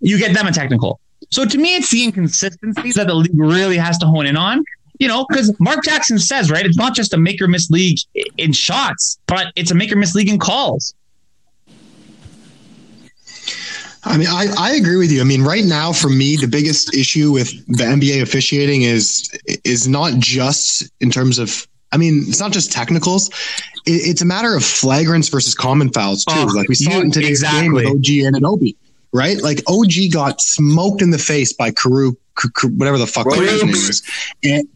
you 0.00 0.18
get 0.18 0.34
them 0.34 0.46
a 0.46 0.52
technical. 0.52 1.00
So 1.30 1.46
to 1.46 1.58
me, 1.58 1.74
it's 1.74 1.90
the 1.90 2.04
inconsistencies 2.04 2.94
that 2.94 3.06
the 3.06 3.14
league 3.14 3.30
really 3.34 3.78
has 3.78 3.96
to 3.98 4.06
hone 4.06 4.26
in 4.26 4.36
on. 4.36 4.62
You 4.98 5.06
know, 5.06 5.24
because 5.28 5.54
Mark 5.60 5.84
Jackson 5.84 6.18
says, 6.18 6.50
right, 6.50 6.66
it's 6.66 6.76
not 6.76 6.92
just 6.92 7.14
a 7.14 7.16
make 7.16 7.40
or 7.40 7.46
miss 7.46 7.70
league 7.70 7.98
in 8.36 8.52
shots, 8.52 9.18
but 9.28 9.52
it's 9.54 9.70
a 9.70 9.74
make 9.74 9.92
or 9.92 9.96
miss 9.96 10.14
league 10.14 10.28
in 10.28 10.40
calls. 10.40 10.92
I 14.08 14.16
mean, 14.16 14.28
I, 14.28 14.46
I 14.58 14.74
agree 14.74 14.96
with 14.96 15.10
you. 15.12 15.20
I 15.20 15.24
mean, 15.24 15.42
right 15.42 15.64
now, 15.64 15.92
for 15.92 16.08
me, 16.08 16.36
the 16.36 16.48
biggest 16.48 16.94
issue 16.94 17.30
with 17.30 17.50
the 17.66 17.84
NBA 17.84 18.22
officiating 18.22 18.82
is 18.82 19.30
is 19.64 19.86
not 19.88 20.14
just 20.18 20.90
in 21.00 21.10
terms 21.10 21.38
of. 21.38 21.66
I 21.90 21.96
mean, 21.96 22.24
it's 22.28 22.40
not 22.40 22.52
just 22.52 22.70
technicals. 22.70 23.28
It, 23.86 23.92
it's 24.10 24.20
a 24.20 24.26
matter 24.26 24.54
of 24.54 24.62
flagrants 24.62 25.30
versus 25.30 25.54
common 25.54 25.90
fouls 25.90 26.24
too. 26.24 26.34
Oh, 26.36 26.52
like 26.54 26.68
we 26.68 26.74
saw 26.74 26.90
you- 26.92 26.98
it 27.00 27.04
in 27.04 27.10
today's 27.10 27.42
exactly. 27.42 27.62
game 27.62 27.72
with 27.72 27.86
OG 27.86 28.02
Anunoby, 28.34 28.76
right? 29.12 29.40
Like 29.42 29.62
OG 29.66 30.12
got 30.12 30.40
smoked 30.40 31.00
in 31.00 31.10
the 31.10 31.18
face 31.18 31.52
by 31.54 31.70
Karu, 31.70 32.14
whatever 32.76 32.98
the 32.98 33.06
fuck 33.06 33.24
that 33.30 33.36
guy's 33.36 33.62
name 33.62 33.74
is. 33.74 34.02
And, 34.44 34.68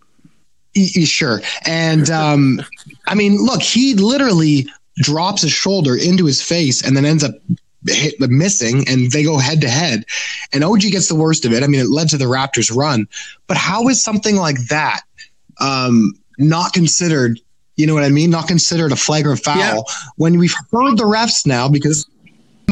he- 0.73 1.05
sure. 1.05 1.40
And 1.66 2.09
um, 2.09 2.62
I 3.07 3.14
mean, 3.14 3.37
look, 3.37 3.61
he 3.62 3.92
literally 3.95 4.66
drops 4.97 5.42
his 5.42 5.53
shoulder 5.53 5.97
into 5.97 6.25
his 6.25 6.40
face 6.40 6.83
and 6.83 6.97
then 6.97 7.05
ends 7.05 7.25
up 7.25 7.33
hit 7.87 8.18
the 8.18 8.29
missing 8.29 8.85
and 8.88 9.11
they 9.11 9.25
go 9.25 9.38
head 9.38 9.61
to 9.61 9.68
head 9.68 10.05
and 10.53 10.62
OG 10.64 10.81
gets 10.83 11.09
the 11.09 11.14
worst 11.14 11.45
of 11.45 11.53
it. 11.53 11.62
I 11.62 11.66
mean, 11.66 11.81
it 11.81 11.88
led 11.88 12.09
to 12.11 12.16
the 12.18 12.27
Raptors 12.27 12.75
run, 12.75 13.07
but 13.47 13.57
how 13.57 13.88
is 13.88 14.03
something 14.03 14.37
like 14.37 14.59
that 14.68 15.01
um, 15.61 16.12
not 16.38 16.73
considered, 16.73 17.40
you 17.77 17.87
know 17.87 17.95
what 17.95 18.05
I 18.05 18.09
mean? 18.09 18.31
Not 18.31 18.49
considered 18.49 18.92
a 18.92 18.97
flagrant 18.97 19.42
foul 19.42 19.59
Yeah. 19.59 19.81
when 20.16 20.38
we've 20.38 20.55
heard 20.71 20.97
the 20.97 21.05
refs 21.05 21.47
now 21.47 21.68
because 21.68 22.07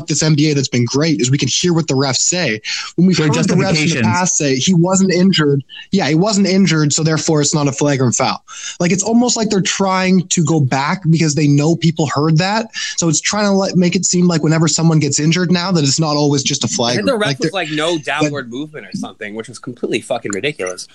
this 0.07 0.23
NBA 0.23 0.55
that's 0.55 0.69
been 0.69 0.85
great 0.85 1.21
is 1.21 1.31
we 1.31 1.39
can 1.39 1.49
hear 1.49 1.73
what 1.73 1.89
the 1.89 1.95
refs 1.95 2.19
say. 2.19 2.61
When 2.97 3.07
we've 3.07 3.17
Their 3.17 3.29
heard 3.29 3.49
the 3.49 3.55
refs 3.55 3.83
in 3.83 3.97
the 3.97 4.03
past 4.03 4.37
say 4.37 4.57
he 4.57 4.75
wasn't 4.75 5.13
injured, 5.13 5.63
yeah, 5.93 6.09
he 6.09 6.15
wasn't 6.15 6.47
injured, 6.47 6.93
so 6.93 7.03
therefore 7.03 7.41
it's 7.41 7.55
not 7.55 7.69
a 7.69 7.73
flagrant 7.73 8.15
foul. 8.15 8.45
Like 8.79 8.93
it's 8.93 9.03
almost 9.03 9.37
like 9.37 9.49
they're 9.49 9.61
trying 9.61 10.29
to 10.29 10.45
go 10.45 10.61
back 10.61 11.03
because 11.11 11.35
they 11.35 11.49
know 11.49 11.77
people 11.77 12.07
heard 12.07 12.39
that. 12.39 12.75
So 12.97 13.09
it's 13.09 13.21
trying 13.21 13.45
to 13.45 13.53
let, 13.53 13.77
make 13.77 13.97
it 13.97 14.05
seem 14.05 14.27
like 14.27 14.43
whenever 14.43 14.69
someone 14.69 14.99
gets 14.99 15.19
injured 15.21 15.51
now 15.51 15.71
that 15.73 15.85
it's 15.85 16.01
not 16.01 16.17
always 16.17 16.43
just 16.43 16.65
a 16.65 16.69
think 16.69 16.77
flagrant. 16.77 17.07
the 17.07 17.17
ref 17.17 17.27
Like 17.29 17.39
was 17.39 17.53
like 17.53 17.71
no 17.71 17.99
downward 17.99 18.51
movement 18.51 18.87
or 18.87 18.93
something, 18.97 19.35
which 19.35 19.49
was 19.49 19.59
completely 19.59 20.01
fucking 20.01 20.33
ridiculous. 20.33 20.87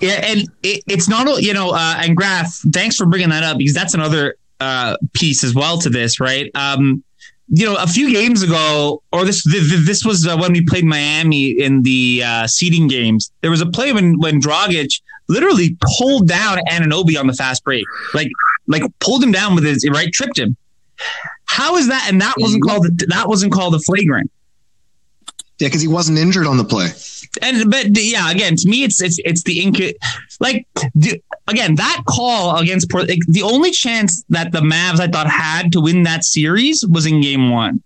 Yeah, 0.00 0.20
and 0.24 0.40
it, 0.64 0.82
it's 0.88 1.08
not, 1.08 1.42
you 1.42 1.54
know, 1.54 1.70
uh, 1.70 1.94
and 1.98 2.16
Graf, 2.16 2.52
thanks 2.72 2.96
for 2.96 3.06
bringing 3.06 3.28
that 3.28 3.44
up 3.44 3.56
because 3.56 3.72
that's 3.72 3.94
another 3.94 4.34
uh, 4.58 4.96
piece 5.12 5.44
as 5.44 5.54
well 5.54 5.78
to 5.78 5.90
this, 5.90 6.18
right? 6.18 6.50
Um, 6.56 7.04
you 7.54 7.66
know, 7.66 7.76
a 7.76 7.86
few 7.86 8.10
games 8.10 8.42
ago, 8.42 9.02
or 9.12 9.26
this 9.26 9.44
th- 9.44 9.68
th- 9.68 9.84
this 9.84 10.06
was 10.06 10.26
uh, 10.26 10.36
when 10.38 10.52
we 10.52 10.64
played 10.64 10.86
Miami 10.86 11.50
in 11.50 11.82
the 11.82 12.22
uh, 12.24 12.46
seeding 12.46 12.88
games. 12.88 13.30
There 13.42 13.50
was 13.50 13.60
a 13.60 13.66
play 13.66 13.92
when 13.92 14.18
when 14.18 14.40
Dragic 14.40 14.88
literally 15.28 15.76
pulled 15.98 16.26
down 16.26 16.58
Anunoby 16.70 17.20
on 17.20 17.26
the 17.26 17.34
fast 17.34 17.62
break, 17.62 17.84
like 18.14 18.30
like 18.68 18.82
pulled 19.00 19.22
him 19.22 19.32
down 19.32 19.54
with 19.54 19.64
his 19.64 19.86
right, 19.92 20.10
tripped 20.10 20.38
him. 20.38 20.56
How 21.44 21.76
is 21.76 21.88
that? 21.88 22.06
And 22.08 22.22
that 22.22 22.34
wasn't 22.38 22.62
called 22.62 22.86
that 23.08 23.28
wasn't 23.28 23.52
called 23.52 23.74
a 23.74 23.80
flagrant. 23.80 24.30
yeah, 25.58 25.68
because 25.68 25.82
he 25.82 25.88
wasn't 25.88 26.16
injured 26.16 26.46
on 26.46 26.56
the 26.56 26.64
play. 26.64 26.88
And 27.40 27.70
but 27.70 27.86
yeah, 27.94 28.30
again, 28.30 28.56
to 28.56 28.68
me, 28.68 28.84
it's 28.84 29.00
it's 29.00 29.18
it's 29.24 29.42
the 29.44 29.60
ink. 29.60 29.80
Like 30.40 30.66
again, 31.48 31.76
that 31.76 32.02
call 32.08 32.56
against 32.58 32.90
Port, 32.90 33.08
like, 33.08 33.20
the 33.26 33.42
only 33.42 33.70
chance 33.70 34.24
that 34.28 34.52
the 34.52 34.60
Mavs 34.60 35.00
I 35.00 35.08
thought 35.08 35.28
had 35.28 35.72
to 35.72 35.80
win 35.80 36.02
that 36.02 36.24
series 36.24 36.84
was 36.86 37.06
in 37.06 37.20
Game 37.20 37.50
One. 37.50 37.82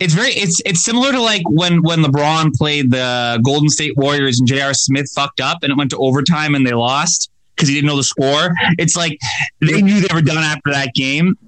It's 0.00 0.14
very 0.14 0.30
it's 0.30 0.60
it's 0.66 0.84
similar 0.84 1.12
to 1.12 1.20
like 1.20 1.42
when 1.48 1.82
when 1.82 2.02
LeBron 2.02 2.54
played 2.54 2.90
the 2.90 3.40
Golden 3.44 3.68
State 3.68 3.96
Warriors 3.96 4.40
and 4.40 4.48
J.R. 4.48 4.74
Smith 4.74 5.10
fucked 5.14 5.40
up 5.40 5.62
and 5.62 5.70
it 5.70 5.76
went 5.76 5.90
to 5.90 5.98
overtime 5.98 6.56
and 6.56 6.66
they 6.66 6.72
lost 6.72 7.30
because 7.54 7.68
he 7.68 7.76
didn't 7.76 7.86
know 7.86 7.96
the 7.96 8.02
score. 8.02 8.50
It's 8.78 8.96
like 8.96 9.18
they 9.60 9.80
knew 9.80 10.00
they 10.00 10.12
were 10.12 10.22
done 10.22 10.38
after 10.38 10.72
that 10.72 10.94
game. 10.94 11.38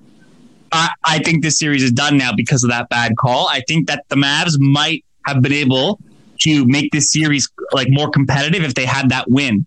I, 0.73 0.91
I 1.05 1.19
think 1.19 1.43
this 1.43 1.59
series 1.59 1.83
is 1.83 1.91
done 1.91 2.17
now 2.17 2.31
because 2.35 2.63
of 2.63 2.71
that 2.71 2.89
bad 2.89 3.17
call. 3.17 3.49
I 3.49 3.63
think 3.67 3.89
that 3.89 4.05
the 4.09 4.17
Mavs 4.17 4.57
might 4.59 5.05
have 5.27 5.43
been 5.43 5.53
able 5.53 5.99
to 6.41 6.65
make 6.67 6.91
this 6.93 7.11
series 7.13 7.49
like 7.73 7.89
more 7.91 8.11
competitive 8.11 8.63
if 8.63 8.75
they 8.75 8.85
had 8.87 9.09
that 9.11 9.31
win. 9.31 9.67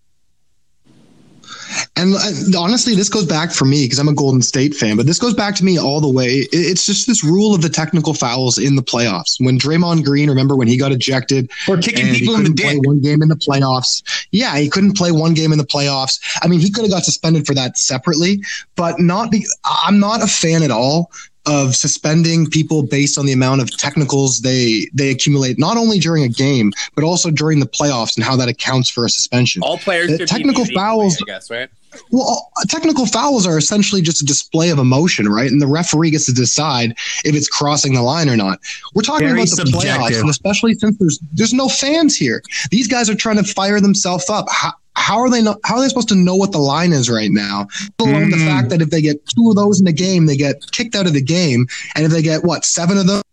And 1.96 2.14
uh, 2.16 2.60
honestly, 2.60 2.94
this 2.96 3.10
goes 3.10 3.26
back 3.26 3.52
for 3.52 3.66
me 3.66 3.86
because 3.86 3.98
I'm 3.98 4.08
a 4.08 4.14
Golden 4.14 4.42
State 4.42 4.76
fan, 4.76 4.96
but 4.96 5.06
this 5.08 5.18
goes 5.18 5.34
back 5.34 5.56
to 5.56 5.66
me 5.66 5.80
all 5.80 6.02
the 6.02 6.10
way. 6.10 6.46
It's 6.52 6.86
just 6.86 7.08
this 7.08 7.24
rule 7.24 7.56
of 7.56 7.62
the 7.62 7.70
technical 7.70 8.14
fouls 8.14 8.58
in 8.58 8.76
the 8.76 8.82
playoffs. 8.84 9.36
When 9.40 9.58
Draymond 9.58 10.04
Green, 10.04 10.30
remember 10.30 10.56
when 10.56 10.68
he 10.68 10.78
got 10.78 10.92
ejected 10.92 11.52
Or 11.68 11.78
kicking 11.78 12.14
people 12.14 12.36
in 12.36 12.44
the 12.44 12.52
dick. 12.52 12.80
one 12.86 13.00
game 13.02 13.22
in 13.24 13.30
the 13.30 13.36
playoffs. 13.36 14.04
Yeah, 14.32 14.56
he 14.58 14.70
couldn't 14.70 14.96
play 14.98 15.12
one 15.12 15.34
game 15.34 15.52
in 15.52 15.58
the 15.58 15.66
playoffs. 15.66 16.20
I 16.44 16.48
mean, 16.48 16.60
he 16.60 16.70
could 16.72 16.84
have 16.84 16.92
got 16.92 17.06
suspended 17.06 17.48
for 17.48 17.54
that 17.56 17.78
separately, 17.78 18.44
but 18.76 19.00
not. 19.00 19.32
Be- 19.32 19.48
I'm 19.66 20.00
not 20.00 20.22
a 20.24 20.28
fan 20.28 20.62
at 20.64 20.72
all 20.72 21.12
of 21.46 21.76
suspending 21.76 22.50
people 22.50 22.84
based 22.84 23.18
on 23.18 23.26
the 23.26 23.34
amount 23.34 23.62
of 23.62 23.76
technicals 23.78 24.42
they 24.42 24.88
they 24.94 25.10
accumulate, 25.10 25.60
not 25.60 25.78
only 25.78 26.00
during 26.00 26.24
a 26.24 26.30
game 26.30 26.72
but 26.96 27.04
also 27.04 27.30
during 27.30 27.60
the 27.60 27.66
playoffs 27.66 28.16
and 28.16 28.24
how 28.24 28.36
that 28.36 28.48
accounts 28.48 28.90
for 28.90 29.06
a 29.06 29.10
suspension. 29.10 29.62
All 29.62 29.78
players 29.78 30.18
The 30.18 30.26
technical 30.26 30.64
be 30.64 30.72
equally, 30.72 30.76
fouls- 30.76 31.18
I 31.22 31.26
guess, 31.26 31.50
right? 31.50 31.70
Well, 32.12 32.52
uh, 32.58 32.66
technical 32.68 33.06
fouls 33.06 33.46
are 33.46 33.58
essentially 33.58 34.02
just 34.02 34.22
a 34.22 34.26
display 34.26 34.70
of 34.70 34.80
emotion, 34.80 35.30
right? 35.30 35.52
And 35.52 35.62
the 35.62 35.68
referee 35.68 36.12
gets 36.12 36.26
to 36.26 36.34
decide 36.34 36.96
if 37.24 37.36
it's 37.36 37.48
crossing 37.48 37.94
the 37.94 38.02
line 38.02 38.30
or 38.30 38.36
not. 38.36 38.60
We're 38.96 39.04
talking 39.04 39.28
Very 39.28 39.42
about 39.42 39.50
the 39.50 39.64
playoffs, 39.66 40.20
and 40.20 40.30
especially 40.30 40.74
since 40.74 40.98
there's 40.98 41.20
there's 41.34 41.54
no 41.54 41.70
fans 41.70 42.16
here. 42.16 42.42
These 42.72 42.88
guys 42.88 43.10
are 43.10 43.16
trying 43.16 43.38
to 43.38 43.44
fire 43.44 43.80
themselves 43.80 44.30
up. 44.30 44.48
How, 44.50 44.74
how 44.96 45.20
are 45.20 45.30
they 45.30 45.42
not, 45.42 45.60
how 45.64 45.76
are 45.76 45.82
they 45.82 45.88
supposed 45.90 46.10
to 46.10 46.16
know 46.16 46.36
what 46.36 46.52
the 46.52 46.60
line 46.60 46.94
is 46.94 47.10
right 47.10 47.32
now? 47.32 47.68
Alone 48.00 48.30
the 48.30 48.38
fact 48.38 48.70
that 48.70 48.82
if 48.82 48.90
they 48.90 49.02
get 49.02 49.26
two 49.28 49.50
of 49.50 49.56
those 49.56 49.80
in 49.80 49.86
the 49.86 49.94
game, 49.94 50.26
they 50.26 50.38
get 50.38 50.56
kicked 50.72 50.96
out 50.96 51.08
of 51.08 51.14
the 51.14 51.22
game, 51.22 51.68
and 51.96 52.06
if 52.06 52.12
they 52.12 52.22
get 52.22 52.44
what 52.44 52.66
seven 52.66 52.98
of 52.98 53.08
those 53.08 53.24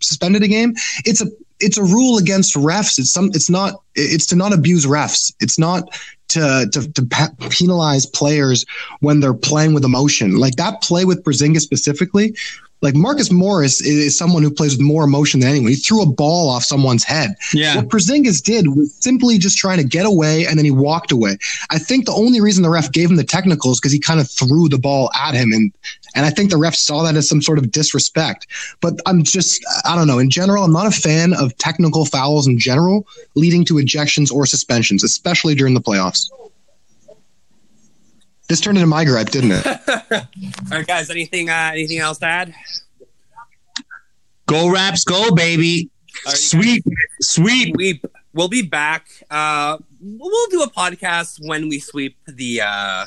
suspended 0.00 0.42
a 0.42 0.48
game, 0.48 0.74
it's 1.04 1.20
a 1.20 1.26
it's 1.58 1.78
a 1.78 1.82
rule 1.82 2.18
against 2.18 2.54
refs. 2.54 2.98
It's 2.98 3.10
some. 3.10 3.30
It's 3.32 3.48
not. 3.48 3.82
It's 3.94 4.26
to 4.26 4.36
not 4.36 4.52
abuse 4.52 4.86
refs. 4.86 5.32
It's 5.40 5.58
not 5.58 5.88
to 6.28 6.68
to, 6.72 6.92
to 6.92 7.02
pe- 7.06 7.48
penalize 7.50 8.06
players 8.06 8.64
when 9.00 9.20
they're 9.20 9.34
playing 9.34 9.74
with 9.74 9.84
emotion. 9.84 10.36
Like 10.36 10.56
that 10.56 10.82
play 10.82 11.04
with 11.04 11.24
Porzingis 11.24 11.60
specifically. 11.60 12.36
Like 12.82 12.94
Marcus 12.94 13.32
Morris 13.32 13.80
is, 13.80 14.16
someone 14.16 14.42
who 14.42 14.50
plays 14.50 14.72
with 14.72 14.80
more 14.80 15.04
emotion 15.04 15.40
than 15.40 15.48
anyone. 15.48 15.70
He 15.70 15.76
threw 15.76 16.02
a 16.02 16.06
ball 16.06 16.48
off 16.48 16.62
someone's 16.62 17.04
head. 17.04 17.34
Yeah. 17.52 17.76
What 17.76 17.88
Porzingis 17.88 18.42
did 18.42 18.76
was 18.76 18.94
simply 18.94 19.38
just 19.38 19.58
trying 19.58 19.78
to 19.78 19.84
get 19.84 20.06
away, 20.06 20.46
and 20.46 20.58
then 20.58 20.64
he 20.64 20.70
walked 20.70 21.10
away. 21.10 21.38
I 21.70 21.78
think 21.78 22.06
the 22.06 22.12
only 22.12 22.40
reason 22.40 22.62
the 22.62 22.70
ref 22.70 22.92
gave 22.92 23.10
him 23.10 23.16
the 23.16 23.24
technical 23.24 23.72
is 23.72 23.80
because 23.80 23.92
he 23.92 23.98
kind 23.98 24.20
of 24.20 24.30
threw 24.30 24.68
the 24.68 24.78
ball 24.78 25.10
at 25.18 25.34
him, 25.34 25.52
and 25.52 25.72
and 26.14 26.24
I 26.24 26.30
think 26.30 26.50
the 26.50 26.56
ref 26.56 26.74
saw 26.74 27.02
that 27.02 27.14
as 27.14 27.28
some 27.28 27.42
sort 27.42 27.58
of 27.58 27.70
disrespect. 27.70 28.46
But 28.80 29.00
I'm 29.04 29.22
just, 29.22 29.64
I 29.84 29.94
don't 29.94 30.06
know. 30.06 30.18
In 30.18 30.30
general, 30.30 30.64
I'm 30.64 30.72
not 30.72 30.86
a 30.86 30.90
fan 30.90 31.34
of 31.34 31.56
technical 31.58 32.06
fouls 32.06 32.46
in 32.46 32.58
general 32.58 33.06
leading 33.34 33.64
to 33.66 33.74
ejections 33.74 34.32
or 34.32 34.46
suspensions, 34.46 35.04
especially 35.04 35.54
during 35.54 35.74
the 35.74 35.80
playoffs. 35.80 36.30
This 38.48 38.60
turned 38.60 38.78
into 38.78 38.86
my 38.86 39.04
gripe, 39.04 39.30
didn't 39.30 39.52
it? 39.52 39.66
All 40.12 40.22
right, 40.70 40.86
guys. 40.86 41.10
Anything? 41.10 41.50
Uh, 41.50 41.70
anything 41.72 41.98
else 41.98 42.18
to 42.18 42.26
add? 42.26 42.54
Go 44.46 44.70
Raps, 44.70 45.04
go 45.04 45.32
baby. 45.32 45.90
Sweep, 46.26 46.84
sweep. 47.20 47.74
Sweep. 47.74 48.06
We'll 48.32 48.48
be 48.48 48.62
back. 48.62 49.08
Uh, 49.30 49.78
we'll 50.00 50.48
do 50.50 50.62
a 50.62 50.70
podcast 50.70 51.40
when 51.44 51.68
we 51.68 51.80
sweep 51.80 52.16
the 52.26 52.60
uh, 52.60 53.06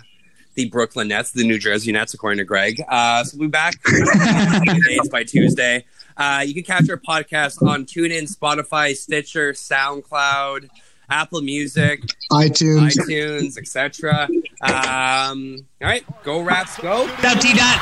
the 0.55 0.69
Brooklyn 0.69 1.07
Nets, 1.07 1.31
the 1.31 1.45
New 1.45 1.57
Jersey 1.57 1.91
Nets, 1.91 2.13
according 2.13 2.39
to 2.39 2.43
Greg. 2.43 2.81
Uh, 2.89 3.23
so 3.23 3.37
we'll 3.37 3.47
be 3.47 3.51
back 3.51 3.75
days 4.87 5.07
by 5.09 5.23
Tuesday. 5.23 5.85
Uh, 6.17 6.43
you 6.45 6.53
can 6.53 6.63
catch 6.63 6.89
our 6.89 6.97
podcast 6.97 7.65
on 7.65 7.85
TuneIn, 7.85 8.29
Spotify, 8.29 8.95
Stitcher, 8.95 9.53
SoundCloud, 9.53 10.69
Apple 11.09 11.41
Music, 11.41 12.01
iTunes, 12.31 12.95
iTunes, 12.97 13.57
etc. 13.57 14.27
Um, 14.61 15.57
all 15.81 15.87
right, 15.87 16.03
go 16.23 16.41
Raps, 16.41 16.77
go. 16.77 17.07
Dot 17.21 17.41
T 17.41 17.53
dot. 17.53 17.79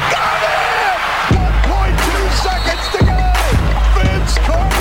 1.2 1.27 2.29
seconds 2.41 2.87
to 2.93 2.99
go. 3.05 3.17
Vince 4.01 4.37
Carter, 4.39 4.76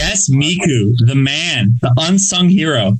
Yes, 0.00 0.30
Miku, 0.30 0.96
the 1.06 1.14
man, 1.14 1.78
the 1.82 1.92
unsung 1.98 2.48
hero. 2.48 2.98